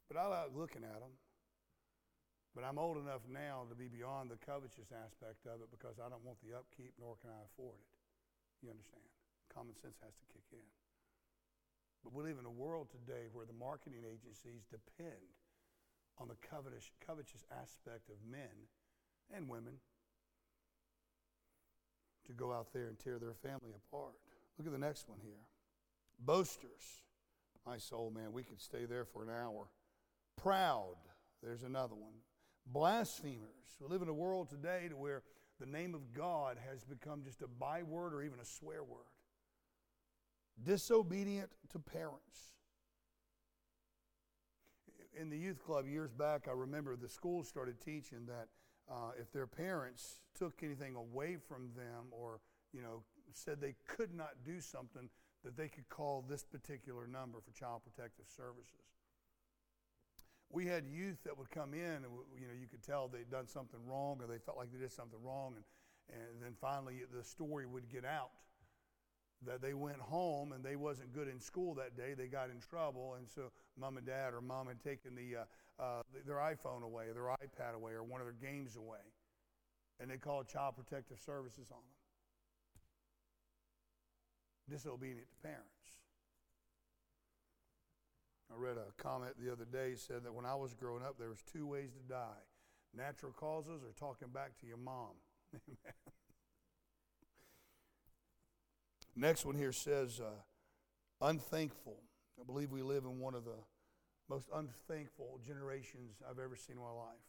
But 0.08 0.20
I 0.20 0.28
like 0.28 0.56
looking 0.56 0.84
at 0.84 1.00
them. 1.00 1.16
But 2.52 2.68
I'm 2.68 2.78
old 2.78 3.00
enough 3.00 3.24
now 3.32 3.64
to 3.72 3.76
be 3.76 3.88
beyond 3.88 4.28
the 4.28 4.40
covetous 4.44 4.92
aspect 4.92 5.48
of 5.48 5.64
it 5.64 5.72
because 5.72 6.04
I 6.04 6.12
don't 6.12 6.24
want 6.28 6.44
the 6.44 6.52
upkeep, 6.52 6.92
nor 7.00 7.16
can 7.24 7.32
I 7.32 7.48
afford 7.48 7.80
it. 7.80 7.92
You 8.60 8.76
understand? 8.76 9.08
Common 9.48 9.76
sense 9.80 9.96
has 10.04 10.16
to 10.20 10.26
kick 10.28 10.44
in. 10.52 10.70
But 12.04 12.12
we 12.12 12.28
live 12.28 12.40
in 12.40 12.50
a 12.50 12.52
world 12.52 12.92
today 12.92 13.32
where 13.32 13.46
the 13.46 13.56
marketing 13.56 14.04
agencies 14.04 14.68
depend 14.68 15.32
on 16.20 16.28
the 16.28 16.36
covetous, 16.44 16.92
covetous 17.00 17.46
aspect 17.56 18.10
of 18.10 18.20
men 18.28 18.68
and 19.32 19.48
women 19.48 19.80
to 22.28 22.34
go 22.34 22.52
out 22.52 22.74
there 22.74 22.88
and 22.88 23.00
tear 23.00 23.18
their 23.18 23.34
family 23.34 23.72
apart. 23.72 24.20
Look 24.58 24.68
at 24.68 24.74
the 24.74 24.82
next 24.82 25.08
one 25.08 25.20
here 25.24 25.48
boasters, 26.24 27.04
My 27.66 27.78
soul, 27.78 28.12
man, 28.16 28.32
we 28.32 28.44
could 28.44 28.62
stay 28.62 28.86
there 28.86 29.06
for 29.06 29.24
an 29.24 29.30
hour. 29.30 29.68
Proud, 30.42 30.96
there's 31.44 31.64
another 31.64 31.96
one. 31.96 32.14
Blasphemers. 32.66 33.78
We 33.80 33.88
live 33.88 34.02
in 34.02 34.10
a 34.10 34.14
world 34.14 34.50
today 34.50 34.88
to 34.90 34.96
where 34.96 35.24
the 35.60 35.66
name 35.66 35.94
of 35.94 36.14
God 36.14 36.58
has 36.70 36.84
become 36.84 37.24
just 37.24 37.42
a 37.42 37.48
byword 37.48 38.14
or 38.14 38.24
even 38.24 38.40
a 38.40 38.46
swear 38.46 38.84
word. 38.84 39.06
Disobedient 40.64 41.50
to 41.72 41.80
parents. 41.80 42.54
In 45.20 45.30
the 45.30 45.38
youth 45.38 45.64
club 45.64 45.88
years 45.88 46.12
back, 46.12 46.48
I 46.48 46.54
remember 46.54 46.96
the 46.96 47.10
schools 47.10 47.48
started 47.48 47.80
teaching 47.80 48.26
that 48.28 48.48
uh, 48.90 49.12
if 49.20 49.32
their 49.32 49.48
parents 49.48 50.20
took 50.38 50.64
anything 50.64 50.96
away 50.96 51.38
from 51.48 51.70
them 51.76 52.08
or 52.12 52.40
you 52.74 52.82
know 52.82 53.04
said 53.34 53.62
they 53.62 53.76
could 53.88 54.14
not 54.14 54.44
do 54.46 54.60
something, 54.60 55.10
that 55.44 55.58
they 55.58 55.68
could 55.68 55.88
call 55.90 56.24
this 56.28 56.44
particular 56.44 57.08
number 57.08 57.40
for 57.40 57.52
Child 57.58 57.82
Protective 57.84 58.26
Services. 58.28 59.01
We 60.52 60.66
had 60.68 60.86
youth 60.88 61.18
that 61.24 61.38
would 61.38 61.50
come 61.50 61.74
in, 61.74 61.80
and 61.80 62.12
you 62.40 62.48
know, 62.48 62.54
you 62.60 62.68
could 62.68 62.84
tell 62.84 63.08
they'd 63.08 63.30
done 63.30 63.48
something 63.48 63.80
wrong, 63.86 64.20
or 64.22 64.28
they 64.28 64.40
felt 64.40 64.58
like 64.58 64.72
they 64.72 64.80
did 64.80 64.92
something 64.92 65.20
wrong, 65.24 65.56
and, 65.56 65.64
and 66.10 66.42
then 66.42 66.54
finally 66.60 67.02
the 67.16 67.24
story 67.24 67.66
would 67.66 67.90
get 67.90 68.06
out 68.06 68.32
that 69.44 69.62
they 69.62 69.74
went 69.74 70.00
home 70.00 70.52
and 70.52 70.64
they 70.64 70.76
wasn't 70.76 71.12
good 71.14 71.28
in 71.28 71.40
school 71.40 71.74
that 71.74 71.98
day. 71.98 72.14
They 72.14 72.28
got 72.28 72.50
in 72.50 72.60
trouble, 72.60 73.16
and 73.18 73.28
so 73.30 73.52
mom 73.80 73.98
and 73.98 74.06
dad 74.06 74.34
or 74.34 74.42
mom 74.42 74.68
had 74.68 74.84
taken 74.84 75.16
the, 75.16 75.38
uh, 75.38 75.82
uh, 75.84 76.04
their 76.26 76.36
iPhone 76.36 76.84
away, 76.84 77.06
or 77.08 77.14
their 77.14 77.24
iPad 77.24 77.76
away, 77.76 77.94
or 77.94 78.04
one 78.04 78.22
of 78.22 78.28
their 78.28 78.52
games 78.52 78.76
away, 78.76 79.06
and 80.00 80.12
they 80.12 80.18
called 80.18 80.48
Child 80.48 80.76
Protective 80.76 81.20
Services 81.20 81.72
on 81.72 81.78
them 81.78 82.02
disobedient 84.72 85.28
to 85.28 85.48
parents. 85.48 86.01
I 88.52 88.58
read 88.58 88.78
a 88.78 89.02
comment 89.02 89.34
the 89.40 89.52
other 89.52 89.66
day 89.66 89.94
said 89.96 90.24
that 90.24 90.34
when 90.34 90.46
I 90.46 90.56
was 90.56 90.74
growing 90.74 91.04
up, 91.04 91.18
there 91.18 91.30
was 91.30 91.42
two 91.42 91.66
ways 91.66 91.92
to 91.94 92.00
die: 92.14 92.44
natural 92.96 93.32
causes 93.32 93.82
or 93.84 93.92
talking 93.98 94.30
back 94.30 94.58
to 94.60 94.68
your 94.68 94.78
mom. 94.78 95.16
Amen. 95.54 95.78
Next 99.16 99.46
one 99.46 99.56
here 99.56 99.72
says 99.72 100.20
uh, 100.20 101.26
unthankful. 101.26 101.98
I 102.40 102.44
believe 102.44 102.72
we 102.72 102.82
live 102.82 103.04
in 103.04 103.20
one 103.20 103.36
of 103.36 103.46
the 103.46 103.60
most 104.30 104.48
unthankful 104.54 105.40
generations 105.46 106.22
I've 106.28 106.40
ever 106.40 106.56
seen 106.56 106.78
in 106.78 106.82
my 106.82 106.92
life. 106.92 107.20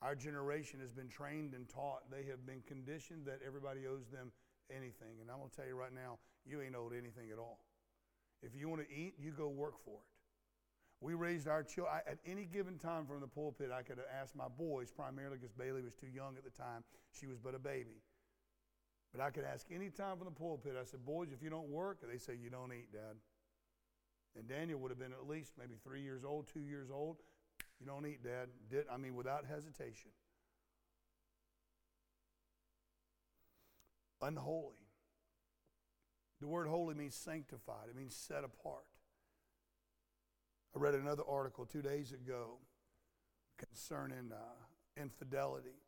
Our 0.00 0.14
generation 0.16 0.80
has 0.80 0.90
been 0.90 1.08
trained 1.08 1.54
and 1.54 1.68
taught. 1.68 2.10
They 2.10 2.24
have 2.28 2.44
been 2.44 2.62
conditioned 2.66 3.26
that 3.26 3.40
everybody 3.46 3.86
owes 3.86 4.08
them 4.10 4.32
anything. 4.70 5.20
And 5.20 5.30
I'm 5.30 5.38
going 5.38 5.50
to 5.50 5.56
tell 5.56 5.66
you 5.66 5.76
right 5.76 5.94
now, 5.94 6.18
you 6.44 6.60
ain't 6.60 6.74
owed 6.74 6.92
anything 6.92 7.30
at 7.30 7.38
all. 7.38 7.60
If 8.42 8.58
you 8.58 8.68
want 8.68 8.82
to 8.82 8.94
eat, 8.94 9.14
you 9.18 9.30
go 9.30 9.48
work 9.48 9.78
for 9.84 9.94
it. 9.94 10.10
We 11.00 11.14
raised 11.14 11.48
our 11.48 11.62
children. 11.62 11.96
At 12.06 12.18
any 12.26 12.44
given 12.44 12.78
time 12.78 13.06
from 13.06 13.20
the 13.20 13.26
pulpit, 13.26 13.70
I 13.72 13.82
could 13.82 13.98
ask 14.20 14.34
my 14.36 14.48
boys, 14.48 14.90
primarily 14.90 15.36
because 15.38 15.52
Bailey 15.52 15.82
was 15.82 15.94
too 15.94 16.06
young 16.06 16.36
at 16.36 16.44
the 16.44 16.50
time. 16.50 16.84
She 17.10 17.26
was 17.26 17.38
but 17.38 17.54
a 17.54 17.58
baby. 17.58 18.02
But 19.12 19.20
I 19.20 19.30
could 19.30 19.44
ask 19.44 19.66
any 19.70 19.90
time 19.90 20.16
from 20.16 20.26
the 20.26 20.32
pulpit, 20.32 20.74
I 20.80 20.84
said, 20.84 21.04
Boys, 21.04 21.28
if 21.32 21.42
you 21.42 21.50
don't 21.50 21.68
work, 21.68 21.98
they 22.08 22.18
say, 22.18 22.34
You 22.40 22.50
don't 22.50 22.72
eat, 22.72 22.92
Dad. 22.92 23.16
And 24.36 24.48
Daniel 24.48 24.78
would 24.80 24.90
have 24.90 24.98
been 24.98 25.12
at 25.12 25.28
least 25.28 25.52
maybe 25.58 25.74
three 25.84 26.02
years 26.02 26.24
old, 26.24 26.48
two 26.48 26.64
years 26.64 26.88
old. 26.90 27.18
You 27.78 27.86
don't 27.86 28.06
eat, 28.06 28.24
Dad. 28.24 28.48
Did, 28.70 28.86
I 28.90 28.96
mean, 28.96 29.14
without 29.14 29.44
hesitation. 29.44 30.10
unholy. 34.22 34.81
The 36.42 36.48
word 36.48 36.66
holy 36.66 36.96
means 36.96 37.14
sanctified, 37.14 37.88
it 37.88 37.96
means 37.96 38.16
set 38.16 38.42
apart. 38.42 38.82
I 40.74 40.80
read 40.80 40.94
another 40.94 41.22
article 41.28 41.64
two 41.64 41.82
days 41.82 42.10
ago 42.10 42.58
concerning 43.56 44.32
uh, 44.32 45.00
infidelity. 45.00 45.78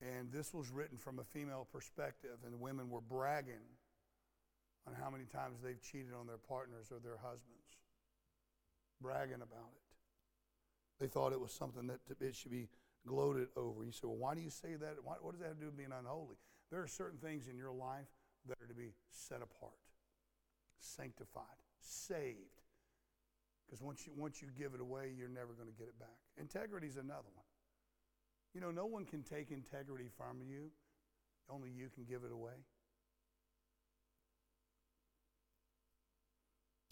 And 0.00 0.32
this 0.32 0.54
was 0.54 0.70
written 0.70 0.96
from 0.96 1.18
a 1.18 1.24
female 1.24 1.68
perspective, 1.70 2.38
and 2.46 2.58
women 2.58 2.88
were 2.88 3.02
bragging 3.02 3.68
on 4.86 4.94
how 4.94 5.10
many 5.10 5.24
times 5.24 5.58
they've 5.62 5.82
cheated 5.82 6.14
on 6.18 6.26
their 6.26 6.38
partners 6.38 6.86
or 6.90 6.98
their 6.98 7.18
husbands. 7.18 7.76
Bragging 9.02 9.42
about 9.42 9.72
it. 9.76 11.00
They 11.00 11.06
thought 11.06 11.34
it 11.34 11.40
was 11.40 11.52
something 11.52 11.88
that 11.88 12.00
it 12.18 12.34
should 12.34 12.52
be 12.52 12.68
gloated 13.06 13.48
over. 13.56 13.84
You 13.84 13.92
say, 13.92 14.04
well, 14.04 14.16
why 14.16 14.34
do 14.34 14.40
you 14.40 14.50
say 14.50 14.76
that? 14.80 14.96
Why, 15.02 15.16
what 15.20 15.32
does 15.32 15.42
that 15.42 15.48
have 15.48 15.56
to 15.56 15.60
do 15.60 15.66
with 15.66 15.76
being 15.76 15.92
unholy? 15.92 16.36
There 16.70 16.80
are 16.80 16.88
certain 16.88 17.18
things 17.18 17.46
in 17.46 17.58
your 17.58 17.72
life 17.72 18.08
that 18.48 18.58
are 18.62 18.66
to 18.66 18.74
be 18.74 18.94
set 19.10 19.42
apart, 19.42 19.78
sanctified, 20.78 21.60
saved. 21.80 22.62
Because 23.66 23.82
once 23.82 24.06
you, 24.06 24.12
once 24.16 24.40
you 24.40 24.48
give 24.56 24.74
it 24.74 24.80
away, 24.80 25.12
you're 25.16 25.28
never 25.28 25.52
going 25.52 25.68
to 25.68 25.78
get 25.78 25.88
it 25.88 25.98
back. 25.98 26.16
Integrity 26.38 26.86
is 26.86 26.96
another 26.96 27.28
one. 27.34 27.44
You 28.54 28.60
know, 28.60 28.70
no 28.70 28.86
one 28.86 29.04
can 29.04 29.22
take 29.22 29.50
integrity 29.50 30.08
from 30.16 30.38
you, 30.40 30.70
only 31.50 31.68
you 31.70 31.88
can 31.94 32.04
give 32.04 32.24
it 32.24 32.32
away. 32.32 32.54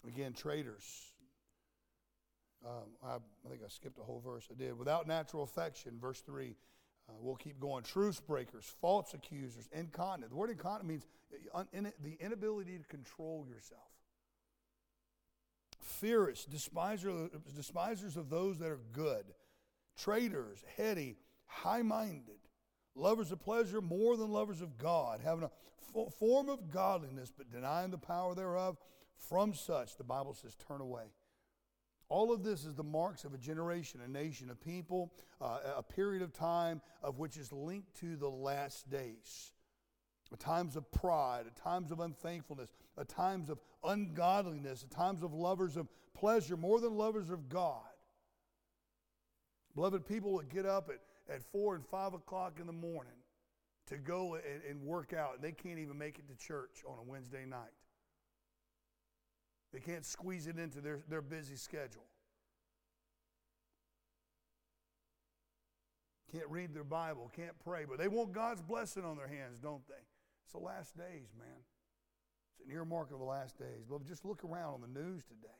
Again, 0.07 0.33
traitors. 0.33 0.83
Um, 2.65 2.95
I, 3.03 3.15
I 3.15 3.49
think 3.49 3.61
I 3.63 3.69
skipped 3.69 3.99
a 3.99 4.03
whole 4.03 4.21
verse. 4.23 4.47
I 4.51 4.55
did. 4.55 4.77
Without 4.77 5.07
natural 5.07 5.43
affection, 5.43 5.97
verse 5.99 6.21
3 6.21 6.55
uh, 7.09 7.13
we'll 7.19 7.35
keep 7.35 7.59
going. 7.59 7.83
Truce 7.83 8.19
breakers, 8.19 8.65
false 8.81 9.13
accusers, 9.13 9.69
incontinent. 9.71 10.31
The 10.31 10.37
word 10.37 10.49
incontinent 10.49 10.87
means 10.89 11.05
uh, 11.53 11.63
the 12.03 12.17
inability 12.19 12.77
to 12.77 12.83
control 12.85 13.45
yourself. 13.47 13.81
Fierce, 15.81 16.45
despiser, 16.45 17.29
despisers 17.55 18.17
of 18.17 18.29
those 18.29 18.59
that 18.59 18.69
are 18.69 18.79
good, 18.91 19.25
traitors, 19.97 20.63
heady, 20.75 21.17
high 21.45 21.81
minded, 21.81 22.39
lovers 22.95 23.31
of 23.31 23.39
pleasure 23.39 23.81
more 23.81 24.17
than 24.17 24.29
lovers 24.29 24.61
of 24.61 24.77
God, 24.77 25.21
having 25.23 25.45
a 25.45 26.11
form 26.19 26.49
of 26.49 26.69
godliness 26.69 27.31
but 27.35 27.49
denying 27.49 27.91
the 27.91 27.97
power 27.97 28.35
thereof. 28.35 28.77
From 29.29 29.53
such, 29.53 29.97
the 29.97 30.03
Bible 30.03 30.35
says, 30.35 30.55
turn 30.67 30.81
away. 30.81 31.05
All 32.09 32.31
of 32.31 32.43
this 32.43 32.65
is 32.65 32.73
the 32.73 32.83
marks 32.83 33.25
of 33.25 33.33
a 33.33 33.37
generation, 33.37 33.99
a 34.05 34.07
nation, 34.07 34.49
a 34.49 34.55
people, 34.55 35.11
uh, 35.41 35.59
a 35.77 35.83
period 35.83 36.21
of 36.21 36.31
time 36.31 36.81
of 37.03 37.19
which 37.19 37.37
is 37.37 37.51
linked 37.51 37.93
to 37.99 38.15
the 38.15 38.29
last 38.29 38.89
days. 38.89 39.51
At 40.31 40.39
times 40.39 40.75
of 40.75 40.89
pride, 40.91 41.45
at 41.47 41.55
times 41.55 41.91
of 41.91 41.99
unthankfulness, 41.99 42.69
at 42.97 43.07
times 43.09 43.49
of 43.49 43.59
ungodliness, 43.83 44.83
at 44.83 44.91
times 44.91 45.23
of 45.23 45.33
lovers 45.33 45.77
of 45.77 45.87
pleasure 46.13 46.57
more 46.57 46.79
than 46.79 46.95
lovers 46.95 47.29
of 47.29 47.49
God. 47.49 47.81
Beloved, 49.75 50.05
people 50.05 50.37
that 50.37 50.49
get 50.49 50.65
up 50.65 50.89
at, 50.89 51.33
at 51.33 51.43
4 51.51 51.75
and 51.75 51.85
5 51.85 52.13
o'clock 52.15 52.59
in 52.59 52.67
the 52.67 52.73
morning 52.73 53.13
to 53.87 53.97
go 53.97 54.35
and, 54.35 54.63
and 54.69 54.81
work 54.81 55.13
out, 55.13 55.35
and 55.35 55.43
they 55.43 55.51
can't 55.51 55.79
even 55.79 55.97
make 55.97 56.19
it 56.19 56.27
to 56.27 56.35
church 56.35 56.83
on 56.87 56.97
a 56.99 57.03
Wednesday 57.03 57.45
night. 57.45 57.71
They 59.73 59.79
can't 59.79 60.05
squeeze 60.05 60.47
it 60.47 60.57
into 60.57 60.81
their, 60.81 60.99
their 61.09 61.21
busy 61.21 61.55
schedule. 61.55 62.05
Can't 66.31 66.49
read 66.49 66.73
their 66.73 66.83
Bible, 66.83 67.31
can't 67.35 67.57
pray, 67.63 67.85
but 67.87 67.97
they 67.97 68.07
want 68.07 68.33
God's 68.33 68.61
blessing 68.61 69.05
on 69.05 69.15
their 69.15 69.27
hands, 69.27 69.59
don't 69.59 69.87
they? 69.87 70.03
It's 70.43 70.51
the 70.51 70.59
last 70.59 70.97
days, 70.97 71.33
man. 71.37 71.63
It's 72.51 72.67
an 72.67 72.73
earmark 72.73 73.11
of 73.11 73.19
the 73.19 73.25
last 73.25 73.57
days. 73.57 73.85
But 73.89 74.05
just 74.05 74.25
look 74.25 74.43
around 74.43 74.75
on 74.75 74.81
the 74.81 74.99
news 74.99 75.23
today 75.23 75.57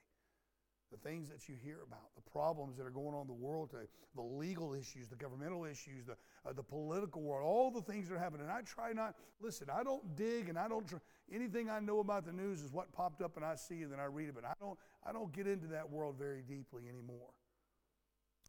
the 0.92 0.98
things 0.98 1.30
that 1.30 1.50
you 1.50 1.56
hear 1.62 1.80
about, 1.86 2.16
the 2.16 2.30
problems 2.32 2.78
that 2.78 2.86
are 2.86 2.92
going 2.92 3.14
on 3.14 3.22
in 3.22 3.28
the 3.28 3.34
world 3.34 3.70
today, 3.72 3.88
the 4.16 4.22
legal 4.22 4.74
issues, 4.74 5.08
the 5.08 5.16
governmental 5.16 5.66
issues, 5.66 6.06
the, 6.06 6.16
uh, 6.48 6.54
the 6.54 6.64
political 6.64 7.22
world, 7.22 7.46
all 7.46 7.72
the 7.72 7.82
things 7.82 8.08
that 8.08 8.16
are 8.16 8.20
happening. 8.20 8.44
And 8.44 8.52
I 8.52 8.62
try 8.62 8.94
not, 8.94 9.16
listen, 9.42 9.68
I 9.74 9.84
don't 9.84 10.16
dig 10.16 10.50
and 10.50 10.58
I 10.58 10.68
don't, 10.68 10.86
anything 11.32 11.70
I 11.70 11.80
know 11.80 12.00
about 12.00 12.26
the 12.26 12.32
news 12.32 12.62
is 12.62 12.72
what 12.72 12.92
popped 12.94 13.22
up 13.22 13.36
and 13.36 13.46
I 13.46 13.56
see 13.56 13.82
and 13.82 13.92
then 13.92 14.00
I 14.00 14.06
read 14.06 14.30
it, 14.30 14.36
but 14.36 14.46
I 14.46 14.54
don't, 14.60 14.78
I 15.06 15.12
don't 15.12 15.32
get 15.34 15.48
into 15.48 15.68
that 15.68 15.90
world 15.90 16.16
very 16.18 16.42
deeply 16.42 16.84
anymore. 16.88 17.30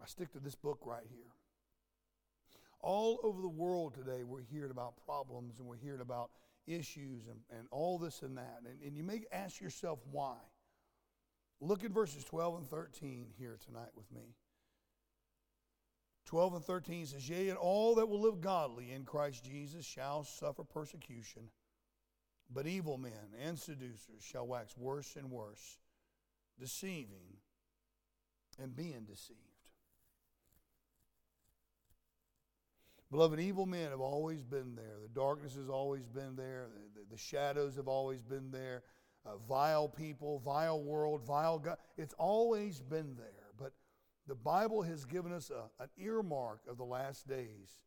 I 0.03 0.07
stick 0.07 0.33
to 0.33 0.39
this 0.39 0.55
book 0.55 0.79
right 0.85 1.07
here. 1.09 1.33
All 2.81 3.19
over 3.25 3.43
the 3.43 3.49
world 3.49 3.95
today, 3.95 4.23
we're 4.23 4.43
hearing 4.43 4.71
about 4.71 4.95
problems 5.05 5.59
and 5.59 5.67
we're 5.67 5.77
hearing 5.77 6.01
about 6.01 6.31
issues 6.69 7.27
and, 7.27 7.41
and 7.51 7.67
all 7.73 7.99
this 7.99 8.23
and 8.23 8.37
that. 8.39 8.61
And, 8.65 8.81
and 8.87 8.97
you 8.97 9.03
may 9.03 9.23
ask 9.33 9.61
yourself 9.61 9.99
why. 10.13 10.37
Look 11.61 11.85
at 11.85 11.91
verses 11.91 12.25
12 12.25 12.59
and 12.59 12.67
13 12.69 13.27
here 13.37 13.59
tonight 13.65 13.91
with 13.97 14.11
me. 14.13 14.35
12 16.27 16.55
and 16.55 16.65
13 16.65 17.07
says, 17.07 17.29
Yea, 17.29 17.49
and 17.49 17.59
all 17.59 17.95
that 17.97 18.09
will 18.09 18.21
live 18.21 18.41
godly 18.41 18.93
in 18.93 19.05
Christ 19.05 19.45
Jesus 19.45 19.85
shall 19.85 20.25
suffer 20.25 20.63
persecution, 20.63 21.45
but 22.51 22.67
evil 22.67 22.99
men 22.99 23.35
and 23.43 23.59
seducers 23.59 24.23
shall 24.23 24.47
wax 24.47 24.77
worse 24.77 25.17
and 25.17 25.31
worse, 25.31 25.79
deceiving 26.61 27.39
and 28.63 28.77
being 28.77 29.05
deceived. 29.07 29.41
Beloved, 33.11 33.41
evil 33.41 33.65
men 33.65 33.91
have 33.91 34.01
always 34.01 34.45
been 34.45 34.75
there. 34.75 34.97
The 35.03 35.09
darkness 35.09 35.55
has 35.55 35.71
always 35.71 36.07
been 36.07 36.37
there. 36.37 36.67
The, 36.71 37.01
the, 37.01 37.07
the 37.13 37.17
shadows 37.17 37.77
have 37.77 37.89
always 37.89 38.21
been 38.21 38.51
there. 38.51 38.83
Uh, 39.27 39.37
vile 39.49 39.89
people, 39.89 40.41
vile 40.41 40.83
world, 40.83 41.23
vile 41.25 41.59
God. 41.59 41.77
It's 41.97 42.15
always 42.19 42.81
been 42.81 43.15
there. 43.17 43.53
But 43.59 43.73
the 44.27 44.35
Bible 44.35 44.83
has 44.83 45.05
given 45.05 45.33
us 45.33 45.51
a, 45.51 45.83
an 45.83 45.91
earmark 45.99 46.61
of 46.69 46.79
the 46.79 46.85
last 46.85 47.29
days 47.29 47.81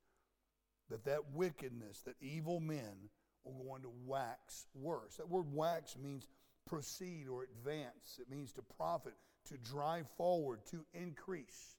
that 0.90 1.06
that 1.06 1.32
wickedness, 1.34 2.02
that 2.02 2.16
evil 2.22 2.60
men 2.60 3.10
are 3.46 3.52
going 3.52 3.82
to 3.82 3.92
wax 4.06 4.68
worse. 4.76 5.16
That 5.16 5.30
word 5.30 5.52
wax 5.52 5.98
means 5.98 6.28
proceed 6.66 7.28
or 7.28 7.44
advance. 7.44 8.20
It 8.20 8.30
means 8.30 8.54
to 8.54 8.62
profit, 8.62 9.14
to 9.50 9.58
drive 9.58 10.08
forward, 10.18 10.60
to 10.72 10.86
increase. 10.94 11.78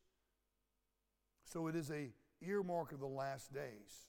So 1.44 1.66
it 1.68 1.76
is 1.76 1.90
a 1.90 2.10
earmark 2.40 2.92
of 2.92 3.00
the 3.00 3.06
last 3.06 3.52
days 3.52 4.08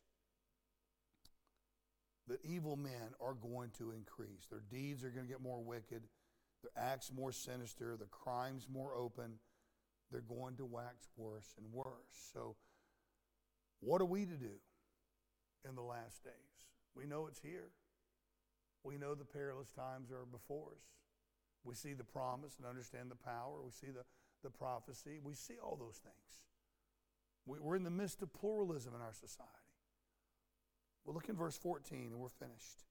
that 2.27 2.39
evil 2.43 2.75
men 2.75 3.13
are 3.21 3.33
going 3.33 3.71
to 3.77 3.91
increase. 3.91 4.47
Their 4.49 4.63
deeds 4.71 5.03
are 5.03 5.09
going 5.09 5.25
to 5.25 5.31
get 5.31 5.41
more 5.41 5.61
wicked, 5.61 6.03
their 6.61 6.83
acts 6.83 7.11
more 7.13 7.31
sinister, 7.31 7.95
their 7.97 8.07
crimes 8.07 8.67
more 8.71 8.93
open. 8.95 9.39
They're 10.11 10.21
going 10.21 10.55
to 10.57 10.65
wax 10.65 11.09
worse 11.17 11.53
and 11.57 11.73
worse. 11.73 12.31
So, 12.33 12.55
what 13.79 13.99
are 14.01 14.05
we 14.05 14.25
to 14.25 14.37
do 14.37 14.55
in 15.67 15.75
the 15.75 15.81
last 15.81 16.23
days? 16.23 16.33
We 16.95 17.05
know 17.05 17.27
it's 17.27 17.39
here. 17.41 17.71
We 18.83 18.97
know 18.97 19.15
the 19.15 19.25
perilous 19.25 19.71
times 19.71 20.11
are 20.11 20.25
before 20.25 20.69
us. 20.71 20.83
We 21.63 21.75
see 21.75 21.93
the 21.93 22.03
promise 22.03 22.55
and 22.57 22.67
understand 22.67 23.09
the 23.09 23.15
power. 23.15 23.61
We 23.63 23.71
see 23.71 23.87
the, 23.87 24.03
the 24.43 24.49
prophecy. 24.49 25.19
We 25.23 25.33
see 25.33 25.55
all 25.63 25.77
those 25.79 25.99
things. 26.03 26.43
We, 27.45 27.59
we're 27.59 27.75
in 27.75 27.83
the 27.83 27.89
midst 27.89 28.21
of 28.21 28.33
pluralism 28.33 28.93
in 28.93 29.01
our 29.01 29.13
society. 29.13 29.62
We'll 31.05 31.15
look 31.15 31.29
in 31.29 31.35
verse 31.35 31.57
14 31.57 32.11
and 32.11 32.19
we're 32.19 32.29
finished. 32.29 32.83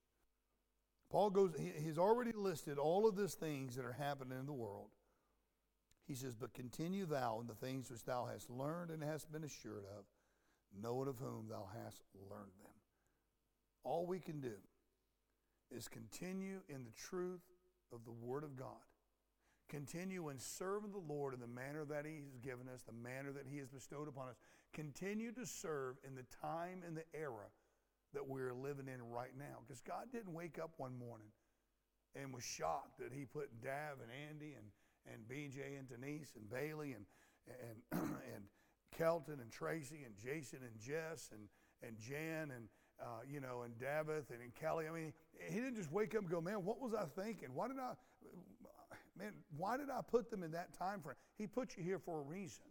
Paul 1.09 1.29
goes, 1.29 1.53
he, 1.57 1.71
he's 1.83 1.97
already 1.97 2.31
listed 2.31 2.77
all 2.77 3.07
of 3.07 3.15
these 3.15 3.33
things 3.33 3.75
that 3.75 3.85
are 3.85 3.93
happening 3.93 4.39
in 4.39 4.45
the 4.45 4.53
world. 4.53 4.89
He 6.07 6.15
says, 6.15 6.35
But 6.35 6.53
continue 6.53 7.05
thou 7.05 7.39
in 7.39 7.47
the 7.47 7.53
things 7.53 7.89
which 7.89 8.03
thou 8.03 8.27
hast 8.31 8.49
learned 8.49 8.91
and 8.91 9.03
hast 9.03 9.31
been 9.31 9.43
assured 9.43 9.85
of, 9.97 10.05
knowing 10.81 11.07
of 11.07 11.19
whom 11.19 11.47
thou 11.49 11.67
hast 11.83 12.03
learned 12.29 12.51
them. 12.61 12.71
All 13.83 14.05
we 14.05 14.19
can 14.19 14.39
do 14.41 14.55
is 15.71 15.87
continue 15.87 16.59
in 16.69 16.83
the 16.83 16.91
truth 16.91 17.41
of 17.91 18.05
the 18.05 18.11
Word 18.11 18.43
of 18.43 18.55
God. 18.55 18.67
Continue 19.69 20.29
in 20.29 20.39
serving 20.39 20.91
the 20.91 21.13
Lord 21.13 21.33
in 21.33 21.39
the 21.39 21.47
manner 21.47 21.85
that 21.85 22.05
He 22.05 22.17
has 22.31 22.37
given 22.41 22.67
us, 22.67 22.83
the 22.83 22.91
manner 22.91 23.31
that 23.31 23.47
He 23.49 23.57
has 23.57 23.69
bestowed 23.69 24.07
upon 24.07 24.29
us. 24.29 24.35
Continue 24.73 25.31
to 25.33 25.45
serve 25.45 25.95
in 26.05 26.15
the 26.15 26.25
time 26.41 26.81
and 26.85 26.97
the 26.97 27.05
era 27.13 27.49
that 28.13 28.27
we're 28.27 28.53
living 28.53 28.87
in 28.87 29.01
right 29.09 29.35
now. 29.37 29.59
Because 29.65 29.81
God 29.81 30.11
didn't 30.11 30.33
wake 30.33 30.59
up 30.61 30.71
one 30.77 30.97
morning 30.97 31.27
and 32.15 32.33
was 32.33 32.43
shocked 32.43 32.99
that 32.99 33.11
He 33.11 33.25
put 33.25 33.49
Dav 33.61 33.99
and 34.01 34.11
Andy 34.29 34.55
and, 34.55 34.67
and 35.11 35.23
BJ 35.27 35.79
and 35.79 35.87
Denise 35.89 36.33
and 36.35 36.49
Bailey 36.49 36.93
and, 36.93 37.05
and, 37.47 38.01
and 38.35 38.43
Kelton 38.97 39.39
and 39.41 39.51
Tracy 39.51 40.03
and 40.05 40.13
Jason 40.17 40.59
and 40.61 40.79
Jess 40.79 41.29
and, 41.31 41.47
and 41.85 41.97
Jan 41.99 42.51
and, 42.55 42.67
uh, 43.01 43.21
you 43.27 43.39
know, 43.39 43.63
and 43.63 43.73
Davith 43.77 44.29
and, 44.29 44.41
and 44.41 44.53
Kelly. 44.53 44.85
I 44.87 44.93
mean, 44.93 45.13
he 45.49 45.55
didn't 45.55 45.75
just 45.75 45.91
wake 45.91 46.15
up 46.15 46.21
and 46.21 46.29
go, 46.29 46.41
man, 46.41 46.63
what 46.63 46.79
was 46.79 46.93
I 46.93 47.05
thinking? 47.19 47.49
Why 47.53 47.67
did 47.67 47.77
I, 47.79 47.93
man, 49.17 49.33
why 49.57 49.77
did 49.77 49.89
I 49.89 50.01
put 50.01 50.29
them 50.29 50.43
in 50.43 50.51
that 50.51 50.77
time 50.77 51.01
frame? 51.01 51.15
He 51.37 51.47
put 51.47 51.75
you 51.77 51.83
here 51.83 51.99
for 51.99 52.19
a 52.19 52.23
reason. 52.23 52.65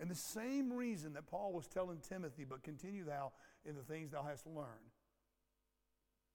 And 0.00 0.10
the 0.10 0.14
same 0.14 0.72
reason 0.72 1.12
that 1.14 1.26
Paul 1.26 1.52
was 1.52 1.66
telling 1.66 1.98
Timothy, 1.98 2.44
but 2.44 2.62
continue 2.62 3.04
thou 3.04 3.32
in 3.64 3.76
the 3.76 3.82
things 3.82 4.10
thou 4.10 4.22
hast 4.22 4.46
learned, 4.46 4.90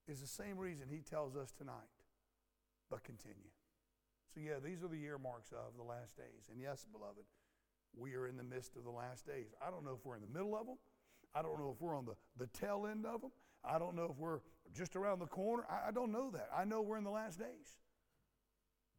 is 0.07 0.21
the 0.21 0.27
same 0.27 0.57
reason 0.57 0.87
he 0.89 1.01
tells 1.01 1.35
us 1.35 1.51
tonight, 1.51 1.73
but 2.89 3.03
continue. 3.03 3.51
So, 4.33 4.39
yeah, 4.39 4.59
these 4.63 4.83
are 4.83 4.87
the 4.87 5.03
earmarks 5.03 5.51
of 5.51 5.75
the 5.75 5.83
last 5.83 6.15
days. 6.15 6.49
And 6.51 6.61
yes, 6.61 6.85
beloved, 6.91 7.25
we 7.97 8.15
are 8.15 8.27
in 8.27 8.37
the 8.37 8.43
midst 8.43 8.75
of 8.75 8.83
the 8.83 8.91
last 8.91 9.25
days. 9.25 9.53
I 9.65 9.69
don't 9.69 9.83
know 9.83 9.97
if 9.99 10.05
we're 10.05 10.15
in 10.15 10.21
the 10.21 10.33
middle 10.33 10.55
of 10.55 10.65
them. 10.65 10.77
I 11.35 11.41
don't 11.41 11.59
know 11.59 11.71
if 11.75 11.81
we're 11.81 11.97
on 11.97 12.05
the, 12.05 12.15
the 12.37 12.47
tail 12.47 12.87
end 12.89 13.05
of 13.05 13.21
them. 13.21 13.31
I 13.63 13.77
don't 13.77 13.95
know 13.95 14.07
if 14.11 14.17
we're 14.17 14.39
just 14.73 14.95
around 14.95 15.19
the 15.19 15.27
corner. 15.27 15.65
I, 15.69 15.89
I 15.89 15.91
don't 15.91 16.11
know 16.11 16.31
that. 16.31 16.49
I 16.55 16.63
know 16.63 16.81
we're 16.81 16.97
in 16.97 17.03
the 17.03 17.11
last 17.11 17.39
days. 17.39 17.77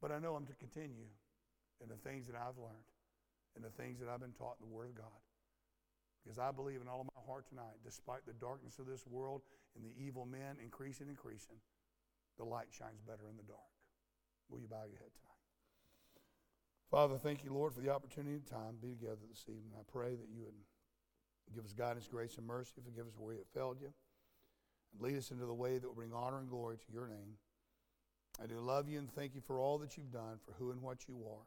But 0.01 0.13
I 0.13 0.19
know 0.19 0.35
I'm 0.35 0.47
to 0.47 0.55
continue 0.55 1.09
in 1.83 1.89
the 1.89 1.97
things 1.97 2.27
that 2.27 2.37
I've 2.37 2.59
learned 2.59 2.90
and 3.57 3.65
the 3.65 3.71
things 3.71 3.99
that 4.01 4.09
I've 4.09 4.21
been 4.21 4.37
taught 4.37 4.57
in 4.61 4.69
the 4.69 4.75
Word 4.75 4.91
of 4.91 4.97
God. 4.97 5.21
Because 6.23 6.39
I 6.39 6.53
believe 6.53 6.81
in 6.81 6.89
all 6.89 7.01
of 7.01 7.09
my 7.09 7.23
heart 7.27 7.49
tonight, 7.49 7.81
despite 7.85 8.27
the 8.27 8.37
darkness 8.37 8.79
of 8.79 8.87
this 8.87 9.07
world 9.07 9.43
and 9.75 9.85
the 9.85 9.95
evil 9.97 10.27
men 10.27 10.61
increasing, 10.63 11.09
and 11.09 11.17
increasing, 11.17 11.57
the 12.37 12.45
light 12.45 12.69
shines 12.71 13.01
better 13.01 13.29
in 13.29 13.37
the 13.37 13.49
dark. 13.49 13.73
Will 14.49 14.61
you 14.61 14.69
bow 14.69 14.85
your 14.85 14.99
head 14.99 15.15
tonight? 15.17 15.31
Father, 16.91 17.17
thank 17.17 17.45
you, 17.45 17.55
Lord, 17.55 17.73
for 17.73 17.81
the 17.81 17.91
opportunity 17.91 18.35
and 18.35 18.47
time 18.47 18.75
to 18.75 18.83
be 18.83 18.93
together 18.93 19.23
this 19.29 19.45
evening. 19.49 19.73
I 19.79 19.83
pray 19.91 20.17
that 20.17 20.29
you 20.29 20.43
would 20.43 20.59
give 21.55 21.65
us 21.65 21.73
guidance, 21.73 22.09
grace, 22.09 22.37
and 22.37 22.47
mercy. 22.47 22.83
Forgive 22.85 23.07
us 23.07 23.15
where 23.17 23.35
we 23.35 23.39
have 23.39 23.47
failed 23.55 23.79
you. 23.81 23.93
And 24.93 25.01
lead 25.01 25.17
us 25.17 25.31
into 25.31 25.47
the 25.47 25.55
way 25.55 25.79
that 25.79 25.87
will 25.87 25.95
bring 25.95 26.13
honor 26.13 26.39
and 26.39 26.51
glory 26.51 26.77
to 26.77 26.93
your 26.93 27.07
name. 27.07 27.39
I 28.43 28.47
do 28.47 28.59
love 28.59 28.89
you 28.89 28.99
and 28.99 29.11
thank 29.11 29.35
you 29.35 29.41
for 29.41 29.61
all 29.61 29.79
that 29.79 29.97
you've 29.97 30.11
done, 30.11 30.39
for 30.45 30.53
who 30.59 30.71
and 30.71 30.83
what 30.83 31.09
you 31.09 31.23
are. 31.31 31.47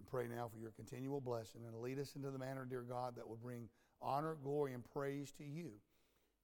And 0.00 0.06
pray 0.06 0.26
now 0.34 0.48
for 0.48 0.58
your 0.58 0.70
continual 0.70 1.20
blessing 1.20 1.60
and 1.66 1.76
lead 1.76 1.98
us 1.98 2.14
into 2.16 2.30
the 2.30 2.38
manner, 2.38 2.64
dear 2.64 2.80
God, 2.80 3.16
that 3.16 3.28
will 3.28 3.36
bring 3.36 3.68
honor, 4.00 4.34
glory, 4.42 4.72
and 4.72 4.82
praise 4.82 5.30
to 5.32 5.44
you 5.44 5.72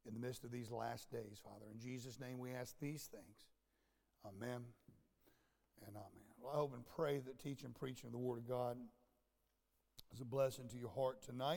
in 0.07 0.12
the 0.12 0.20
midst 0.20 0.44
of 0.44 0.50
these 0.50 0.70
last 0.70 1.11
days, 1.11 1.40
Father. 1.42 1.64
In 1.72 1.80
Jesus' 1.80 2.20
name 2.20 2.38
we 2.38 2.52
ask 2.52 2.74
these 2.78 3.09
things. 3.11 3.46
Amen 4.26 4.61
and 5.86 5.96
amen. 5.96 6.26
Well, 6.38 6.52
I 6.52 6.57
hope 6.57 6.74
and 6.74 6.84
pray 6.84 7.18
that 7.20 7.38
teaching 7.38 7.64
and 7.64 7.74
preaching 7.74 8.09
of 8.09 8.12
the 8.12 8.18
Word 8.18 8.36
of 8.36 8.46
God 8.46 8.76
is 10.12 10.20
a 10.20 10.26
blessing 10.26 10.68
to 10.68 10.76
your 10.76 10.90
heart 10.90 11.22
tonight. 11.22 11.54